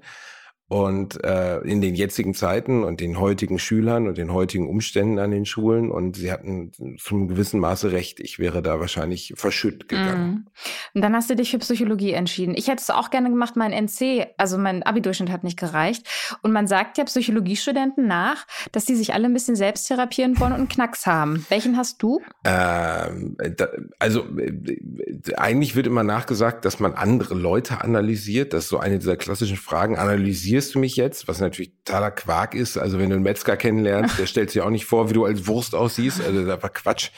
Und 0.70 1.24
äh, 1.24 1.60
in 1.60 1.80
den 1.80 1.96
jetzigen 1.96 2.34
Zeiten 2.34 2.84
und 2.84 3.00
den 3.00 3.22
heutigen 3.22 3.58
Schülern 3.58 4.06
und 4.08 4.18
den 4.18 4.34
heutigen 4.34 4.68
Umständen 4.68 5.18
an 5.18 5.32
den 5.32 5.46
Schulen. 5.46 5.90
Und 5.90 6.18
sie 6.18 6.30
hatten 6.30 6.74
zum 7.00 7.30
gewissen 7.30 7.62
Maße 7.62 7.94
recht. 7.94 8.20
Ich 8.20 8.38
wäre 8.38 8.62
da 8.62 8.82
wahrscheinlich 8.82 9.34
verschütt 9.38 9.88
gegangen. 9.88 10.30
Mm. 10.30 10.48
Und 10.96 11.02
dann 11.02 11.16
hast 11.16 11.30
du 11.30 11.38
dich 11.38 11.52
für 11.52 11.60
Psychologie 11.60 12.12
entschieden. 12.12 12.54
Ich 12.58 12.68
hätte 12.68 12.82
es 12.82 12.90
auch 12.90 13.12
gerne 13.12 13.30
gemacht, 13.30 13.56
mein 13.56 13.72
NC, 13.72 14.28
also 14.38 14.58
mein 14.58 14.84
Abi-Durchschnitt 14.84 15.32
hat 15.32 15.46
nicht 15.46 15.58
gereicht. 15.58 16.06
Und 16.42 16.52
man 16.52 16.68
sagt 16.68 16.98
ja 16.98 17.06
Psychologiestudenten 17.06 18.06
nach, 18.06 18.46
dass 18.74 18.84
die 18.84 18.96
sich 18.96 19.14
alle 19.14 19.28
ein 19.28 19.34
bisschen 19.34 19.56
selbst 19.56 19.88
therapieren 19.88 20.38
wollen 20.38 20.52
und 20.52 20.60
einen 20.60 20.70
Knacks 20.70 21.06
haben. 21.06 21.46
Welchen 21.48 21.78
hast 21.78 22.04
du? 22.04 22.20
Ähm, 22.44 23.38
da, 23.56 23.70
also 24.00 24.26
äh, 24.38 25.34
eigentlich 25.38 25.78
wird 25.78 25.88
immer 25.88 26.04
nachgesagt, 26.04 26.66
dass 26.66 26.82
man 26.82 26.94
andere 26.94 27.36
Leute 27.36 27.80
analysiert. 27.80 28.52
Das 28.52 28.66
ist 28.66 28.70
so 28.70 28.80
eine 28.80 29.00
dieser 29.00 29.16
klassischen 29.16 29.56
Fragen. 29.56 29.98
Analysiert 29.98 30.57
kritisierst 30.58 30.76
du 30.76 30.80
mich 30.80 30.96
jetzt, 30.96 31.28
was 31.28 31.40
natürlich 31.40 31.72
totaler 31.86 32.12
Quark 32.12 32.56
ist. 32.56 32.78
Also 32.78 33.00
wenn 33.00 33.10
du 33.10 33.16
einen 33.16 33.24
Metzger 33.24 33.58
kennenlernst, 33.58 34.18
der 34.18 34.26
stellt 34.28 34.50
sich 34.50 34.62
auch 34.62 34.70
nicht 34.70 34.86
vor, 34.86 35.10
wie 35.10 35.14
du 35.14 35.26
als 35.26 35.48
Wurst 35.48 35.76
aussiehst. 35.76 36.22
Also 36.22 36.46
das 36.46 36.64
war 36.64 36.70
Quatsch. 36.70 37.12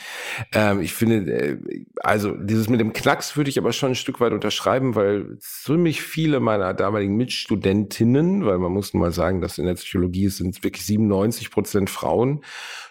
Ähm, 0.54 0.82
ich 0.82 0.93
finde, 0.93 1.32
äh, 1.32 1.58
also 2.02 2.32
dieses 2.36 2.69
mit 2.69 2.80
dem 2.80 2.93
Knacks 2.93 3.38
würde 3.38 3.49
ich 3.49 3.58
aber 3.58 3.71
schon 3.73 3.91
ein 3.91 3.95
Stück 3.95 4.19
weit 4.19 4.34
unterschreiben, 4.34 4.95
weil 4.95 5.38
ziemlich 5.39 6.02
viele 6.02 6.39
meiner 6.39 6.73
damaligen 6.73 7.15
Mitstudentinnen, 7.15 8.45
weil 8.45 8.58
man 8.58 8.71
muss 8.71 8.93
mal 8.93 9.12
sagen, 9.12 9.41
dass 9.41 9.58
in 9.58 9.65
der 9.65 9.75
Psychologie 9.75 10.30
sind 10.30 10.63
wirklich 10.63 10.86
97 10.86 11.52
Prozent 11.52 11.89
Frauen, 11.89 12.43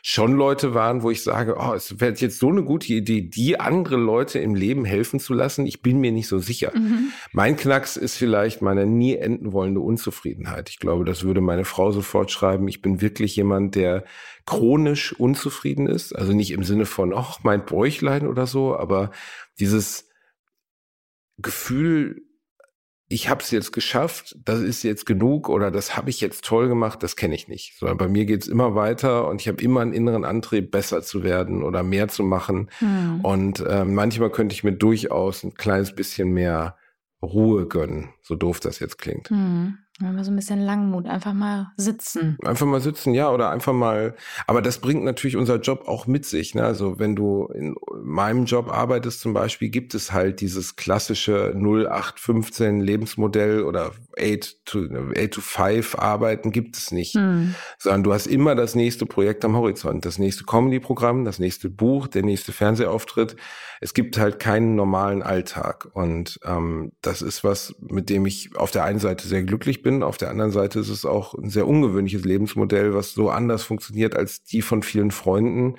schon 0.03 0.33
Leute 0.33 0.75
waren, 0.75 1.03
wo 1.03 1.11
ich 1.11 1.23
sage, 1.23 1.57
oh, 1.59 1.75
es 1.75 2.01
wäre 2.01 2.15
jetzt 2.15 2.39
so 2.39 2.49
eine 2.49 2.63
gute 2.63 2.93
Idee, 2.93 3.23
die 3.23 3.59
andere 3.59 3.97
Leute 3.97 4.39
im 4.39 4.55
Leben 4.55 4.85
helfen 4.85 5.21
zu 5.21 5.35
lassen. 5.35 5.67
Ich 5.67 5.83
bin 5.83 6.01
mir 6.01 6.13
nicht 6.13 6.29
so 6.29 6.39
sicher. 6.39 6.73
Mhm. 6.75 7.13
Mein 7.33 7.57
Knacks 7.57 7.97
ist 7.97 8.17
vielleicht 8.17 8.63
meine 8.63 8.87
nie 8.87 9.17
enden 9.17 9.53
wollende 9.53 9.81
Unzufriedenheit. 9.81 10.71
Ich 10.71 10.79
glaube, 10.79 11.05
das 11.05 11.25
würde 11.25 11.41
meine 11.41 11.65
Frau 11.65 11.91
sofort 11.91 12.31
schreiben. 12.31 12.69
Ich 12.69 12.83
bin 12.83 13.01
wirklich 13.01 13.37
jemand, 13.37 13.75
der 13.75 14.05
chronisch 14.47 15.13
unzufrieden 15.13 15.87
ist. 15.87 16.15
Also 16.15 16.33
nicht 16.33 16.53
im 16.53 16.65
Sinne 16.65 16.87
von, 16.87 17.13
ach, 17.15 17.41
mein 17.43 17.65
Bäuchlein 17.65 18.27
oder 18.27 18.47
so, 18.47 18.77
aber 18.77 19.11
dieses 19.59 20.09
Gefühl, 21.37 22.28
ich 23.11 23.31
habe 23.31 23.43
es 23.43 23.51
jetzt 23.51 23.73
geschafft, 23.73 24.37
das 24.45 24.61
ist 24.61 24.83
jetzt 24.83 25.07
genug 25.07 25.49
oder 25.49 25.71
das 25.71 25.97
habe 25.97 26.11
ich 26.11 26.21
jetzt 26.21 26.45
toll 26.45 26.69
gemacht, 26.69 27.03
das 27.03 27.17
kenne 27.17 27.35
ich 27.35 27.49
nicht. 27.49 27.79
Sondern 27.79 27.97
bei 27.97 28.07
mir 28.07 28.27
geht 28.27 28.43
es 28.43 28.49
immer 28.49 28.75
weiter 28.75 29.27
und 29.29 29.41
ich 29.41 29.49
habe 29.49 29.63
immer 29.63 29.81
einen 29.81 29.95
inneren 29.95 30.27
Antrieb, 30.27 30.71
besser 30.71 31.03
zu 31.03 31.23
werden 31.23 31.63
oder 31.63 31.83
mehr 31.83 32.09
zu 32.09 32.23
machen. 32.23 32.71
Hm. 32.79 33.21
Und 33.23 33.61
äh, 33.61 33.87
manchmal 33.87 34.31
könnte 34.31 34.55
ich 34.55 34.63
mir 34.63 34.73
durchaus 34.73 35.43
ein 35.43 35.55
kleines 35.55 35.95
bisschen 35.95 36.33
mehr 36.33 36.77
Ruhe 37.23 37.67
gönnen, 37.67 38.11
so 38.23 38.35
doof 38.35 38.61
das 38.61 38.79
jetzt 38.79 38.99
klingt. 38.99 39.31
Hm. 39.31 39.79
Immer 40.01 40.23
so 40.23 40.31
ein 40.31 40.37
bisschen 40.37 40.61
Langmut, 40.61 41.07
einfach 41.07 41.35
mal 41.35 41.73
sitzen. 41.77 42.39
Einfach 42.45 42.67
mal 42.67 42.81
sitzen, 42.81 43.15
ja, 43.15 43.31
oder 43.31 43.51
einfach 43.51 43.73
mal. 43.73 44.15
Aber 44.47 44.63
das 44.63 44.79
bringt 44.79 45.03
natürlich 45.03 45.37
unser 45.37 45.57
Job 45.57 45.89
auch 45.89 46.07
mit 46.07 46.25
sich. 46.25 46.55
Ne? 46.55 46.63
Also 46.63 47.01
wenn 47.01 47.17
du 47.17 47.47
in 47.53 47.75
meinem 48.05 48.45
Job 48.45 48.71
arbeitest 48.71 49.21
zum 49.21 49.35
Beispiel, 49.35 49.71
gibt 49.71 49.95
es 49.95 50.13
halt 50.13 50.41
dieses 50.41 50.77
klassische 50.77 51.53
0815 51.57 52.81
Lebensmodell 52.81 53.65
oder 53.65 53.91
8 54.17 54.65
to, 54.65 54.85
8 55.17 55.33
to 55.33 55.41
5 55.41 55.97
Arbeiten 55.99 56.53
gibt 56.53 56.77
es 56.77 56.93
nicht. 56.93 57.15
Hm. 57.15 57.57
Sondern 57.77 58.05
du 58.05 58.13
hast 58.13 58.29
immer 58.29 58.55
das 58.55 58.77
nächste 58.77 59.05
Projekt 59.05 59.45
am 59.45 59.57
Horizont, 59.57 60.05
das 60.05 60.19
nächste 60.19 60.45
Comedy-Programm, 60.45 61.25
das 61.25 61.41
nächste 61.41 61.71
Buch, 61.71 62.07
der 62.07 62.23
nächste 62.23 62.53
Fernsehauftritt. 62.53 63.35
Es 63.81 63.95
gibt 63.95 64.17
halt 64.17 64.39
keinen 64.39 64.77
normalen 64.77 65.23
Alltag. 65.23 65.89
Und 65.93 66.39
ähm, 66.45 66.93
das 67.03 67.21
ist 67.21 67.43
was, 67.43 67.75
mit 67.81 68.11
dem 68.11 68.27
ich 68.27 68.55
auf 68.55 68.71
der 68.71 68.85
einen 68.85 69.01
Seite 69.01 69.27
sehr 69.27 69.43
glücklich 69.43 69.83
bin 69.83 69.88
bin. 69.89 70.03
Auf 70.03 70.19
der 70.19 70.29
anderen 70.29 70.51
Seite 70.51 70.81
ist 70.81 70.91
es 70.91 71.07
auch 71.07 71.33
ein 71.35 71.49
sehr 71.49 71.67
ungewöhnliches 71.67 72.25
Lebensmodell, 72.25 72.95
was 72.95 73.15
so 73.15 73.31
anders 73.31 73.63
funktioniert 73.63 74.15
als 74.15 74.43
die 74.43 74.61
von 74.61 74.83
vielen 74.83 75.11
Freunden. 75.11 75.77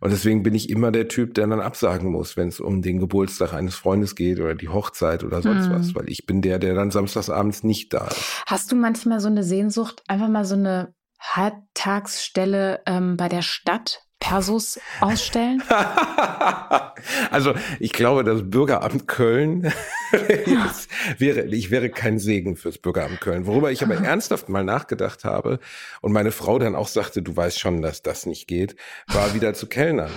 Und 0.00 0.10
deswegen 0.10 0.42
bin 0.42 0.54
ich 0.54 0.70
immer 0.70 0.90
der 0.90 1.08
Typ, 1.08 1.34
der 1.34 1.46
dann 1.46 1.60
absagen 1.60 2.10
muss, 2.10 2.38
wenn 2.38 2.48
es 2.48 2.58
um 2.58 2.80
den 2.80 2.98
Geburtstag 2.98 3.52
eines 3.52 3.74
Freundes 3.74 4.14
geht 4.14 4.40
oder 4.40 4.54
die 4.54 4.70
Hochzeit 4.70 5.24
oder 5.24 5.42
sonst 5.42 5.66
hm. 5.66 5.74
was, 5.74 5.94
weil 5.94 6.08
ich 6.08 6.24
bin 6.24 6.40
der, 6.40 6.58
der 6.58 6.74
dann 6.74 6.90
samstagsabends 6.90 7.62
nicht 7.62 7.92
da 7.92 8.06
ist. 8.06 8.42
Hast 8.46 8.72
du 8.72 8.76
manchmal 8.76 9.20
so 9.20 9.28
eine 9.28 9.42
Sehnsucht, 9.42 10.02
einfach 10.08 10.28
mal 10.28 10.46
so 10.46 10.54
eine 10.54 10.94
Halbtagsstelle 11.20 12.80
ähm, 12.86 13.18
bei 13.18 13.28
der 13.28 13.42
Stadt 13.42 14.00
Persos 14.20 14.80
ausstellen? 15.00 15.62
also 17.30 17.52
ich 17.78 17.92
glaube, 17.92 18.24
das 18.24 18.48
Bürgeramt 18.48 19.06
Köln 19.06 19.70
wäre, 21.18 21.42
ich 21.46 21.70
wäre 21.70 21.90
kein 21.90 22.18
Segen 22.18 22.56
fürs 22.56 22.78
Bürgeramt 22.78 23.20
Köln. 23.20 23.46
Worüber 23.46 23.70
ich 23.70 23.82
aber 23.82 23.94
ernsthaft 23.94 24.48
mal 24.48 24.64
nachgedacht 24.64 25.24
habe 25.24 25.60
und 26.00 26.12
meine 26.12 26.32
Frau 26.32 26.58
dann 26.58 26.74
auch 26.74 26.88
sagte, 26.88 27.22
du 27.22 27.36
weißt 27.36 27.58
schon, 27.58 27.82
dass 27.82 28.02
das 28.02 28.26
nicht 28.26 28.46
geht, 28.46 28.76
war 29.08 29.34
wieder 29.34 29.54
zu 29.54 29.66
Kellnern 29.66 30.10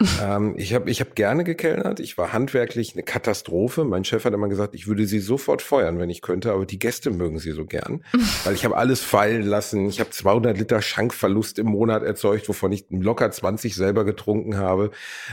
ähm, 0.22 0.54
ich 0.56 0.74
habe 0.74 0.90
ich 0.90 1.00
hab 1.00 1.14
gerne 1.14 1.44
gekellnert. 1.44 2.00
Ich 2.00 2.16
war 2.16 2.32
handwerklich 2.32 2.94
eine 2.94 3.02
Katastrophe. 3.02 3.84
Mein 3.84 4.04
Chef 4.04 4.24
hat 4.24 4.32
immer 4.32 4.48
gesagt, 4.48 4.74
ich 4.74 4.86
würde 4.86 5.06
sie 5.06 5.20
sofort 5.20 5.60
feuern, 5.60 5.98
wenn 5.98 6.08
ich 6.08 6.22
könnte, 6.22 6.52
aber 6.52 6.64
die 6.64 6.78
Gäste 6.78 7.10
mögen 7.10 7.38
sie 7.38 7.52
so 7.52 7.66
gern, 7.66 8.02
weil 8.44 8.54
ich 8.54 8.64
habe 8.64 8.76
alles 8.76 9.02
fallen 9.02 9.42
lassen. 9.42 9.88
Ich 9.88 10.00
habe 10.00 10.10
200 10.10 10.56
Liter 10.56 10.80
Schankverlust 10.80 11.58
im 11.58 11.66
Monat 11.66 12.02
erzeugt, 12.02 12.48
wovon 12.48 12.72
ich 12.72 12.86
locker 12.88 13.30
20 13.30 13.74
selber 13.74 14.04
getrunken 14.04 14.56
habe. 14.56 14.90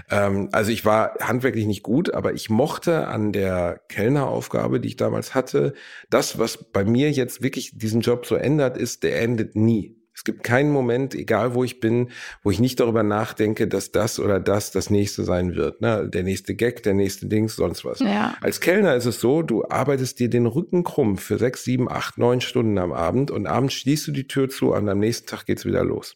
Ähm, 0.09 0.49
also 0.51 0.71
ich 0.71 0.83
war 0.83 1.15
handwerklich 1.21 1.65
nicht 1.65 1.83
gut, 1.83 2.13
aber 2.13 2.33
ich 2.33 2.49
mochte 2.49 3.07
an 3.07 3.31
der 3.31 3.79
Kellneraufgabe, 4.07 4.79
die 4.79 4.89
ich 4.89 4.95
damals 4.95 5.35
hatte, 5.35 5.73
das, 6.09 6.39
was 6.39 6.71
bei 6.71 6.85
mir 6.85 7.11
jetzt 7.11 7.41
wirklich 7.43 7.77
diesen 7.77 8.01
Job 8.01 8.25
so 8.25 8.35
ändert, 8.35 8.77
ist, 8.77 9.03
der 9.03 9.21
endet 9.21 9.55
nie. 9.55 9.97
Es 10.13 10.23
gibt 10.23 10.43
keinen 10.43 10.71
Moment, 10.71 11.13
egal 11.13 11.53
wo 11.53 11.63
ich 11.63 11.79
bin, 11.79 12.09
wo 12.41 12.49
ich 12.49 12.59
nicht 12.59 12.79
darüber 12.79 13.03
nachdenke, 13.03 13.67
dass 13.67 13.91
das 13.91 14.19
oder 14.19 14.39
das 14.39 14.71
das 14.71 14.89
nächste 14.89 15.23
sein 15.23 15.55
wird. 15.55 15.81
Ne? 15.81 16.09
Der 16.09 16.23
nächste 16.23 16.55
Gag, 16.55 16.81
der 16.81 16.95
nächste 16.95 17.27
Dings, 17.27 17.55
sonst 17.55 17.85
was. 17.85 17.99
Ja. 17.99 18.35
Als 18.41 18.59
Kellner 18.59 18.95
ist 18.95 19.05
es 19.05 19.19
so, 19.19 19.43
du 19.43 19.65
arbeitest 19.69 20.19
dir 20.19 20.29
den 20.29 20.47
Rücken 20.47 20.83
krumm 20.83 21.17
für 21.17 21.37
sechs, 21.37 21.63
sieben, 21.63 21.91
acht, 21.91 22.17
neun 22.17 22.41
Stunden 22.41 22.79
am 22.79 22.93
Abend 22.93 23.29
und 23.29 23.45
abends 23.45 23.75
schließt 23.75 24.07
du 24.07 24.11
die 24.11 24.27
Tür 24.27 24.49
zu 24.49 24.73
und 24.73 24.89
am 24.89 24.97
nächsten 24.97 25.27
Tag 25.27 25.45
geht's 25.45 25.65
wieder 25.65 25.83
los. 25.83 26.15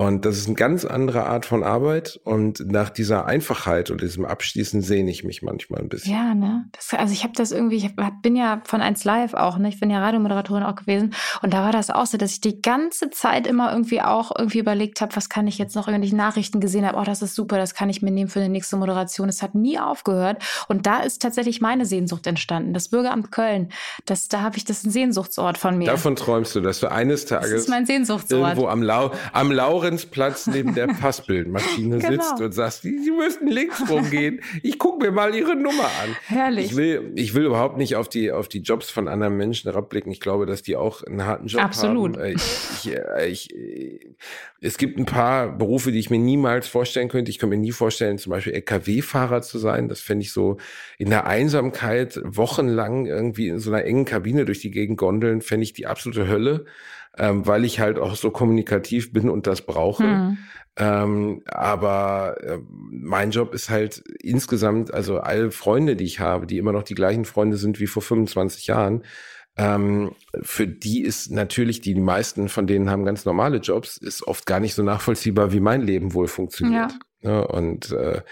Und 0.00 0.24
das 0.24 0.38
ist 0.38 0.46
eine 0.46 0.56
ganz 0.56 0.86
andere 0.86 1.26
Art 1.26 1.44
von 1.44 1.62
Arbeit. 1.62 2.18
Und 2.24 2.60
nach 2.72 2.88
dieser 2.88 3.26
Einfachheit 3.26 3.90
und 3.90 4.00
diesem 4.00 4.24
Abschließen 4.24 4.80
sehne 4.80 5.10
ich 5.10 5.24
mich 5.24 5.42
manchmal 5.42 5.82
ein 5.82 5.90
bisschen. 5.90 6.14
Ja, 6.14 6.32
ne? 6.32 6.64
Das, 6.72 6.98
also 6.98 7.12
ich 7.12 7.22
habe 7.22 7.34
das 7.36 7.52
irgendwie, 7.52 7.76
ich 7.76 7.84
hab, 7.84 8.22
bin 8.22 8.34
ja 8.34 8.62
von 8.64 8.80
1 8.80 9.04
Live 9.04 9.34
auch, 9.34 9.58
ne? 9.58 9.68
Ich 9.68 9.78
bin 9.78 9.90
ja 9.90 10.00
Radiomoderatorin 10.00 10.62
auch 10.62 10.74
gewesen. 10.74 11.12
Und 11.42 11.52
da 11.52 11.62
war 11.62 11.72
das 11.72 11.90
auch 11.90 12.06
so, 12.06 12.16
dass 12.16 12.30
ich 12.30 12.40
die 12.40 12.62
ganze 12.62 13.10
Zeit 13.10 13.46
immer 13.46 13.72
irgendwie 13.72 14.00
auch 14.00 14.32
irgendwie 14.34 14.60
überlegt 14.60 15.02
habe, 15.02 15.14
was 15.16 15.28
kann 15.28 15.46
ich 15.46 15.58
jetzt 15.58 15.76
noch, 15.76 15.86
ich 15.86 16.12
Nachrichten 16.14 16.60
gesehen 16.60 16.86
habe, 16.86 16.96
oh, 16.96 17.04
das 17.04 17.20
ist 17.20 17.34
super, 17.34 17.58
das 17.58 17.74
kann 17.74 17.90
ich 17.90 18.00
mir 18.00 18.10
nehmen 18.10 18.30
für 18.30 18.40
die 18.40 18.48
nächste 18.48 18.78
Moderation. 18.78 19.28
Es 19.28 19.42
hat 19.42 19.54
nie 19.54 19.78
aufgehört. 19.78 20.42
Und 20.68 20.86
da 20.86 21.00
ist 21.00 21.20
tatsächlich 21.20 21.60
meine 21.60 21.84
Sehnsucht 21.84 22.26
entstanden. 22.26 22.72
Das 22.72 22.88
Bürgeramt 22.88 23.32
Köln. 23.32 23.68
Das, 24.06 24.28
da 24.28 24.40
habe 24.40 24.56
ich, 24.56 24.64
das 24.64 24.80
Sehnsuchtsort 24.80 25.58
von 25.58 25.76
mir. 25.76 25.88
Davon 25.88 26.16
träumst 26.16 26.54
du, 26.54 26.62
dass 26.62 26.80
du 26.80 26.90
eines 26.90 27.26
Tages. 27.26 27.50
Das 27.50 27.60
ist 27.60 27.68
mein 27.68 27.84
Sehnsuchtsort. 27.84 28.40
Irgendwo 28.40 28.68
am, 28.68 28.82
Lau 28.82 29.10
am 29.34 29.52
Lauren 29.52 29.89
Lorenzplatz 29.90 30.46
neben 30.46 30.74
der 30.74 30.86
Passbildmaschine 30.86 31.98
genau. 32.00 32.22
sitzt 32.22 32.40
und 32.40 32.52
sagst, 32.52 32.82
Sie 32.82 33.10
müssten 33.10 33.48
links 33.48 33.82
rumgehen. 33.88 34.40
Ich 34.62 34.78
gucke 34.78 35.04
mir 35.04 35.10
mal 35.10 35.34
Ihre 35.34 35.56
Nummer 35.56 35.90
an. 36.02 36.16
Herrlich. 36.26 36.66
Ich 36.66 36.76
will, 36.76 37.12
ich 37.16 37.34
will 37.34 37.44
überhaupt 37.44 37.76
nicht 37.76 37.96
auf 37.96 38.08
die, 38.08 38.30
auf 38.30 38.48
die 38.48 38.60
Jobs 38.60 38.90
von 38.90 39.08
anderen 39.08 39.36
Menschen 39.36 39.70
herabblicken. 39.70 40.12
Ich 40.12 40.20
glaube, 40.20 40.46
dass 40.46 40.62
die 40.62 40.76
auch 40.76 41.02
einen 41.02 41.24
harten 41.24 41.46
Job 41.46 41.62
Absolut. 41.62 42.16
haben. 42.16 42.34
Absolut. 42.34 42.96
Äh, 42.96 43.28
ich, 43.28 43.54
ich, 43.54 44.08
es 44.60 44.78
gibt 44.78 44.98
ein 44.98 45.06
paar 45.06 45.48
Berufe, 45.56 45.90
die 45.90 45.98
ich 45.98 46.10
mir 46.10 46.18
niemals 46.18 46.68
vorstellen 46.68 47.08
könnte. 47.08 47.30
Ich 47.30 47.38
könnte 47.38 47.56
mir 47.56 47.62
nie 47.62 47.72
vorstellen, 47.72 48.18
zum 48.18 48.30
Beispiel 48.30 48.52
LKW-Fahrer 48.52 49.42
zu 49.42 49.58
sein. 49.58 49.88
Das 49.88 50.00
fände 50.00 50.22
ich 50.22 50.32
so 50.32 50.58
in 50.98 51.10
der 51.10 51.26
Einsamkeit 51.26 52.20
wochenlang 52.24 53.06
irgendwie 53.06 53.48
in 53.48 53.58
so 53.58 53.70
einer 53.72 53.84
engen 53.84 54.04
Kabine 54.04 54.44
durch 54.44 54.60
die 54.60 54.70
Gegend 54.70 54.98
gondeln, 54.98 55.40
fände 55.40 55.64
ich 55.64 55.72
die 55.72 55.86
absolute 55.86 56.28
Hölle 56.28 56.66
ähm, 57.18 57.46
weil 57.46 57.64
ich 57.64 57.80
halt 57.80 57.98
auch 57.98 58.14
so 58.14 58.30
kommunikativ 58.30 59.12
bin 59.12 59.28
und 59.28 59.46
das 59.46 59.62
brauche. 59.62 59.79
Mhm. 59.88 60.38
Ähm, 60.76 61.42
aber 61.46 62.36
äh, 62.42 62.58
mein 62.68 63.32
Job 63.32 63.54
ist 63.54 63.70
halt 63.70 64.02
insgesamt, 64.22 64.94
also 64.94 65.18
alle 65.18 65.50
Freunde, 65.50 65.96
die 65.96 66.04
ich 66.04 66.20
habe, 66.20 66.46
die 66.46 66.58
immer 66.58 66.72
noch 66.72 66.84
die 66.84 66.94
gleichen 66.94 67.24
Freunde 67.24 67.56
sind 67.56 67.80
wie 67.80 67.86
vor 67.86 68.02
25 68.02 68.66
Jahren, 68.66 69.04
ähm, 69.56 70.12
für 70.40 70.66
die 70.66 71.02
ist 71.02 71.30
natürlich, 71.30 71.80
die, 71.80 71.92
die 71.94 72.00
meisten 72.00 72.48
von 72.48 72.66
denen 72.66 72.88
haben 72.88 73.04
ganz 73.04 73.24
normale 73.24 73.58
Jobs, 73.58 73.96
ist 73.96 74.26
oft 74.26 74.46
gar 74.46 74.60
nicht 74.60 74.74
so 74.74 74.82
nachvollziehbar, 74.82 75.52
wie 75.52 75.60
mein 75.60 75.82
Leben 75.82 76.14
wohl 76.14 76.28
funktioniert. 76.28 76.92
Ja. 77.20 77.30
ja 77.30 77.40
und 77.40 77.90
äh, 77.90 78.22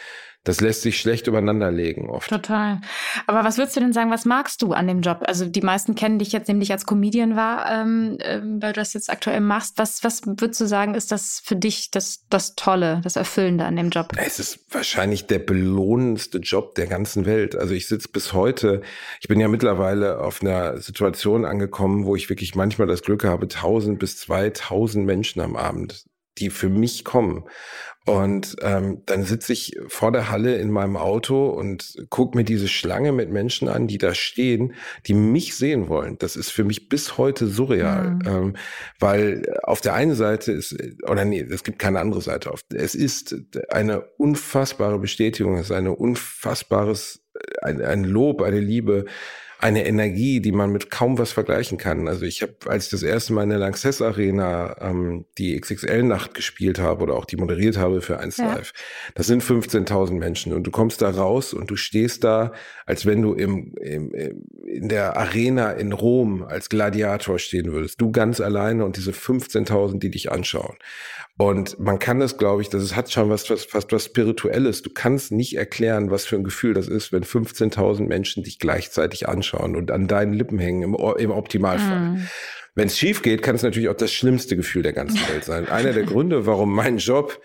das 0.48 0.62
lässt 0.62 0.80
sich 0.80 0.98
schlecht 0.98 1.26
übereinander 1.26 1.70
legen 1.70 2.08
oft. 2.08 2.30
Total. 2.30 2.80
Aber 3.26 3.44
was 3.44 3.58
würdest 3.58 3.76
du 3.76 3.80
denn 3.80 3.92
sagen, 3.92 4.11
was 4.11 4.24
magst 4.24 4.62
du 4.62 4.72
an 4.72 4.87
dem 4.87 5.02
Job? 5.02 5.22
Also 5.26 5.44
die 5.44 5.61
meisten 5.61 5.94
kennen 5.94 6.18
dich 6.18 6.32
jetzt 6.32 6.48
nämlich 6.48 6.72
als 6.72 6.87
Comedian 6.87 7.37
war, 7.37 7.70
ähm, 7.70 8.16
äh, 8.20 8.40
weil 8.42 8.72
du 8.72 8.80
das 8.80 8.94
jetzt 8.94 9.11
aktuell 9.11 9.42
machst. 9.42 9.74
Was, 9.76 10.02
was 10.04 10.22
würdest 10.24 10.58
du 10.62 10.66
sagen, 10.66 10.94
ist 10.94 11.12
das 11.12 11.42
für 11.44 11.54
dich 11.54 11.90
das, 11.90 12.24
das 12.30 12.54
Tolle, 12.54 13.02
das 13.04 13.16
Erfüllende 13.16 13.66
an 13.66 13.76
dem 13.76 13.90
Job? 13.90 14.14
Es 14.16 14.38
ist 14.38 14.61
wahrscheinlich 14.70 15.26
der 15.26 15.40
belohnendste 15.40 16.38
Job 16.38 16.74
der 16.76 16.87
ganzen 16.87 17.26
Welt. 17.26 17.54
Also 17.54 17.74
ich 17.74 17.87
sitze 17.87 18.08
bis 18.11 18.32
heute, 18.32 18.80
ich 19.20 19.28
bin 19.28 19.40
ja 19.40 19.48
mittlerweile 19.48 20.20
auf 20.20 20.40
einer 20.40 20.78
Situation 20.78 21.44
angekommen, 21.44 22.06
wo 22.06 22.16
ich 22.16 22.30
wirklich 22.30 22.54
manchmal 22.54 22.88
das 22.88 23.02
Glück 23.02 23.24
habe, 23.24 23.42
1000 23.44 23.98
bis 23.98 24.16
2000 24.16 25.04
Menschen 25.04 25.42
am 25.42 25.56
Abend 25.56 26.06
die 26.38 26.50
für 26.50 26.68
mich 26.68 27.04
kommen. 27.04 27.44
Und 28.08 28.56
ähm, 28.62 29.02
dann 29.04 29.24
sitze 29.24 29.52
ich 29.52 29.76
vor 29.86 30.12
der 30.12 30.30
Halle 30.30 30.56
in 30.56 30.70
meinem 30.70 30.96
Auto 30.96 31.50
und 31.50 31.94
gucke 32.09 32.38
mir 32.38 32.44
diese 32.44 32.66
Schlange 32.66 33.12
mit 33.12 33.30
Menschen 33.30 33.68
an, 33.68 33.86
die 33.86 33.98
da 33.98 34.14
stehen, 34.14 34.72
die 35.06 35.12
mich 35.12 35.56
sehen 35.56 35.88
wollen. 35.88 36.16
Das 36.16 36.34
ist 36.34 36.48
für 36.48 36.64
mich 36.64 36.88
bis 36.88 37.18
heute 37.18 37.46
surreal. 37.46 38.12
Mhm. 38.12 38.20
Ähm, 38.26 38.56
weil 38.98 39.59
auf 39.62 39.82
der 39.82 39.92
einen 39.92 40.14
Seite 40.14 40.52
ist, 40.52 40.74
oder 41.06 41.26
nee, 41.26 41.40
es 41.40 41.64
gibt 41.64 41.78
keine 41.78 42.00
andere 42.00 42.22
Seite. 42.22 42.50
Es 42.74 42.94
ist 42.94 43.36
eine 43.68 44.00
unfassbare 44.16 44.98
Bestätigung, 44.98 45.59
es 45.59 45.66
ist 45.66 45.76
eine 45.76 45.94
unfassbares, 45.94 47.20
ein, 47.61 47.82
ein 47.82 48.04
Lob, 48.04 48.40
eine 48.40 48.61
Liebe 48.61 49.04
eine 49.61 49.86
Energie, 49.86 50.40
die 50.40 50.52
man 50.52 50.70
mit 50.70 50.88
kaum 50.88 51.18
was 51.18 51.32
vergleichen 51.32 51.78
kann. 51.78 52.06
Also 52.06 52.24
ich 52.24 52.42
habe, 52.42 52.54
als 52.66 52.84
ich 52.84 52.90
das 52.90 53.02
erste 53.02 53.32
Mal 53.32 53.42
in 53.42 53.48
der 53.48 53.59
Lanxess 53.59 54.00
Arena 54.00 54.76
ähm, 54.80 55.24
die 55.36 55.61
XXL-Nacht 55.61 56.34
gespielt 56.34 56.78
habe 56.78 57.02
oder 57.02 57.14
auch 57.14 57.24
die 57.24 57.36
moderiert 57.36 57.76
habe 57.76 58.00
für 58.00 58.20
1 58.20 58.36
ja. 58.36 58.54
Live, 58.54 58.72
das 59.16 59.26
sind 59.26 59.42
15.000 59.42 60.12
Menschen 60.12 60.52
und 60.52 60.62
du 60.62 60.70
kommst 60.70 61.02
da 61.02 61.11
raus 61.11 61.54
und 61.54 61.70
du 61.70 61.76
stehst 61.76 62.22
da, 62.22 62.52
als 62.86 63.04
wenn 63.04 63.20
du 63.20 63.34
im, 63.34 63.74
im, 63.80 64.12
in 64.64 64.88
der 64.88 65.16
Arena 65.16 65.72
in 65.72 65.92
Rom 65.92 66.44
als 66.44 66.68
Gladiator 66.68 67.40
stehen 67.40 67.72
würdest. 67.72 68.00
Du 68.00 68.12
ganz 68.12 68.40
alleine 68.40 68.84
und 68.84 68.96
diese 68.96 69.11
15.000, 69.11 69.98
die 69.98 70.11
dich 70.11 70.30
anschauen. 70.30 70.76
Und 71.36 71.78
man 71.78 71.98
kann 71.98 72.20
das, 72.20 72.36
glaube 72.36 72.62
ich, 72.62 72.68
das 72.68 72.82
ist, 72.82 72.96
hat 72.96 73.12
schon 73.12 73.30
was, 73.30 73.48
was, 73.50 73.64
fast 73.64 73.92
was 73.92 74.04
Spirituelles. 74.04 74.82
Du 74.82 74.90
kannst 74.90 75.30
nicht 75.30 75.56
erklären, 75.56 76.11
was 76.11 76.24
für 76.24 76.36
ein 76.36 76.42
Gefühl 76.42 76.74
das 76.74 76.88
ist, 76.88 77.12
wenn 77.12 77.22
15.000 77.22 78.06
Menschen 78.06 78.42
dich 78.42 78.59
gleichzeitig 78.59 79.28
anschauen 79.28 79.47
und 79.55 79.90
an 79.90 80.07
deinen 80.07 80.32
Lippen 80.32 80.59
hängen, 80.59 80.82
im, 80.82 80.94
im 80.94 81.30
Optimalfall. 81.30 82.01
Mm. 82.01 82.28
Wenn 82.74 82.86
es 82.86 82.96
schief 82.96 83.22
geht, 83.22 83.42
kann 83.42 83.57
es 83.57 83.64
natürlich 83.64 83.88
auch 83.88 83.96
das 83.96 84.12
schlimmste 84.12 84.55
Gefühl 84.55 84.82
der 84.82 84.92
ganzen 84.92 85.18
Welt 85.28 85.44
sein. 85.44 85.68
Einer 85.68 85.92
der 85.92 86.05
Gründe, 86.05 86.46
warum 86.46 86.72
mein 86.72 86.99
Job 86.99 87.40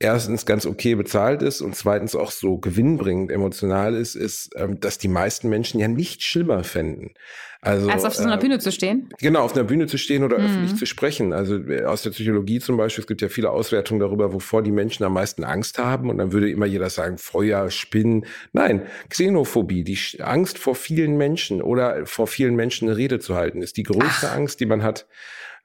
erstens 0.00 0.46
ganz 0.46 0.66
okay 0.66 0.94
bezahlt 0.94 1.42
ist 1.42 1.60
und 1.60 1.74
zweitens 1.74 2.14
auch 2.14 2.30
so 2.30 2.58
gewinnbringend 2.58 3.30
emotional 3.30 3.94
ist, 3.94 4.14
ist, 4.14 4.50
ähm, 4.56 4.78
dass 4.80 4.98
die 4.98 5.08
meisten 5.08 5.48
Menschen 5.48 5.80
ja 5.80 5.88
nicht 5.88 6.22
schlimmer 6.22 6.64
fänden. 6.64 7.14
Also, 7.60 7.90
Als 7.90 8.04
auf 8.04 8.14
so 8.14 8.22
einer 8.22 8.36
äh, 8.36 8.38
Bühne 8.38 8.60
zu 8.60 8.70
stehen? 8.70 9.08
Genau, 9.18 9.42
auf 9.42 9.54
einer 9.54 9.64
Bühne 9.64 9.88
zu 9.88 9.98
stehen 9.98 10.22
oder 10.22 10.38
mhm. 10.38 10.44
öffentlich 10.44 10.76
zu 10.76 10.86
sprechen. 10.86 11.32
Also 11.32 11.56
äh, 11.56 11.84
aus 11.84 12.02
der 12.02 12.10
Psychologie 12.10 12.60
zum 12.60 12.76
Beispiel, 12.76 13.02
es 13.02 13.08
gibt 13.08 13.20
ja 13.20 13.28
viele 13.28 13.50
Auswertungen 13.50 13.98
darüber, 13.98 14.32
wovor 14.32 14.62
die 14.62 14.70
Menschen 14.70 15.02
am 15.04 15.14
meisten 15.14 15.42
Angst 15.42 15.78
haben. 15.78 16.08
Und 16.08 16.18
dann 16.18 16.30
würde 16.30 16.48
immer 16.48 16.66
jeder 16.66 16.88
sagen, 16.88 17.18
Feuer, 17.18 17.68
Spinnen. 17.70 18.26
Nein, 18.52 18.86
Xenophobie, 19.08 19.82
die 19.82 19.98
Angst 20.20 20.58
vor 20.58 20.76
vielen 20.76 21.16
Menschen 21.16 21.60
oder 21.60 22.06
vor 22.06 22.28
vielen 22.28 22.54
Menschen 22.54 22.88
eine 22.88 22.96
Rede 22.96 23.18
zu 23.18 23.34
halten, 23.34 23.60
ist 23.60 23.76
die 23.76 23.82
größte 23.82 24.28
Ach. 24.30 24.36
Angst, 24.36 24.60
die 24.60 24.66
man 24.66 24.84
hat. 24.84 25.08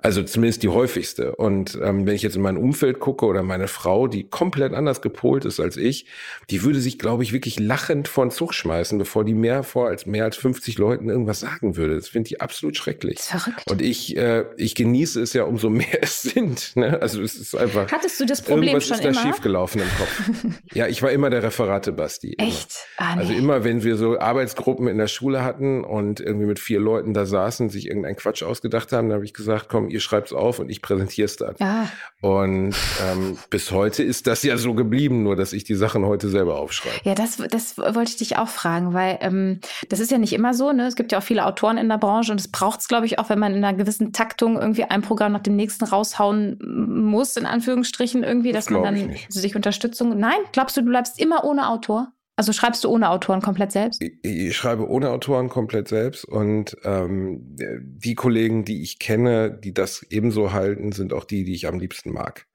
Also 0.04 0.22
zumindest 0.22 0.64
die 0.64 0.68
häufigste. 0.68 1.34
Und 1.36 1.80
ähm, 1.82 2.06
wenn 2.06 2.14
ich 2.14 2.24
jetzt 2.24 2.36
in 2.36 2.42
mein 2.42 2.58
Umfeld 2.58 3.00
gucke 3.00 3.26
oder 3.26 3.42
meine 3.42 3.70
Frau, 3.70 4.08
die 4.08 4.26
komplett 4.26 4.74
anders 4.74 5.02
gepolt 5.02 5.46
ist 5.46 5.62
als 5.62 5.78
ich, 5.78 6.08
die 6.50 6.64
würde 6.64 6.82
sich, 6.82 7.00
glaube 7.00 7.24
ich, 7.24 7.32
wirklich 7.32 7.58
lachend 7.58 8.10
vor 8.10 8.26
den 8.26 8.32
Zug 8.32 8.54
schmeißen, 8.54 8.98
bevor 8.98 9.24
die 9.24 9.34
mehr 9.34 9.64
vor 9.64 9.88
als 9.88 10.06
mehr 10.06 10.26
als 10.26 10.36
50 10.36 10.78
Leuten 10.78 11.08
irgendwas 11.08 11.40
sagen 11.40 11.78
würde. 11.78 11.96
Das 11.96 12.10
finde 12.10 12.28
ich 12.28 12.42
absolut 12.42 12.76
schrecklich. 12.76 13.20
Verrückt. 13.20 13.72
Und 13.72 13.82
ich, 13.82 14.18
äh, 14.18 14.44
ich 14.58 14.76
genieße 14.76 15.22
es 15.22 15.32
ja, 15.32 15.46
umso 15.46 15.70
mehr 15.70 16.04
es 16.04 16.22
sind. 16.22 16.76
Ne? 16.76 17.02
Also 17.02 17.22
es 17.22 17.36
ist 17.36 17.56
einfach. 17.56 17.90
Hattest 17.90 18.20
du 18.20 18.26
das 18.26 18.42
Problem 18.42 18.64
irgendwas 18.64 18.88
schon 18.88 19.08
ist 19.08 19.18
da 19.18 19.22
schiefgelaufen 19.22 19.82
im 19.82 19.88
Kopf. 19.98 20.22
ja, 20.74 20.88
ich 20.88 21.02
war 21.02 21.12
immer 21.12 21.30
der 21.30 21.44
Referate 21.44 21.94
Basti. 21.94 22.36
Echt? 22.40 22.76
Ah, 22.98 23.16
nee. 23.16 23.22
Also 23.22 23.34
immer, 23.34 23.64
wenn 23.64 23.84
wir 23.84 23.96
so 23.96 24.20
Arbeitsgruppen 24.20 24.90
in 24.90 24.98
der 24.98 25.08
Schule 25.08 25.46
hatten 25.46 25.86
und 25.86 26.20
irgendwie 26.20 26.48
mit 26.48 26.60
vier 26.60 26.82
Leuten 26.82 27.14
da 27.14 27.26
saßen, 27.26 27.70
sich 27.70 27.88
irgendeinen 27.88 28.18
Quatsch 28.18 28.44
ausgedacht 28.44 28.92
haben, 28.92 29.08
dann 29.08 29.16
habe 29.16 29.26
ich 29.26 29.34
gesagt, 29.34 29.70
komm, 29.70 29.93
ihr 29.94 30.00
schreibt 30.00 30.28
es 30.28 30.34
auf 30.34 30.60
und 30.60 30.70
ich 30.70 30.82
präsentiere 30.82 31.26
es 31.26 31.38
dann. 31.38 31.56
Ja. 31.60 31.88
Und 32.22 32.76
ähm, 33.06 33.38
bis 33.50 33.72
heute 33.72 34.04
ist 34.04 34.28
das 34.28 34.44
ja 34.44 34.58
so 34.58 34.74
geblieben, 34.74 35.24
nur 35.24 35.36
dass 35.36 35.54
ich 35.54 35.64
die 35.64 35.76
Sachen 35.76 36.06
heute 36.06 36.30
selber 36.30 36.60
aufschreibe. 36.60 36.96
Ja, 37.04 37.16
das, 37.16 37.38
das 37.38 37.78
wollte 37.78 38.12
ich 38.12 38.18
dich 38.18 38.38
auch 38.38 38.48
fragen, 38.48 38.94
weil 38.94 39.20
ähm, 39.22 39.60
das 39.90 40.00
ist 40.00 40.12
ja 40.12 40.18
nicht 40.18 40.34
immer 40.34 40.54
so. 40.54 40.72
Ne? 40.72 40.88
Es 40.88 40.96
gibt 40.96 41.12
ja 41.12 41.20
auch 41.20 41.24
viele 41.24 41.46
Autoren 41.46 41.78
in 41.78 41.88
der 41.88 41.98
Branche 41.98 42.32
und 42.32 42.40
es 42.40 42.48
braucht 42.50 42.80
es, 42.80 42.88
glaube 42.88 43.06
ich, 43.06 43.20
auch, 43.20 43.30
wenn 43.30 43.40
man 43.40 43.54
in 43.54 43.64
einer 43.64 43.78
gewissen 43.78 44.14
Taktung 44.14 44.60
irgendwie 44.60 44.84
ein 44.84 45.02
Programm 45.02 45.32
nach 45.34 45.44
dem 45.44 45.56
nächsten 45.56 45.86
raushauen 45.86 46.58
muss, 46.62 47.38
in 47.38 47.46
Anführungsstrichen 47.46 48.24
irgendwie, 48.24 48.52
das 48.52 48.66
dass 48.66 48.74
man 48.74 48.84
dann 48.84 49.16
sich 49.30 49.56
Unterstützung. 49.56 50.18
Nein, 50.18 50.40
glaubst 50.52 50.76
du, 50.76 50.82
du 50.82 50.90
bleibst 50.90 51.20
immer 51.20 51.44
ohne 51.44 51.70
Autor? 51.70 52.12
Also 52.36 52.52
schreibst 52.52 52.84
du 52.84 52.90
ohne 52.90 53.10
Autoren 53.10 53.42
komplett 53.42 53.72
selbst? 53.72 54.02
Ich, 54.02 54.58
schreibe 54.58 54.90
ohne 54.90 55.12
Autoren 55.12 55.50
komplett 55.50 55.88
selbst 55.88 56.26
und 56.26 56.76
ähm, 56.84 57.56
die 57.82 58.16
Kollegen, 58.16 58.66
die 58.66 58.82
ich 58.82 58.98
kenne, 58.98 59.52
die 59.52 59.74
das 59.74 60.04
ebenso 60.10 60.52
halten, 60.52 60.92
sind 60.92 61.14
auch 61.14 61.26
die, 61.26 61.44
die 61.44 61.54
ich 61.54 61.68
am 61.68 61.80
liebsten 61.80 62.12
mag. 62.12 62.48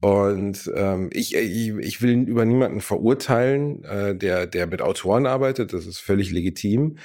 Und 0.00 0.70
ähm, 0.74 1.08
ich, 1.12 1.34
ich, 1.34 1.68
ich 1.68 2.02
will 2.02 2.28
über 2.28 2.44
niemanden 2.44 2.82
verurteilen, 2.82 3.82
äh, 3.84 4.14
der, 4.14 4.46
der 4.46 4.66
mit 4.66 4.82
Autoren 4.82 5.26
arbeitet, 5.26 5.72
das 5.72 5.86
ist 5.86 6.00
völlig 6.00 6.30
legitim. 6.30 6.98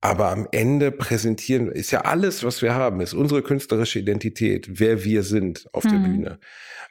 Aber 0.00 0.30
am 0.30 0.46
Ende 0.52 0.92
präsentieren 0.92 1.70
ist 1.70 1.90
ja 1.90 2.02
alles, 2.02 2.44
was 2.44 2.62
wir 2.62 2.74
haben, 2.74 3.00
ist 3.00 3.14
unsere 3.14 3.42
künstlerische 3.42 3.98
Identität, 3.98 4.80
wer 4.80 5.04
wir 5.04 5.24
sind 5.24 5.68
auf 5.72 5.84
mhm. 5.84 5.88
der 5.90 5.98
Bühne. 5.98 6.38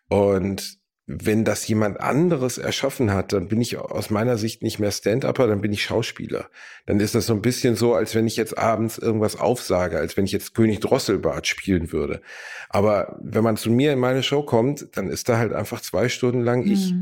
Und 0.10 0.77
wenn 1.10 1.46
das 1.46 1.66
jemand 1.70 2.02
anderes 2.02 2.58
erschaffen 2.58 3.14
hat, 3.14 3.32
dann 3.32 3.48
bin 3.48 3.62
ich 3.62 3.78
aus 3.78 4.10
meiner 4.10 4.38
Sicht 4.38 4.62
nicht 4.62 4.78
mehr 4.78 4.92
Stand-Upper, 4.92 5.48
dann 5.48 5.62
bin 5.62 5.72
ich 5.72 5.84
Schauspieler. 5.84 6.50
Dann 6.86 7.00
ist 7.00 7.16
das 7.16 7.28
so 7.28 7.34
ein 7.34 7.42
bisschen 7.42 7.78
so, 7.78 7.96
als 7.96 8.14
wenn 8.14 8.28
ich 8.28 8.36
jetzt 8.36 8.58
abends 8.58 8.98
irgendwas 8.98 9.40
aufsage, 9.40 9.98
als 9.98 10.18
wenn 10.18 10.26
ich 10.26 10.34
jetzt 10.34 10.54
König 10.54 10.82
Drosselbart 10.82 11.48
spielen 11.48 11.94
würde. 11.94 12.22
Aber 12.68 13.18
wenn 13.22 13.44
man 13.44 13.56
zu 13.56 13.72
mir 13.72 13.94
in 13.94 14.00
meine 14.00 14.22
Show 14.22 14.44
kommt, 14.44 14.98
dann 14.98 15.08
ist 15.08 15.30
da 15.30 15.38
halt 15.38 15.54
einfach 15.54 15.80
zwei 15.80 16.10
Stunden 16.10 16.42
lang 16.42 16.66
mhm. 16.66 16.72
ich. 16.72 16.94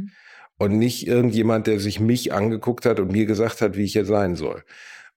Und 0.57 0.77
nicht 0.77 1.05
irgendjemand, 1.07 1.67
der 1.67 1.79
sich 1.79 1.99
mich 1.99 2.31
angeguckt 2.31 2.85
hat 2.85 2.99
und 2.99 3.11
mir 3.11 3.25
gesagt 3.25 3.59
hat, 3.59 3.75
wie 3.75 3.83
ich 3.83 3.95
jetzt 3.95 4.07
sein 4.07 4.35
soll. 4.35 4.63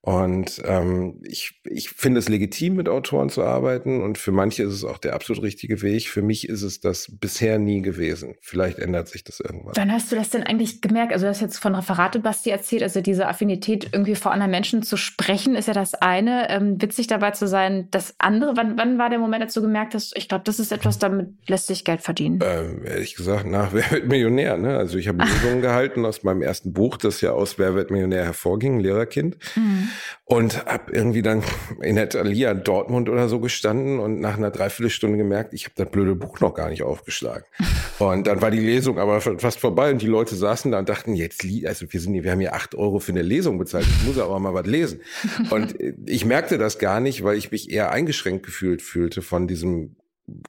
Und 0.00 0.62
ähm, 0.64 1.20
ich, 1.24 1.60
ich 1.64 1.90
finde 1.90 2.20
es 2.20 2.28
legitim, 2.28 2.76
mit 2.76 2.88
Autoren 2.88 3.30
zu 3.30 3.42
arbeiten 3.42 4.00
und 4.00 4.16
für 4.16 4.30
manche 4.30 4.62
ist 4.62 4.72
es 4.72 4.84
auch 4.84 4.98
der 4.98 5.14
absolut 5.14 5.42
richtige 5.42 5.82
Weg. 5.82 6.08
Für 6.08 6.22
mich 6.22 6.48
ist 6.48 6.62
es 6.62 6.80
das 6.80 7.08
bisher 7.18 7.58
nie 7.58 7.82
gewesen. 7.82 8.36
Vielleicht 8.40 8.78
ändert 8.78 9.08
sich 9.08 9.24
das 9.24 9.40
irgendwann. 9.40 9.72
Wann 9.74 9.92
hast 9.92 10.12
du 10.12 10.16
das 10.16 10.30
denn 10.30 10.44
eigentlich 10.44 10.80
gemerkt? 10.80 11.12
Also 11.12 11.26
du 11.26 11.30
hast 11.30 11.40
jetzt 11.40 11.58
von 11.58 11.74
Referate, 11.74 12.20
Basti, 12.20 12.50
erzählt, 12.50 12.84
also 12.84 13.00
diese 13.00 13.26
Affinität, 13.26 13.88
irgendwie 13.92 14.14
vor 14.14 14.30
anderen 14.30 14.52
Menschen 14.52 14.82
zu 14.82 14.96
sprechen, 14.96 15.56
ist 15.56 15.66
ja 15.66 15.74
das 15.74 15.94
eine. 15.94 16.48
Ähm, 16.48 16.80
witzig 16.80 17.08
dabei 17.08 17.32
zu 17.32 17.48
sein, 17.48 17.88
das 17.90 18.14
andere. 18.18 18.56
Wann, 18.56 18.78
wann 18.78 18.98
war 18.98 19.10
der 19.10 19.18
Moment, 19.18 19.42
als 19.42 19.54
du 19.54 19.62
gemerkt 19.62 19.94
hast, 19.94 20.16
ich 20.16 20.28
glaube, 20.28 20.44
das 20.44 20.60
ist 20.60 20.70
etwas, 20.70 21.00
damit 21.00 21.30
lässt 21.48 21.66
sich 21.66 21.84
Geld 21.84 22.02
verdienen? 22.02 22.38
Ähm, 22.44 22.86
ehrlich 22.86 23.16
gesagt, 23.16 23.46
nach 23.46 23.72
Wer 23.78 23.90
wird 23.90 24.08
Millionär? 24.08 24.58
Ne? 24.58 24.76
Also 24.76 24.96
ich 24.96 25.08
habe 25.08 25.24
Lesungen 25.24 25.60
gehalten 25.60 26.06
aus 26.06 26.22
meinem 26.22 26.40
ersten 26.40 26.72
Buch, 26.72 26.96
das 26.96 27.20
ja 27.20 27.32
aus 27.32 27.58
Wer 27.58 27.74
wird 27.74 27.90
Millionär 27.90 28.24
hervorging, 28.24 28.78
Lehrerkind. 28.78 29.36
Mhm 29.56 29.88
und 30.24 30.66
habe 30.66 30.92
irgendwie 30.92 31.22
dann 31.22 31.42
in 31.80 31.96
der 31.96 32.08
Thalia 32.08 32.54
Dortmund 32.54 33.08
oder 33.08 33.28
so 33.28 33.40
gestanden 33.40 33.98
und 33.98 34.20
nach 34.20 34.36
einer 34.36 34.50
Dreiviertelstunde 34.50 35.18
gemerkt, 35.18 35.54
ich 35.54 35.64
habe 35.64 35.74
das 35.76 35.90
blöde 35.90 36.14
Buch 36.14 36.40
noch 36.40 36.54
gar 36.54 36.68
nicht 36.68 36.82
aufgeschlagen. 36.82 37.44
Und 37.98 38.28
dann 38.28 38.40
war 38.40 38.52
die 38.52 38.60
Lesung 38.60 39.00
aber 39.00 39.20
fast 39.20 39.58
vorbei 39.58 39.90
und 39.90 40.00
die 40.00 40.06
Leute 40.06 40.36
saßen 40.36 40.70
da 40.70 40.78
und 40.78 40.88
dachten, 40.88 41.14
jetzt, 41.14 41.44
also 41.64 41.92
wir 41.92 42.00
sind 42.00 42.12
hier, 42.12 42.22
wir 42.22 42.30
haben 42.30 42.38
hier 42.38 42.54
acht 42.54 42.76
Euro 42.76 43.00
für 43.00 43.10
eine 43.10 43.22
Lesung 43.22 43.58
bezahlt, 43.58 43.86
ich 43.86 44.06
muss 44.06 44.18
aber 44.18 44.38
mal 44.38 44.54
was 44.54 44.66
lesen. 44.66 45.00
Und 45.50 45.74
ich 46.06 46.24
merkte 46.24 46.58
das 46.58 46.78
gar 46.78 47.00
nicht, 47.00 47.24
weil 47.24 47.36
ich 47.36 47.50
mich 47.50 47.70
eher 47.70 47.90
eingeschränkt 47.90 48.46
gefühlt 48.46 48.82
fühlte 48.82 49.20
von 49.20 49.48
diesem 49.48 49.96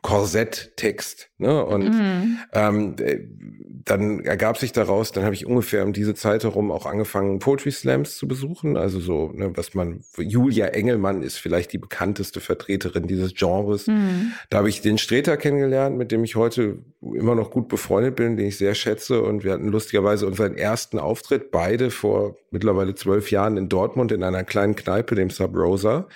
Korsetttext. 0.02 1.30
Ne? 1.38 1.64
Und 1.64 1.90
mhm. 1.90 2.38
ähm, 2.54 2.96
dann 3.86 4.20
ergab 4.20 4.58
sich 4.58 4.72
daraus, 4.72 5.12
dann 5.12 5.24
habe 5.24 5.34
ich 5.34 5.46
ungefähr 5.46 5.84
um 5.84 5.94
diese 5.94 6.14
Zeit 6.14 6.44
herum 6.44 6.72
auch 6.72 6.86
angefangen, 6.86 7.40
Poetry 7.40 7.72
Slams 7.72 8.18
zu 8.18 8.28
besuchen. 8.28 8.78
Also 8.78 9.00
so, 9.00 9.32
ne, 9.34 9.52
was 9.56 9.74
man, 9.74 10.02
Julia 10.18 10.68
Engelmann 10.68 11.24
ist 11.24 11.38
vielleicht 11.38 11.74
die 11.74 11.78
bekannteste 11.78 12.42
Vertreterin 12.42 13.08
dieses 13.08 13.34
Genres. 13.34 13.88
Mhm. 13.88 14.34
Da 14.50 14.60
habe 14.60 14.70
ich 14.70 14.82
den 14.82 14.98
Streter 14.98 15.38
kennengelernt, 15.38 15.98
mit 15.98 16.12
dem 16.12 16.24
ich 16.24 16.36
heute 16.36 16.80
immer 17.02 17.36
noch 17.36 17.52
gut 17.52 17.68
befreundet 17.68 18.16
bin, 18.16 18.38
den 18.38 18.48
ich 18.48 18.58
sehr 18.58 18.76
schätze. 18.76 19.22
Und 19.22 19.44
wir 19.44 19.54
hatten 19.54 19.70
lustigerweise 19.70 20.28
unseren 20.28 20.56
ersten 20.56 21.00
Auftritt, 21.00 21.52
beide 21.52 21.90
vor 21.90 22.36
mittlerweile 22.52 22.96
zwölf 22.96 23.32
Jahren 23.32 23.58
in 23.58 23.70
Dortmund 23.70 24.12
in 24.12 24.24
einer 24.24 24.44
kleinen 24.44 24.76
Kneipe, 24.76 25.16
dem 25.16 25.30
Sub 25.30 25.56
Rosa. 25.56 26.08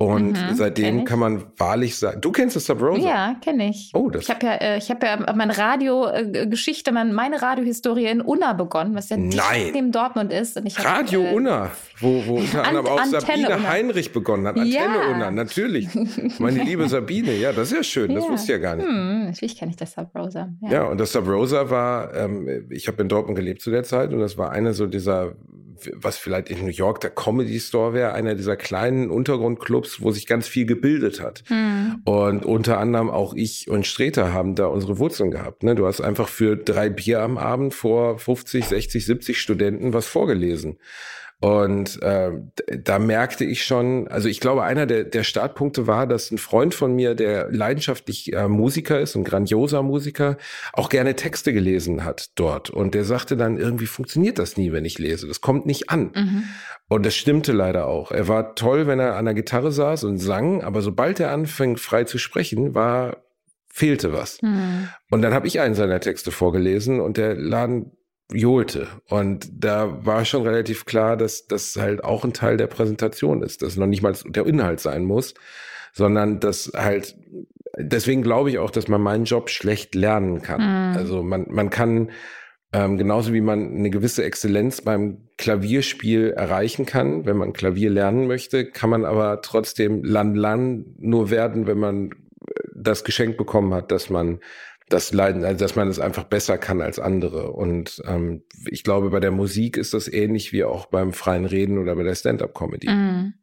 Und 0.00 0.32
mhm, 0.32 0.54
seitdem 0.54 1.04
kann 1.04 1.18
man 1.18 1.44
wahrlich 1.58 1.94
sagen, 1.94 2.22
du 2.22 2.32
kennst 2.32 2.56
das 2.56 2.64
Sub 2.64 2.80
Rosa? 2.80 3.06
Ja, 3.06 3.36
kenne 3.44 3.68
ich. 3.68 3.90
Oh, 3.92 4.08
das 4.08 4.22
ich 4.22 4.30
habe 4.30 4.46
ja, 4.46 4.54
äh, 4.54 4.78
ich 4.78 4.90
habe 4.90 5.06
ja 5.06 5.34
meine 5.34 5.58
Radiogeschichte, 5.58 6.90
meine 6.90 7.42
Radiohistorie 7.42 8.06
in 8.06 8.22
Unna 8.22 8.54
begonnen, 8.54 8.94
was 8.94 9.10
ja 9.10 9.18
Nein. 9.18 9.72
neben 9.74 9.92
Dortmund 9.92 10.32
ist. 10.32 10.56
Und 10.56 10.64
ich 10.64 10.78
hab, 10.78 10.86
Radio 10.86 11.20
äh, 11.22 11.34
Unna, 11.34 11.70
wo, 11.98 12.22
wo 12.26 12.36
unter 12.38 12.64
anderem 12.64 12.86
auch 12.86 12.98
Antenne 12.98 13.20
Sabine 13.20 13.56
Unna. 13.56 13.68
Heinrich 13.68 14.10
begonnen 14.10 14.46
hat. 14.46 14.56
Antenne 14.56 14.74
ja. 14.74 15.10
Unna, 15.12 15.30
natürlich. 15.30 15.90
Meine 16.38 16.64
liebe 16.64 16.88
Sabine, 16.88 17.34
ja, 17.34 17.52
das 17.52 17.70
ist 17.70 17.76
ja 17.76 17.82
schön, 17.82 18.14
das 18.14 18.24
ja. 18.24 18.30
wusste 18.30 18.44
ich 18.44 18.58
ja 18.58 18.58
gar 18.58 18.76
nicht. 18.76 18.88
Hm, 18.88 19.26
natürlich 19.26 19.58
kenne 19.58 19.72
ich 19.72 19.76
das 19.76 19.92
Sub 19.92 20.08
Rosa. 20.16 20.48
Ja. 20.62 20.70
ja, 20.70 20.82
und 20.84 20.98
das 20.98 21.12
Sub 21.12 21.28
Rosa 21.28 21.68
war, 21.68 22.14
ähm, 22.16 22.66
ich 22.70 22.88
habe 22.88 23.02
in 23.02 23.10
Dortmund 23.10 23.36
gelebt 23.36 23.60
zu 23.60 23.70
der 23.70 23.84
Zeit 23.84 24.14
und 24.14 24.20
das 24.20 24.38
war 24.38 24.50
eine 24.50 24.72
so 24.72 24.86
dieser 24.86 25.34
was 25.94 26.18
vielleicht 26.18 26.50
in 26.50 26.62
New 26.64 26.70
York 26.70 27.00
der 27.00 27.10
Comedy 27.10 27.58
Store 27.60 27.92
wäre, 27.92 28.12
einer 28.12 28.34
dieser 28.34 28.56
kleinen 28.56 29.10
Untergrundclubs, 29.10 30.02
wo 30.02 30.10
sich 30.10 30.26
ganz 30.26 30.48
viel 30.48 30.66
gebildet 30.66 31.20
hat. 31.20 31.44
Mhm. 31.48 32.02
Und 32.04 32.44
unter 32.44 32.78
anderem 32.78 33.10
auch 33.10 33.34
ich 33.34 33.68
und 33.68 33.86
Streter 33.86 34.32
haben 34.32 34.54
da 34.54 34.66
unsere 34.66 34.98
Wurzeln 34.98 35.30
gehabt. 35.30 35.62
Ne? 35.62 35.74
Du 35.74 35.86
hast 35.86 36.00
einfach 36.00 36.28
für 36.28 36.56
drei 36.56 36.88
Bier 36.88 37.22
am 37.22 37.38
Abend 37.38 37.74
vor 37.74 38.18
50, 38.18 38.66
60, 38.66 39.06
70 39.06 39.40
Studenten 39.40 39.92
was 39.92 40.06
vorgelesen. 40.06 40.78
Und 41.40 42.02
äh, 42.02 42.32
da 42.82 42.98
merkte 42.98 43.46
ich 43.46 43.64
schon, 43.64 44.08
also 44.08 44.28
ich 44.28 44.40
glaube, 44.40 44.62
einer 44.62 44.84
der, 44.84 45.04
der 45.04 45.22
Startpunkte 45.22 45.86
war, 45.86 46.06
dass 46.06 46.30
ein 46.30 46.36
Freund 46.36 46.74
von 46.74 46.94
mir, 46.94 47.14
der 47.14 47.50
leidenschaftlich 47.50 48.34
äh, 48.34 48.46
Musiker 48.46 49.00
ist, 49.00 49.14
ein 49.14 49.24
grandioser 49.24 49.82
Musiker, 49.82 50.36
auch 50.74 50.90
gerne 50.90 51.16
Texte 51.16 51.54
gelesen 51.54 52.04
hat 52.04 52.30
dort. 52.34 52.68
Und 52.68 52.94
der 52.94 53.04
sagte 53.04 53.38
dann, 53.38 53.56
irgendwie 53.56 53.86
funktioniert 53.86 54.38
das 54.38 54.58
nie, 54.58 54.70
wenn 54.72 54.84
ich 54.84 54.98
lese. 54.98 55.26
Das 55.26 55.40
kommt 55.40 55.64
nicht 55.64 55.88
an. 55.88 56.12
Mhm. 56.14 56.44
Und 56.88 57.06
das 57.06 57.14
stimmte 57.16 57.52
leider 57.52 57.86
auch. 57.86 58.12
Er 58.12 58.28
war 58.28 58.54
toll, 58.54 58.86
wenn 58.86 58.98
er 58.98 59.16
an 59.16 59.24
der 59.24 59.34
Gitarre 59.34 59.72
saß 59.72 60.04
und 60.04 60.18
sang, 60.18 60.62
aber 60.62 60.82
sobald 60.82 61.20
er 61.20 61.30
anfängt, 61.30 61.80
frei 61.80 62.04
zu 62.04 62.18
sprechen, 62.18 62.74
war 62.74 63.16
fehlte 63.72 64.12
was. 64.12 64.42
Mhm. 64.42 64.88
Und 65.10 65.22
dann 65.22 65.32
habe 65.32 65.46
ich 65.46 65.60
einen 65.60 65.74
seiner 65.74 66.00
Texte 66.00 66.32
vorgelesen 66.32 67.00
und 67.00 67.16
der 67.16 67.34
Laden 67.34 67.92
johlte. 68.32 68.88
Und 69.08 69.48
da 69.52 70.04
war 70.04 70.24
schon 70.24 70.42
relativ 70.42 70.84
klar, 70.84 71.16
dass 71.16 71.46
das 71.46 71.76
halt 71.76 72.04
auch 72.04 72.24
ein 72.24 72.32
Teil 72.32 72.56
der 72.56 72.66
Präsentation 72.66 73.42
ist, 73.42 73.62
dass 73.62 73.76
noch 73.76 73.86
nicht 73.86 74.02
mal 74.02 74.14
der 74.26 74.46
Inhalt 74.46 74.80
sein 74.80 75.04
muss, 75.04 75.34
sondern 75.92 76.40
dass 76.40 76.72
halt, 76.74 77.16
deswegen 77.78 78.22
glaube 78.22 78.50
ich 78.50 78.58
auch, 78.58 78.70
dass 78.70 78.88
man 78.88 79.00
meinen 79.00 79.24
Job 79.24 79.50
schlecht 79.50 79.94
lernen 79.94 80.42
kann. 80.42 80.60
Mhm. 80.60 80.96
Also 80.96 81.22
man, 81.22 81.46
man 81.48 81.70
kann, 81.70 82.10
ähm, 82.72 82.98
genauso 82.98 83.32
wie 83.32 83.40
man 83.40 83.76
eine 83.76 83.90
gewisse 83.90 84.24
Exzellenz 84.24 84.80
beim 84.82 85.28
Klavierspiel 85.36 86.30
erreichen 86.30 86.86
kann, 86.86 87.26
wenn 87.26 87.36
man 87.36 87.52
Klavier 87.52 87.90
lernen 87.90 88.26
möchte, 88.26 88.70
kann 88.70 88.90
man 88.90 89.04
aber 89.04 89.40
trotzdem 89.42 90.04
Lan 90.04 90.34
Lan 90.34 90.84
nur 90.98 91.30
werden, 91.30 91.66
wenn 91.66 91.78
man 91.78 92.10
das 92.74 93.04
Geschenk 93.04 93.36
bekommen 93.36 93.74
hat, 93.74 93.90
dass 93.92 94.10
man 94.10 94.40
das 94.90 95.12
Leiden, 95.12 95.44
also 95.44 95.64
dass 95.64 95.76
man 95.76 95.88
es 95.88 95.98
einfach 95.98 96.24
besser 96.24 96.58
kann 96.58 96.82
als 96.82 96.98
andere. 96.98 97.52
Und 97.52 98.02
ähm, 98.06 98.42
ich 98.68 98.84
glaube, 98.84 99.10
bei 99.10 99.20
der 99.20 99.30
Musik 99.30 99.76
ist 99.76 99.94
das 99.94 100.08
ähnlich 100.08 100.52
wie 100.52 100.64
auch 100.64 100.86
beim 100.86 101.12
freien 101.12 101.44
Reden 101.44 101.78
oder 101.78 101.94
bei 101.94 102.02
der 102.02 102.14
Stand-up-Comedy. 102.14 102.90
Mm. 102.90 103.34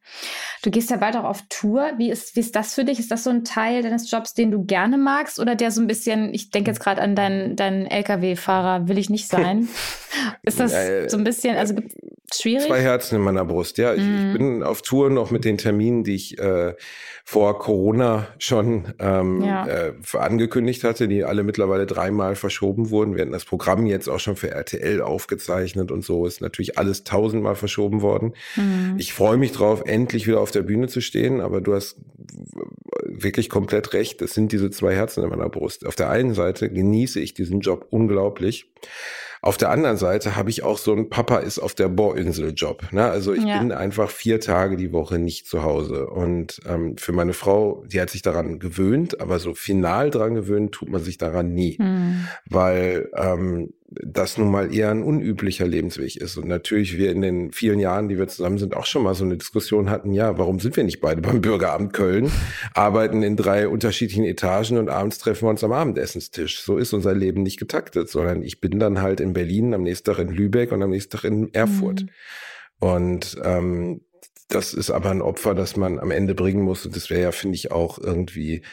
Du 0.64 0.72
gehst 0.72 0.90
ja 0.90 0.98
bald 0.98 1.16
auch 1.16 1.24
auf 1.24 1.44
Tour. 1.50 1.92
Wie 1.98 2.10
ist, 2.10 2.36
wie 2.36 2.40
ist 2.40 2.56
das 2.56 2.74
für 2.74 2.84
dich? 2.84 3.00
Ist 3.00 3.12
das 3.12 3.24
so 3.24 3.30
ein 3.30 3.44
Teil 3.44 3.84
deines 3.84 4.10
Jobs, 4.10 4.34
den 4.34 4.52
du 4.52 4.64
gerne 4.64 4.98
magst? 4.98 5.40
Oder 5.40 5.56
der 5.56 5.72
so 5.72 5.82
ein 5.82 5.88
bisschen, 5.88 6.34
ich 6.34 6.50
denke 6.50 6.72
jetzt 6.72 6.80
gerade 6.80 7.02
an 7.02 7.16
deinen, 7.16 7.56
deinen 7.56 7.86
LKW-Fahrer, 7.86 8.88
will 8.88 8.98
ich 8.98 9.10
nicht 9.10 9.28
sein. 9.28 9.68
ist 10.44 10.60
das 10.60 10.74
so 11.12 11.18
ein 11.18 11.24
bisschen, 11.24 11.58
also 11.58 11.76
schwierig? 12.34 12.68
Zwei 12.68 12.82
Herzen 12.82 13.16
in 13.16 13.22
meiner 13.22 13.46
Brust, 13.46 13.78
ja. 13.78 13.94
Mm. 13.94 13.96
Ich, 13.96 14.02
ich, 14.02 14.08
mhm. 14.08 14.34
bin 14.34 14.64
auf 14.64 14.82
Tour 14.82 15.10
noch 15.10 15.32
mit 15.32 15.46
den 15.46 15.58
Terminen, 15.58 16.04
die 16.04 16.16
ich 16.16 16.40
äh, 16.40 16.74
vor 17.24 17.60
Corona 17.60 18.28
schon 18.38 18.94
ähm, 19.00 19.44
ja. 19.44 19.68
äh, 19.68 19.94
angekündigt 20.14 20.84
hatte, 20.84 21.08
die 21.08 21.26
alle 21.26 21.44
mittlerweile 21.44 21.86
dreimal 21.86 22.36
verschoben 22.36 22.90
wurden. 22.90 23.16
Wir 23.16 23.24
hatten 23.24 23.34
das 23.34 23.46
Programm 23.46 23.86
jetzt 23.86 24.08
auch 24.08 24.20
schon 24.20 24.36
für 24.36 24.52
RTL 24.52 25.02
aufgezeichnet 25.02 25.92
und 25.92 26.06
so 26.06 26.26
ist 26.26 26.42
natürlich 26.42 26.78
alles 26.78 27.04
tausendmal 27.04 27.56
verschoben 27.56 28.02
worden. 28.02 28.34
Mhm. 28.56 28.96
Ich 28.98 29.14
freue 29.14 29.38
mich 29.38 29.52
drauf, 29.52 29.84
endlich 29.86 30.26
wieder 30.26 30.40
auf 30.40 30.47
der 30.52 30.64
Bühne 30.64 30.88
zu 30.88 31.02
stehen, 31.02 31.42
aber 31.42 31.62
du 31.62 31.74
hast 31.74 31.98
wirklich 33.04 33.50
komplett 33.50 33.94
recht. 33.94 34.22
Es 34.22 34.34
sind 34.34 34.52
diese 34.52 34.70
zwei 34.70 34.96
Herzen 34.96 35.24
in 35.24 35.30
meiner 35.30 35.50
Brust. 35.50 35.86
Auf 35.86 35.96
der 35.96 36.10
einen 36.10 36.34
Seite 36.34 36.70
genieße 36.70 37.20
ich 37.20 37.34
diesen 37.34 37.62
Job 37.62 37.88
unglaublich. 37.90 38.72
Auf 39.42 39.58
der 39.58 39.70
anderen 39.70 39.98
Seite 39.98 40.36
habe 40.36 40.50
ich 40.50 40.64
auch 40.64 40.78
so 40.78 40.94
ein 40.94 41.10
Papa 41.10 41.38
ist 41.38 41.60
auf 41.60 41.76
der 41.76 41.90
Bohrinsel-Job. 41.90 42.92
Ne? 42.92 43.06
Also 43.06 43.34
ich 43.34 43.44
ja. 43.44 43.60
bin 43.60 43.72
einfach 43.72 44.10
vier 44.10 44.40
Tage 44.40 44.78
die 44.78 44.92
Woche 44.92 45.20
nicht 45.20 45.48
zu 45.48 45.64
Hause. 45.64 46.08
Und 46.08 46.60
ähm, 46.68 46.98
für 46.98 47.12
meine 47.12 47.34
Frau, 47.34 47.84
die 47.88 48.02
hat 48.02 48.10
sich 48.10 48.24
daran 48.24 48.60
gewöhnt, 48.60 49.22
aber 49.22 49.40
so 49.40 49.54
final 49.54 50.10
dran 50.10 50.34
gewöhnt 50.34 50.74
tut 50.74 50.90
man 50.90 51.04
sich 51.04 51.18
daran 51.18 51.54
nie. 51.54 51.78
Mhm. 51.80 52.28
Weil 52.50 53.10
ähm, 53.16 53.74
das 53.90 54.38
nun 54.38 54.52
mal 54.52 54.74
eher 54.74 54.92
ein 54.92 55.02
unüblicher 55.02 55.66
Lebensweg 55.66 56.18
ist. 56.18 56.38
Und 56.38 56.48
natürlich 56.48 56.98
wir 56.98 57.10
in 57.10 57.22
den 57.22 57.52
vielen 57.54 57.80
Jahren, 57.80 58.10
die 58.10 58.18
wir 58.18 58.28
zusammen 58.28 58.58
sind, 58.58 58.76
auch 58.76 58.86
schon 58.86 59.04
mal 59.04 59.16
so 59.16 59.24
eine 59.24 59.38
Diskussion 59.38 59.90
hatten, 59.90 60.12
ja, 60.12 60.38
warum 60.38 60.60
sind 60.60 60.76
wir 60.76 60.84
nicht 60.84 61.00
beide 61.00 61.22
beim 61.22 61.40
Bürgeramt 61.40 61.94
Köln, 61.94 62.30
arbeiten 62.74 63.24
in 63.24 63.38
drei 63.38 63.68
unterschiedlichen 63.68 64.26
Etagen 64.26 64.78
und 64.78 64.90
abends 64.90 65.20
treffen 65.20 65.46
wir 65.46 65.50
uns 65.50 65.64
am 65.64 65.72
Abendessenstisch. 65.72 66.62
So 66.62 66.78
ist 66.78 66.94
unser 66.94 67.14
Leben 67.14 67.44
nicht 67.44 67.60
getaktet, 67.60 68.10
sondern 68.10 68.44
ich 68.44 68.60
bin 68.60 68.78
dann 68.78 69.02
halt 69.02 69.22
in 69.22 69.32
Berlin, 69.32 69.74
am 69.74 69.84
nächsten 69.84 70.12
Tag 70.12 70.20
in 70.20 70.30
Lübeck 70.30 70.74
und 70.74 70.84
am 70.84 70.90
nächsten 70.90 71.12
Tag 71.12 71.24
in 71.24 71.54
Erfurt. 71.54 72.04
Mhm. 72.04 72.10
Und 72.80 73.38
ähm, 73.44 74.02
das 74.50 74.74
ist 74.74 74.92
aber 74.92 75.12
ein 75.12 75.22
Opfer, 75.22 75.56
das 75.56 75.78
man 75.78 76.00
am 76.00 76.12
Ende 76.12 76.36
bringen 76.36 76.62
muss. 76.62 76.86
Und 76.86 76.96
das 76.96 77.10
wäre 77.10 77.22
ja, 77.22 77.32
finde 77.32 77.56
ich, 77.56 77.72
auch 77.72 78.00
irgendwie 78.00 78.64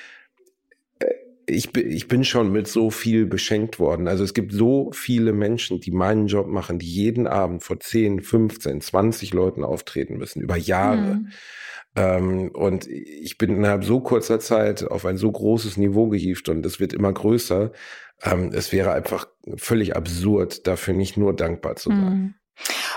ich, 1.46 1.72
bin, 1.72 1.90
ich 1.90 2.08
bin 2.08 2.24
schon 2.24 2.52
mit 2.52 2.68
so 2.68 2.90
viel 2.90 3.26
beschenkt 3.26 3.78
worden. 3.78 4.08
Also 4.08 4.24
es 4.24 4.34
gibt 4.34 4.52
so 4.52 4.90
viele 4.92 5.32
Menschen, 5.32 5.80
die 5.80 5.90
meinen 5.90 6.26
Job 6.26 6.46
machen, 6.46 6.78
die 6.78 6.86
jeden 6.86 7.26
Abend 7.26 7.62
vor 7.62 7.80
10, 7.80 8.20
15, 8.20 8.80
20 8.80 9.34
Leuten 9.34 9.64
auftreten 9.64 10.16
müssen, 10.16 10.40
über 10.40 10.56
Jahre. 10.56 11.16
Mhm. 11.16 11.28
Ähm, 11.96 12.50
und 12.54 12.86
ich 12.88 13.38
bin 13.38 13.56
innerhalb 13.56 13.84
so 13.84 14.00
kurzer 14.00 14.40
Zeit 14.40 14.84
auf 14.84 15.04
ein 15.06 15.16
so 15.16 15.30
großes 15.30 15.76
Niveau 15.76 16.08
gehievt 16.08 16.48
und 16.48 16.64
es 16.66 16.80
wird 16.80 16.92
immer 16.92 17.12
größer. 17.12 17.72
Ähm, 18.22 18.50
es 18.52 18.72
wäre 18.72 18.92
einfach 18.92 19.28
völlig 19.56 19.96
absurd, 19.96 20.66
dafür 20.66 20.94
nicht 20.94 21.16
nur 21.16 21.34
dankbar 21.34 21.76
zu 21.76 21.90
sein. 21.90 22.14
Mhm. 22.14 22.34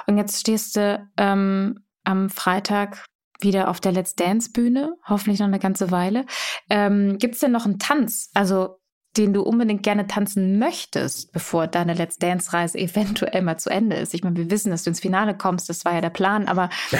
Und 0.07 0.17
jetzt 0.17 0.39
stehst 0.39 0.75
du 0.75 1.07
ähm, 1.17 1.79
am 2.03 2.29
Freitag 2.29 3.05
wieder 3.39 3.69
auf 3.69 3.79
der 3.79 3.91
Let's 3.91 4.15
Dance 4.15 4.51
Bühne, 4.51 4.95
hoffentlich 5.07 5.39
noch 5.39 5.47
eine 5.47 5.59
ganze 5.59 5.91
Weile. 5.91 6.25
Ähm, 6.69 7.17
Gibt 7.17 7.35
es 7.35 7.41
denn 7.41 7.51
noch 7.51 7.65
einen 7.65 7.79
Tanz, 7.79 8.29
also 8.33 8.79
den 9.17 9.33
du 9.33 9.41
unbedingt 9.41 9.83
gerne 9.83 10.05
tanzen 10.07 10.59
möchtest, 10.59 11.31
bevor 11.31 11.67
deine 11.67 11.93
Let's 11.93 12.17
Dance 12.17 12.53
Reise 12.53 12.77
eventuell 12.77 13.41
mal 13.41 13.57
zu 13.57 13.69
Ende 13.69 13.95
ist? 13.95 14.13
Ich 14.13 14.23
meine, 14.23 14.35
wir 14.35 14.51
wissen, 14.51 14.69
dass 14.69 14.83
du 14.83 14.91
ins 14.91 14.99
Finale 14.99 15.35
kommst, 15.35 15.69
das 15.69 15.85
war 15.85 15.93
ja 15.93 16.01
der 16.01 16.09
Plan, 16.09 16.47
aber 16.47 16.69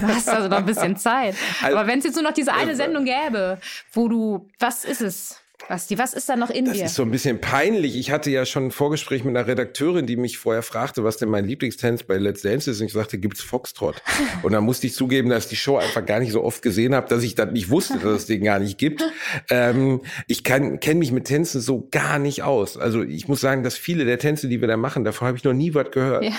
du 0.00 0.06
hast 0.06 0.28
also 0.28 0.48
noch 0.48 0.58
ein 0.58 0.66
bisschen 0.66 0.96
Zeit. 0.96 1.34
Also, 1.62 1.76
aber 1.76 1.86
wenn 1.88 1.98
es 1.98 2.04
jetzt 2.04 2.14
nur 2.14 2.24
noch 2.24 2.32
diese 2.32 2.52
eine 2.52 2.76
Sendung 2.76 3.04
gäbe, 3.04 3.58
wo 3.92 4.08
du, 4.08 4.48
was 4.58 4.84
ist 4.84 5.00
es? 5.00 5.40
Basti, 5.68 5.98
was 5.98 6.14
ist 6.14 6.28
da 6.28 6.36
noch 6.36 6.50
in 6.50 6.64
das 6.64 6.74
dir? 6.74 6.82
Das 6.82 6.90
ist 6.90 6.96
so 6.96 7.02
ein 7.02 7.10
bisschen 7.10 7.40
peinlich. 7.40 7.96
Ich 7.96 8.10
hatte 8.10 8.30
ja 8.30 8.44
schon 8.46 8.66
ein 8.66 8.70
Vorgespräch 8.70 9.24
mit 9.24 9.36
einer 9.36 9.46
Redakteurin, 9.46 10.06
die 10.06 10.16
mich 10.16 10.38
vorher 10.38 10.62
fragte, 10.62 11.04
was 11.04 11.16
denn 11.16 11.28
mein 11.28 11.46
Lieblingstanz 11.46 12.02
bei 12.02 12.16
Let's 12.16 12.42
Dance 12.42 12.70
ist. 12.70 12.80
Und 12.80 12.86
ich 12.86 12.92
sagte, 12.92 13.18
gibt's 13.18 13.42
Foxtrot? 13.42 14.02
Und 14.42 14.52
dann 14.52 14.64
musste 14.64 14.86
ich 14.86 14.94
zugeben, 14.94 15.30
dass 15.30 15.44
ich 15.44 15.50
die 15.50 15.56
Show 15.56 15.76
einfach 15.76 16.04
gar 16.04 16.20
nicht 16.20 16.32
so 16.32 16.42
oft 16.42 16.62
gesehen 16.62 16.94
habe, 16.94 17.08
dass 17.08 17.22
ich 17.22 17.34
das 17.34 17.50
nicht 17.52 17.70
wusste, 17.70 17.98
dass 17.98 18.12
es 18.20 18.26
den 18.26 18.44
gar 18.44 18.58
nicht 18.58 18.78
gibt. 18.78 19.04
Ähm, 19.50 20.00
ich 20.26 20.44
kenne 20.44 20.78
mich 20.94 21.12
mit 21.12 21.24
Tänzen 21.24 21.60
so 21.60 21.88
gar 21.90 22.18
nicht 22.18 22.42
aus. 22.42 22.76
Also 22.76 23.02
ich 23.02 23.28
muss 23.28 23.40
sagen, 23.40 23.62
dass 23.62 23.76
viele 23.76 24.04
der 24.04 24.18
Tänze, 24.18 24.48
die 24.48 24.60
wir 24.60 24.68
da 24.68 24.76
machen, 24.76 25.04
davon 25.04 25.28
habe 25.28 25.38
ich 25.38 25.44
noch 25.44 25.52
nie 25.52 25.74
was 25.74 25.90
gehört. 25.90 26.24
Ja. 26.24 26.32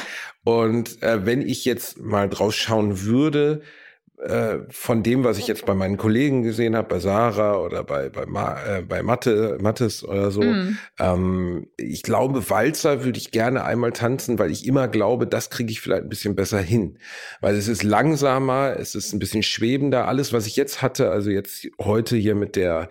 Und 0.43 1.01
äh, 1.01 1.25
wenn 1.25 1.41
ich 1.41 1.65
jetzt 1.65 1.99
mal 1.99 2.29
draus 2.29 2.55
schauen 2.55 3.01
würde, 3.01 3.61
äh, 4.19 4.59
von 4.69 5.03
dem, 5.03 5.23
was 5.23 5.37
ich 5.37 5.47
jetzt 5.47 5.65
bei 5.65 5.73
meinen 5.73 5.97
Kollegen 5.97 6.43
gesehen 6.43 6.75
habe, 6.75 6.87
bei 6.87 6.99
Sarah 6.99 7.57
oder 7.57 7.83
bei, 7.83 8.09
bei, 8.09 8.25
Ma, 8.25 8.57
äh, 8.65 8.81
bei 8.81 9.03
Mathe, 9.03 9.57
Mattes 9.61 10.03
oder 10.03 10.31
so. 10.31 10.41
Mm. 10.41 10.77
Ähm, 10.99 11.67
ich 11.77 12.01
glaube, 12.01 12.49
Walzer 12.49 13.03
würde 13.03 13.17
ich 13.17 13.31
gerne 13.31 13.65
einmal 13.65 13.91
tanzen, 13.91 14.39
weil 14.39 14.51
ich 14.51 14.65
immer 14.65 14.87
glaube, 14.87 15.27
das 15.27 15.49
kriege 15.49 15.71
ich 15.71 15.81
vielleicht 15.81 16.03
ein 16.03 16.09
bisschen 16.09 16.35
besser 16.35 16.59
hin. 16.59 16.97
Weil 17.41 17.55
es 17.55 17.67
ist 17.67 17.83
langsamer, 17.83 18.75
es 18.79 18.95
ist 18.95 19.13
ein 19.13 19.19
bisschen 19.19 19.43
schwebender. 19.43 20.07
Alles, 20.07 20.31
was 20.31 20.47
ich 20.47 20.55
jetzt 20.55 20.81
hatte, 20.81 21.11
also 21.11 21.29
jetzt 21.29 21.67
heute 21.79 22.15
hier 22.15 22.35
mit 22.35 22.55
der 22.55 22.89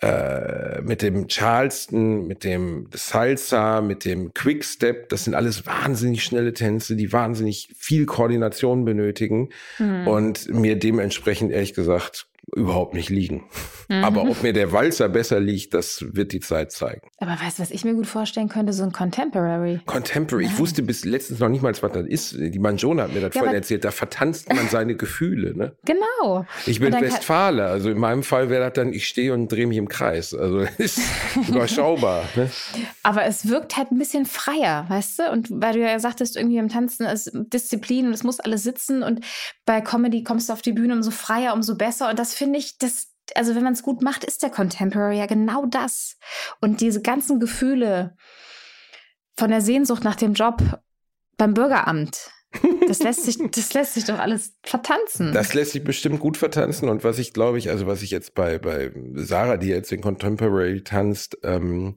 äh, 0.00 0.80
mit 0.82 1.02
dem 1.02 1.26
Charleston, 1.26 2.26
mit 2.26 2.44
dem 2.44 2.88
Salsa, 2.94 3.80
mit 3.80 4.04
dem 4.04 4.32
Quickstep, 4.32 5.08
das 5.08 5.24
sind 5.24 5.34
alles 5.34 5.66
wahnsinnig 5.66 6.22
schnelle 6.22 6.52
Tänze, 6.52 6.94
die 6.94 7.12
wahnsinnig 7.12 7.70
viel 7.76 8.06
Koordination 8.06 8.84
benötigen 8.84 9.48
mhm. 9.78 10.06
und 10.06 10.54
mir 10.54 10.78
dementsprechend 10.78 11.50
ehrlich 11.50 11.74
gesagt 11.74 12.28
überhaupt 12.54 12.94
nicht 12.94 13.10
liegen. 13.10 13.44
Mhm. 13.88 14.04
Aber 14.04 14.22
ob 14.22 14.42
mir 14.42 14.52
der 14.52 14.72
Walzer 14.72 15.08
besser 15.08 15.40
liegt, 15.40 15.74
das 15.74 16.04
wird 16.12 16.32
die 16.32 16.40
Zeit 16.40 16.72
zeigen. 16.72 17.08
Aber 17.18 17.32
weißt 17.32 17.58
du, 17.58 17.62
was 17.62 17.70
ich 17.70 17.84
mir 17.84 17.94
gut 17.94 18.06
vorstellen 18.06 18.48
könnte? 18.48 18.72
So 18.72 18.82
ein 18.82 18.92
Contemporary. 18.92 19.80
Contemporary. 19.86 20.46
Ich 20.46 20.58
wusste 20.58 20.82
bis 20.82 21.04
letztens 21.04 21.40
noch 21.40 21.48
nicht 21.48 21.62
mal, 21.62 21.72
was 21.80 21.92
das 21.92 22.06
ist. 22.06 22.36
Die 22.38 22.58
Manjona 22.58 23.04
hat 23.04 23.14
mir 23.14 23.20
das 23.20 23.34
ja, 23.34 23.40
vorhin 23.40 23.56
erzählt. 23.56 23.84
Da 23.84 23.90
vertanzt 23.90 24.52
man 24.52 24.68
seine 24.70 24.94
Gefühle. 24.94 25.56
Ne? 25.56 25.76
Genau. 25.84 26.46
Ich 26.66 26.80
bin 26.80 26.92
Westfale. 26.92 27.66
Also 27.66 27.90
in 27.90 27.98
meinem 27.98 28.22
Fall 28.22 28.50
wäre 28.50 28.64
das 28.64 28.74
dann, 28.74 28.92
ich 28.92 29.06
stehe 29.08 29.32
und 29.32 29.48
drehe 29.48 29.66
mich 29.66 29.78
im 29.78 29.88
Kreis. 29.88 30.34
Also 30.34 30.60
ist 30.78 31.00
überschaubar. 31.48 32.24
Ne? 32.36 32.50
Aber 33.02 33.24
es 33.24 33.48
wirkt 33.48 33.76
halt 33.76 33.90
ein 33.90 33.98
bisschen 33.98 34.26
freier, 34.26 34.86
weißt 34.88 35.18
du? 35.18 35.30
Und 35.30 35.48
weil 35.50 35.74
du 35.74 35.80
ja 35.80 35.98
sagtest, 35.98 36.36
irgendwie 36.36 36.58
im 36.58 36.68
Tanzen 36.68 37.06
ist 37.06 37.30
Disziplin 37.34 38.06
und 38.06 38.12
es 38.12 38.24
muss 38.24 38.40
alles 38.40 38.62
sitzen. 38.62 39.02
Und 39.02 39.24
bei 39.64 39.80
Comedy 39.80 40.22
kommst 40.22 40.48
du 40.48 40.52
auf 40.52 40.62
die 40.62 40.72
Bühne 40.72 40.94
umso 40.94 41.10
freier, 41.10 41.54
umso 41.54 41.76
besser. 41.76 42.10
Und 42.10 42.18
das 42.18 42.34
finde 42.38 42.58
ich, 42.58 42.78
das, 42.78 43.12
also 43.34 43.54
wenn 43.54 43.64
man 43.64 43.74
es 43.74 43.82
gut 43.82 44.02
macht, 44.02 44.24
ist 44.24 44.42
der 44.42 44.50
Contemporary 44.50 45.18
ja 45.18 45.26
genau 45.26 45.66
das. 45.66 46.16
Und 46.60 46.80
diese 46.80 47.02
ganzen 47.02 47.40
Gefühle 47.40 48.16
von 49.36 49.50
der 49.50 49.60
Sehnsucht 49.60 50.04
nach 50.04 50.16
dem 50.16 50.34
Job 50.34 50.62
beim 51.36 51.54
Bürgeramt, 51.54 52.30
das 52.86 53.00
lässt 53.00 53.24
sich, 53.24 53.38
das 53.50 53.74
lässt 53.74 53.94
sich 53.94 54.04
doch 54.04 54.18
alles 54.18 54.54
vertanzen. 54.62 55.32
Das 55.32 55.54
lässt 55.54 55.72
sich 55.72 55.84
bestimmt 55.84 56.20
gut 56.20 56.36
vertanzen. 56.36 56.88
Und 56.88 57.04
was 57.04 57.18
ich 57.18 57.32
glaube 57.32 57.58
ich, 57.58 57.70
also 57.70 57.86
was 57.86 58.02
ich 58.02 58.10
jetzt 58.10 58.34
bei, 58.34 58.58
bei 58.58 58.90
Sarah, 59.14 59.56
die 59.56 59.68
jetzt 59.68 59.90
den 59.90 60.00
Contemporary 60.00 60.82
tanzt, 60.82 61.38
ähm, 61.42 61.96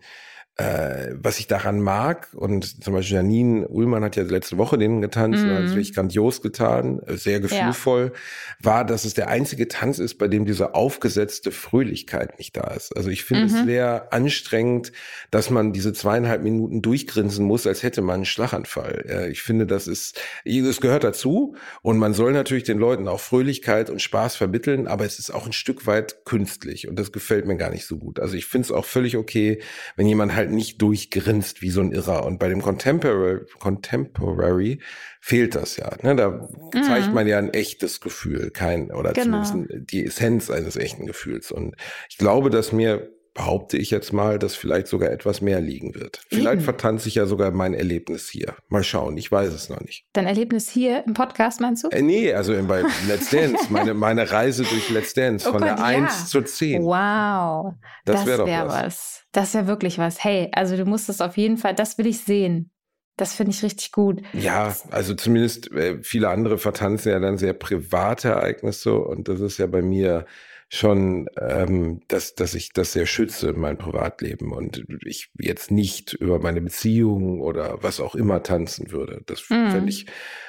äh, 0.57 1.13
was 1.13 1.39
ich 1.39 1.47
daran 1.47 1.79
mag, 1.79 2.27
und 2.33 2.83
zum 2.83 2.93
Beispiel 2.93 3.17
Janine 3.17 3.67
Ullmann 3.67 4.03
hat 4.03 4.17
ja 4.17 4.23
letzte 4.23 4.57
Woche 4.57 4.77
den 4.77 5.01
getanzt, 5.01 5.43
mhm. 5.43 5.49
und 5.49 5.55
hat 5.55 5.63
es 5.63 5.71
wirklich 5.71 5.93
grandios 5.93 6.41
getan, 6.41 6.99
äh, 7.07 7.15
sehr 7.15 7.39
gefühlvoll, 7.39 8.11
ja. 8.13 8.65
war, 8.65 8.85
dass 8.85 9.05
es 9.05 9.13
der 9.13 9.29
einzige 9.29 9.69
Tanz 9.69 9.99
ist, 9.99 10.17
bei 10.17 10.27
dem 10.27 10.45
diese 10.45 10.75
aufgesetzte 10.75 11.51
Fröhlichkeit 11.51 12.37
nicht 12.37 12.57
da 12.57 12.73
ist. 12.73 12.95
Also 12.95 13.09
ich 13.09 13.23
finde 13.23 13.45
mhm. 13.45 13.55
es 13.55 13.65
sehr 13.65 14.13
anstrengend, 14.13 14.91
dass 15.31 15.49
man 15.49 15.71
diese 15.71 15.93
zweieinhalb 15.93 16.43
Minuten 16.43 16.81
durchgrinsen 16.81 17.45
muss, 17.45 17.65
als 17.65 17.81
hätte 17.81 18.01
man 18.01 18.15
einen 18.15 18.25
Schlaganfall. 18.25 19.05
Äh, 19.07 19.31
ich 19.31 19.41
finde, 19.41 19.65
das 19.65 19.87
ist, 19.87 20.19
es 20.43 20.81
gehört 20.81 21.05
dazu 21.05 21.55
und 21.81 21.97
man 21.97 22.13
soll 22.13 22.33
natürlich 22.33 22.65
den 22.65 22.77
Leuten 22.77 23.07
auch 23.07 23.21
Fröhlichkeit 23.21 23.89
und 23.89 24.01
Spaß 24.01 24.35
vermitteln, 24.35 24.87
aber 24.87 25.05
es 25.05 25.17
ist 25.17 25.31
auch 25.31 25.45
ein 25.45 25.53
Stück 25.53 25.87
weit 25.87 26.25
künstlich 26.25 26.89
und 26.89 26.99
das 26.99 27.13
gefällt 27.13 27.47
mir 27.47 27.55
gar 27.55 27.69
nicht 27.69 27.85
so 27.85 27.97
gut. 27.97 28.19
Also 28.19 28.35
ich 28.35 28.45
finde 28.45 28.65
es 28.65 28.71
auch 28.71 28.85
völlig 28.85 29.15
okay, 29.15 29.61
wenn 29.95 30.07
jemand 30.07 30.35
halt 30.35 30.40
nicht 30.45 30.81
durchgrinst 30.81 31.61
wie 31.61 31.69
so 31.69 31.81
ein 31.81 31.91
Irrer. 31.91 32.25
Und 32.25 32.39
bei 32.39 32.49
dem 32.49 32.61
Contemporary, 32.61 33.41
Contemporary 33.59 34.79
fehlt 35.19 35.55
das 35.55 35.77
ja. 35.77 35.89
Ne? 36.01 36.15
Da 36.15 36.29
mhm. 36.73 36.83
zeigt 36.83 37.13
man 37.13 37.27
ja 37.27 37.37
ein 37.37 37.53
echtes 37.53 38.01
Gefühl, 38.01 38.51
kein, 38.51 38.91
oder 38.91 39.13
genau. 39.13 39.43
zumindest 39.43 39.91
die 39.91 40.05
Essenz 40.05 40.49
eines 40.49 40.75
echten 40.75 41.05
Gefühls. 41.05 41.51
Und 41.51 41.75
ich 42.09 42.17
glaube, 42.17 42.49
dass 42.49 42.71
mir 42.71 43.09
behaupte 43.33 43.77
ich 43.77 43.91
jetzt 43.91 44.11
mal, 44.11 44.39
dass 44.39 44.55
vielleicht 44.55 44.87
sogar 44.87 45.09
etwas 45.09 45.41
mehr 45.41 45.61
liegen 45.61 45.95
wird. 45.95 46.21
Vielleicht 46.27 46.55
Eben. 46.55 46.61
vertanze 46.61 47.07
ich 47.07 47.15
ja 47.15 47.25
sogar 47.25 47.51
mein 47.51 47.73
Erlebnis 47.73 48.29
hier. 48.29 48.55
Mal 48.67 48.83
schauen, 48.83 49.17
ich 49.17 49.31
weiß 49.31 49.53
es 49.53 49.69
noch 49.69 49.79
nicht. 49.79 50.05
Dein 50.13 50.27
Erlebnis 50.27 50.69
hier 50.69 51.05
im 51.05 51.13
Podcast, 51.13 51.61
meinst 51.61 51.83
du? 51.83 51.89
Äh, 51.89 52.01
nee, 52.01 52.33
also 52.33 52.53
bei 52.63 52.83
Let's 53.07 53.29
Dance, 53.29 53.67
meine, 53.69 53.93
meine 53.93 54.29
Reise 54.31 54.63
durch 54.63 54.89
Let's 54.89 55.13
Dance 55.13 55.45
oh 55.49 55.53
von 55.53 55.61
Gott, 55.61 55.69
der 55.69 55.77
ja. 55.77 55.83
1 55.83 56.29
zur 56.29 56.45
10. 56.45 56.83
Wow. 56.83 57.73
Das, 58.05 58.17
das 58.17 58.25
wäre 58.25 58.37
doch 58.39 58.45
wär 58.47 58.67
was. 58.67 58.73
was. 58.73 59.23
Das 59.31 59.53
wäre 59.53 59.67
wirklich 59.67 59.97
was. 59.97 60.23
Hey, 60.23 60.49
also 60.53 60.75
du 60.75 60.85
musst 60.85 61.07
es 61.07 61.21
auf 61.21 61.37
jeden 61.37 61.57
Fall, 61.57 61.73
das 61.73 61.97
will 61.97 62.07
ich 62.07 62.19
sehen. 62.19 62.71
Das 63.17 63.35
finde 63.35 63.51
ich 63.51 63.63
richtig 63.63 63.91
gut. 63.91 64.21
Ja, 64.33 64.75
also 64.89 65.13
zumindest 65.13 65.71
äh, 65.71 65.99
viele 66.01 66.29
andere 66.29 66.57
vertanzen 66.57 67.11
ja 67.11 67.19
dann 67.19 67.37
sehr 67.37 67.53
private 67.53 68.29
Ereignisse 68.29 68.95
und 68.95 69.27
das 69.27 69.39
ist 69.41 69.57
ja 69.57 69.67
bei 69.67 69.81
mir 69.81 70.25
schon, 70.73 71.27
ähm, 71.37 71.99
dass, 72.07 72.33
dass 72.33 72.53
ich 72.53 72.71
das 72.71 72.93
sehr 72.93 73.05
schütze, 73.05 73.51
mein 73.51 73.77
Privatleben 73.77 74.53
und 74.53 74.85
ich 75.05 75.29
jetzt 75.37 75.69
nicht 75.69 76.13
über 76.13 76.39
meine 76.39 76.61
Beziehungen 76.61 77.41
oder 77.41 77.83
was 77.83 77.99
auch 77.99 78.15
immer 78.15 78.41
tanzen 78.41 78.89
würde. 78.89 79.21
Das 79.25 79.41
mm. 79.49 79.69
fände 79.69 79.89
ich, 79.89 80.05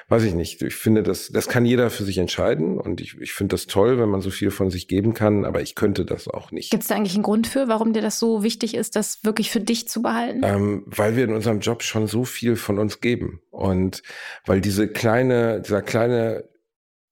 weiß 0.06 0.22
ich 0.22 0.34
nicht. 0.34 0.62
Ich 0.62 0.76
finde, 0.76 1.02
das, 1.02 1.30
das 1.32 1.48
kann 1.48 1.64
jeder 1.64 1.90
für 1.90 2.04
sich 2.04 2.18
entscheiden 2.18 2.78
und 2.78 3.00
ich, 3.00 3.20
ich 3.20 3.32
finde 3.32 3.54
das 3.54 3.66
toll, 3.66 3.98
wenn 3.98 4.10
man 4.10 4.20
so 4.20 4.30
viel 4.30 4.52
von 4.52 4.70
sich 4.70 4.86
geben 4.86 5.12
kann, 5.12 5.44
aber 5.44 5.60
ich 5.60 5.74
könnte 5.74 6.04
das 6.04 6.28
auch 6.28 6.52
nicht. 6.52 6.70
Gibt 6.70 6.84
es 6.84 6.88
da 6.88 6.94
eigentlich 6.94 7.14
einen 7.14 7.24
Grund 7.24 7.48
für, 7.48 7.66
warum 7.66 7.92
dir 7.92 8.02
das 8.02 8.20
so 8.20 8.44
wichtig 8.44 8.76
ist, 8.76 8.94
das 8.94 9.24
wirklich 9.24 9.50
für 9.50 9.60
dich 9.60 9.88
zu 9.88 10.02
behalten? 10.02 10.42
Ähm, 10.44 10.84
weil 10.86 11.16
wir 11.16 11.24
in 11.24 11.34
unserem 11.34 11.58
Job 11.58 11.82
schon 11.82 12.06
so 12.06 12.24
viel 12.24 12.54
von 12.54 12.78
uns 12.78 13.00
geben 13.00 13.40
und 13.50 14.04
weil 14.46 14.60
diese 14.60 14.86
kleine, 14.86 15.60
dieser 15.60 15.82
kleine 15.82 16.44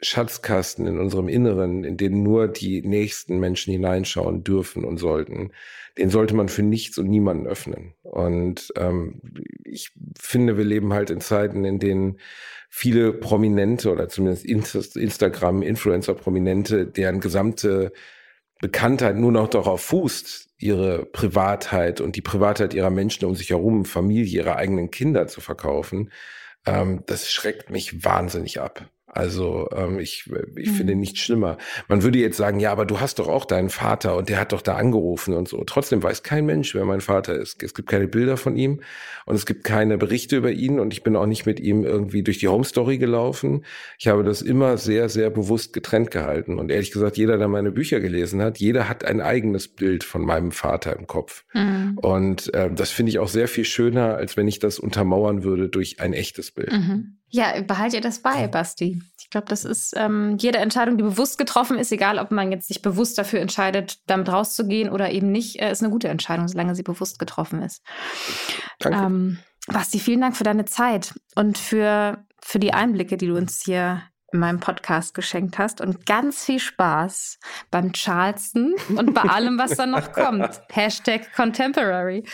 Schatzkasten 0.02 0.86
in 0.86 0.98
unserem 0.98 1.28
Inneren, 1.28 1.84
in 1.84 1.96
den 1.96 2.22
nur 2.22 2.48
die 2.48 2.82
nächsten 2.82 3.38
Menschen 3.38 3.72
hineinschauen 3.72 4.42
dürfen 4.44 4.84
und 4.84 4.98
sollten, 4.98 5.52
den 5.98 6.10
sollte 6.10 6.34
man 6.34 6.48
für 6.48 6.62
nichts 6.62 6.96
und 6.98 7.08
niemanden 7.08 7.46
öffnen. 7.46 7.94
Und 8.02 8.72
ähm, 8.76 9.20
ich 9.64 9.92
finde, 10.18 10.56
wir 10.56 10.64
leben 10.64 10.92
halt 10.92 11.10
in 11.10 11.20
Zeiten, 11.20 11.64
in 11.64 11.78
denen 11.78 12.18
viele 12.68 13.12
Prominente 13.12 13.90
oder 13.90 14.08
zumindest 14.08 14.46
Instagram-Influencer-Prominente, 14.96 16.86
deren 16.86 17.20
gesamte 17.20 17.92
Bekanntheit 18.60 19.16
nur 19.16 19.32
noch 19.32 19.48
darauf 19.48 19.82
fußt, 19.82 20.50
ihre 20.58 21.06
Privatheit 21.06 22.00
und 22.00 22.16
die 22.16 22.22
Privatheit 22.22 22.74
ihrer 22.74 22.90
Menschen 22.90 23.24
um 23.24 23.34
sich 23.34 23.50
herum, 23.50 23.84
Familie, 23.84 24.40
ihre 24.40 24.56
eigenen 24.56 24.90
Kinder 24.90 25.26
zu 25.26 25.40
verkaufen, 25.40 26.10
ähm, 26.66 27.02
das 27.06 27.30
schreckt 27.30 27.70
mich 27.70 28.04
wahnsinnig 28.04 28.60
ab. 28.60 28.90
Also 29.12 29.68
ähm, 29.74 29.98
ich, 29.98 30.30
ich 30.56 30.70
mhm. 30.70 30.74
finde 30.74 30.94
nichts 30.94 31.18
schlimmer. 31.18 31.58
Man 31.88 32.02
würde 32.02 32.18
jetzt 32.18 32.36
sagen, 32.36 32.60
ja, 32.60 32.70
aber 32.70 32.86
du 32.86 33.00
hast 33.00 33.18
doch 33.18 33.26
auch 33.26 33.44
deinen 33.44 33.68
Vater 33.68 34.16
und 34.16 34.28
der 34.28 34.38
hat 34.38 34.52
doch 34.52 34.62
da 34.62 34.76
angerufen 34.76 35.34
und 35.34 35.48
so. 35.48 35.64
Trotzdem 35.64 36.02
weiß 36.02 36.22
kein 36.22 36.46
Mensch, 36.46 36.74
wer 36.74 36.84
mein 36.84 37.00
Vater 37.00 37.34
ist. 37.34 37.60
Es 37.62 37.74
gibt 37.74 37.88
keine 37.88 38.06
Bilder 38.06 38.36
von 38.36 38.56
ihm 38.56 38.82
und 39.26 39.34
es 39.34 39.46
gibt 39.46 39.64
keine 39.64 39.98
Berichte 39.98 40.36
über 40.36 40.52
ihn 40.52 40.78
und 40.78 40.92
ich 40.92 41.02
bin 41.02 41.16
auch 41.16 41.26
nicht 41.26 41.44
mit 41.44 41.58
ihm 41.58 41.84
irgendwie 41.84 42.22
durch 42.22 42.38
die 42.38 42.48
Home 42.48 42.64
Story 42.64 42.98
gelaufen. 42.98 43.64
Ich 43.98 44.06
habe 44.06 44.22
das 44.22 44.42
immer 44.42 44.78
sehr, 44.78 45.08
sehr 45.08 45.30
bewusst 45.30 45.72
getrennt 45.72 46.12
gehalten. 46.12 46.58
Und 46.58 46.70
ehrlich 46.70 46.92
gesagt, 46.92 47.16
jeder, 47.16 47.36
der 47.36 47.48
meine 47.48 47.72
Bücher 47.72 47.98
gelesen 47.98 48.40
hat, 48.40 48.58
jeder 48.58 48.88
hat 48.88 49.04
ein 49.04 49.20
eigenes 49.20 49.66
Bild 49.66 50.04
von 50.04 50.22
meinem 50.22 50.52
Vater 50.52 50.96
im 50.96 51.08
Kopf. 51.08 51.44
Mhm. 51.52 51.98
Und 51.98 52.54
äh, 52.54 52.70
das 52.72 52.90
finde 52.90 53.10
ich 53.10 53.18
auch 53.18 53.28
sehr 53.28 53.48
viel 53.48 53.64
schöner, 53.64 54.14
als 54.14 54.36
wenn 54.36 54.46
ich 54.46 54.60
das 54.60 54.78
untermauern 54.78 55.42
würde 55.42 55.68
durch 55.68 56.00
ein 56.00 56.12
echtes 56.12 56.52
Bild. 56.52 56.72
Mhm. 56.72 57.16
Ja, 57.30 57.60
behalt 57.62 57.94
ihr 57.94 58.00
das 58.00 58.18
bei, 58.20 58.48
Basti. 58.48 59.00
Ich 59.20 59.30
glaube, 59.30 59.46
das 59.48 59.64
ist 59.64 59.94
ähm, 59.96 60.36
jede 60.38 60.58
Entscheidung, 60.58 60.96
die 60.96 61.04
bewusst 61.04 61.38
getroffen 61.38 61.78
ist, 61.78 61.92
egal 61.92 62.18
ob 62.18 62.32
man 62.32 62.50
jetzt 62.50 62.66
sich 62.66 62.82
bewusst 62.82 63.16
dafür 63.18 63.40
entscheidet, 63.40 63.98
damit 64.06 64.28
rauszugehen 64.28 64.90
oder 64.90 65.10
eben 65.12 65.30
nicht, 65.30 65.60
äh, 65.60 65.70
ist 65.70 65.82
eine 65.82 65.92
gute 65.92 66.08
Entscheidung, 66.08 66.48
solange 66.48 66.74
sie 66.74 66.82
bewusst 66.82 67.20
getroffen 67.20 67.62
ist. 67.62 67.82
Danke. 68.80 68.98
Ähm, 68.98 69.38
Basti, 69.68 70.00
vielen 70.00 70.20
Dank 70.20 70.36
für 70.36 70.44
deine 70.44 70.64
Zeit 70.64 71.14
und 71.36 71.56
für, 71.56 72.24
für 72.42 72.58
die 72.58 72.72
Einblicke, 72.72 73.16
die 73.16 73.26
du 73.26 73.36
uns 73.36 73.62
hier 73.64 74.02
meinem 74.32 74.60
Podcast 74.60 75.14
geschenkt 75.14 75.58
hast 75.58 75.80
und 75.80 76.06
ganz 76.06 76.44
viel 76.44 76.58
Spaß 76.58 77.38
beim 77.70 77.92
Charleston 77.92 78.74
und 78.96 79.14
bei 79.14 79.22
allem, 79.22 79.58
was 79.58 79.76
da 79.76 79.86
noch 79.86 80.12
kommt. 80.12 80.62
Hashtag 80.72 81.32
Contemporary. 81.34 82.24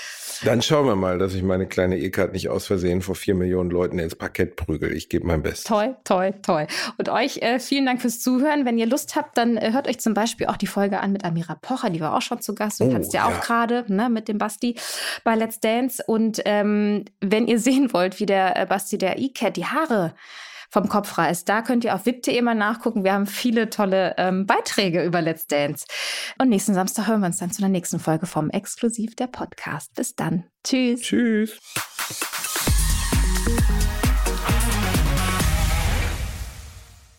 Dann 0.44 0.62
schauen 0.62 0.86
wir 0.86 0.96
mal, 0.96 1.18
dass 1.18 1.34
ich 1.34 1.42
meine 1.42 1.66
kleine 1.66 1.98
E-Card 1.98 2.32
nicht 2.32 2.48
aus 2.48 2.66
Versehen 2.66 3.02
vor 3.02 3.14
vier 3.14 3.34
Millionen 3.34 3.70
Leuten 3.70 3.98
ins 3.98 4.14
Parkett 4.14 4.56
prügel. 4.56 4.92
Ich 4.92 5.08
gebe 5.08 5.26
mein 5.26 5.42
Bestes. 5.42 5.64
Toll, 5.64 5.96
toll, 6.04 6.34
toll. 6.42 6.66
Und 6.98 7.08
euch 7.08 7.38
äh, 7.38 7.58
vielen 7.58 7.86
Dank 7.86 8.00
fürs 8.00 8.20
Zuhören. 8.20 8.64
Wenn 8.64 8.78
ihr 8.78 8.86
Lust 8.86 9.16
habt, 9.16 9.36
dann 9.38 9.56
äh, 9.56 9.72
hört 9.72 9.88
euch 9.88 9.98
zum 10.00 10.14
Beispiel 10.14 10.46
auch 10.46 10.56
die 10.56 10.66
Folge 10.66 11.00
an 11.00 11.12
mit 11.12 11.24
Amira 11.24 11.54
Pocher. 11.54 11.90
Die 11.90 12.00
war 12.00 12.16
auch 12.16 12.22
schon 12.22 12.40
zu 12.40 12.54
Gast. 12.54 12.80
Du 12.80 12.84
oh, 12.84 12.92
kannst 12.92 13.12
ja 13.12 13.26
auch 13.26 13.40
gerade 13.40 13.84
ne, 13.88 14.08
mit 14.08 14.28
dem 14.28 14.38
Basti 14.38 14.76
bei 15.24 15.34
Let's 15.34 15.60
Dance. 15.60 16.02
Und 16.06 16.42
ähm, 16.44 17.04
wenn 17.20 17.46
ihr 17.46 17.58
sehen 17.58 17.92
wollt, 17.92 18.20
wie 18.20 18.26
der 18.26 18.56
äh, 18.56 18.66
Basti 18.66 18.98
der 18.98 19.18
E-Cat 19.18 19.56
die 19.56 19.66
Haare 19.66 20.14
vom 20.70 20.88
Kopf 20.88 21.16
reißt. 21.18 21.48
Da 21.48 21.62
könnt 21.62 21.84
ihr 21.84 21.94
auf 21.94 22.06
wip.de 22.06 22.40
mal 22.42 22.54
nachgucken. 22.54 23.04
Wir 23.04 23.12
haben 23.12 23.26
viele 23.26 23.70
tolle 23.70 24.14
ähm, 24.18 24.46
Beiträge 24.46 25.04
über 25.04 25.22
Let's 25.22 25.46
Dance. 25.46 25.86
Und 26.38 26.48
nächsten 26.48 26.74
Samstag 26.74 27.06
hören 27.06 27.20
wir 27.20 27.26
uns 27.26 27.38
dann 27.38 27.50
zu 27.50 27.60
der 27.60 27.70
nächsten 27.70 27.98
Folge 27.98 28.26
vom 28.26 28.50
Exklusiv 28.50 29.16
der 29.16 29.26
Podcast. 29.26 29.94
Bis 29.94 30.14
dann. 30.14 30.44
Tschüss. 30.64 31.00
Tschüss. 31.00 31.58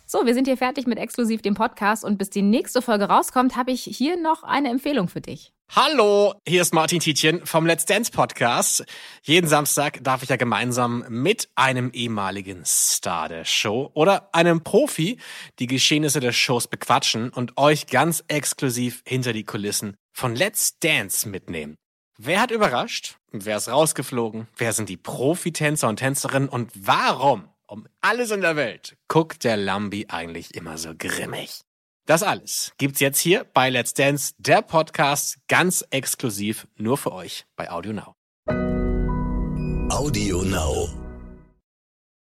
So, 0.09 0.25
wir 0.25 0.33
sind 0.33 0.47
hier 0.47 0.55
fertig 0.55 0.87
mit 0.87 0.99
exklusiv 0.99 1.41
dem 1.41 1.53
Podcast 1.53 2.05
und 2.05 2.17
bis 2.17 2.29
die 2.29 2.41
nächste 2.41 2.81
Folge 2.81 3.05
rauskommt, 3.05 3.57
habe 3.57 3.71
ich 3.71 3.83
hier 3.83 4.15
noch 4.15 4.43
eine 4.43 4.69
Empfehlung 4.69 5.09
für 5.09 5.19
dich. 5.19 5.53
Hallo, 5.76 6.34
hier 6.47 6.63
ist 6.63 6.74
Martin 6.74 7.01
Tietjen 7.01 7.45
vom 7.45 7.68
Let's 7.68 7.86
Dance 7.86 8.11
Podcast. 8.11 8.84
Jeden 9.22 9.47
Samstag 9.47 9.99
darf 10.01 10.24
ich 10.24 10.30
ja 10.30 10.36
gemeinsam 10.36 11.05
mit 11.09 11.49
einem 11.55 11.91
ehemaligen 11.91 12.63
Star 12.65 13.30
der 13.30 13.45
Show 13.45 13.91
oder 13.93 14.34
einem 14.34 14.63
Profi 14.63 15.20
die 15.59 15.68
Geschehnisse 15.68 16.20
der 16.20 16.32
Shows 16.32 16.68
bequatschen 16.68 17.30
und 17.30 17.57
euch 17.57 17.86
ganz 17.86 18.24
exklusiv 18.28 19.03
hinter 19.05 19.34
die 19.34 19.43
Kulissen 19.43 19.97
von 20.13 20.36
Let's 20.36 20.80
Dance 20.80 21.30
mitnehmen. 21.30 21.76
Wer 22.18 22.41
hat 22.41 22.49
überrascht? 22.49 23.18
Wer 23.32 23.57
ist 23.57 23.70
rausgeflogen? 23.70 24.47
Wer 24.55 24.74
sind 24.74 24.89
die 24.89 24.97
Profitänzer 24.97 25.89
und 25.89 25.97
Tänzerinnen 25.97 26.49
und 26.49 26.72
warum 26.74 27.49
um 27.68 27.88
alles 28.01 28.32
in 28.32 28.41
der 28.41 28.55
Welt 28.55 28.95
guckt 29.07 29.43
der 29.43 29.57
Lambi 29.57 30.07
eigentlich 30.09 30.55
immer 30.55 30.80
so 30.80 30.93
grimmig? 30.97 31.61
Das 32.07 32.23
alles 32.23 32.71
gibt's 32.77 33.01
jetzt 33.01 33.19
hier 33.19 33.45
bei 33.53 33.69
Let's 33.69 33.93
Dance, 33.93 34.33
der 34.37 34.61
Podcast, 34.61 35.39
ganz 35.49 35.85
exklusiv 35.89 36.65
nur 36.77 36.97
für 36.97 37.11
euch 37.11 37.45
bei 37.57 37.69
Audio 37.69 37.91
Now. 37.91 38.15
Audio 39.89 40.41
Now. 40.43 41.06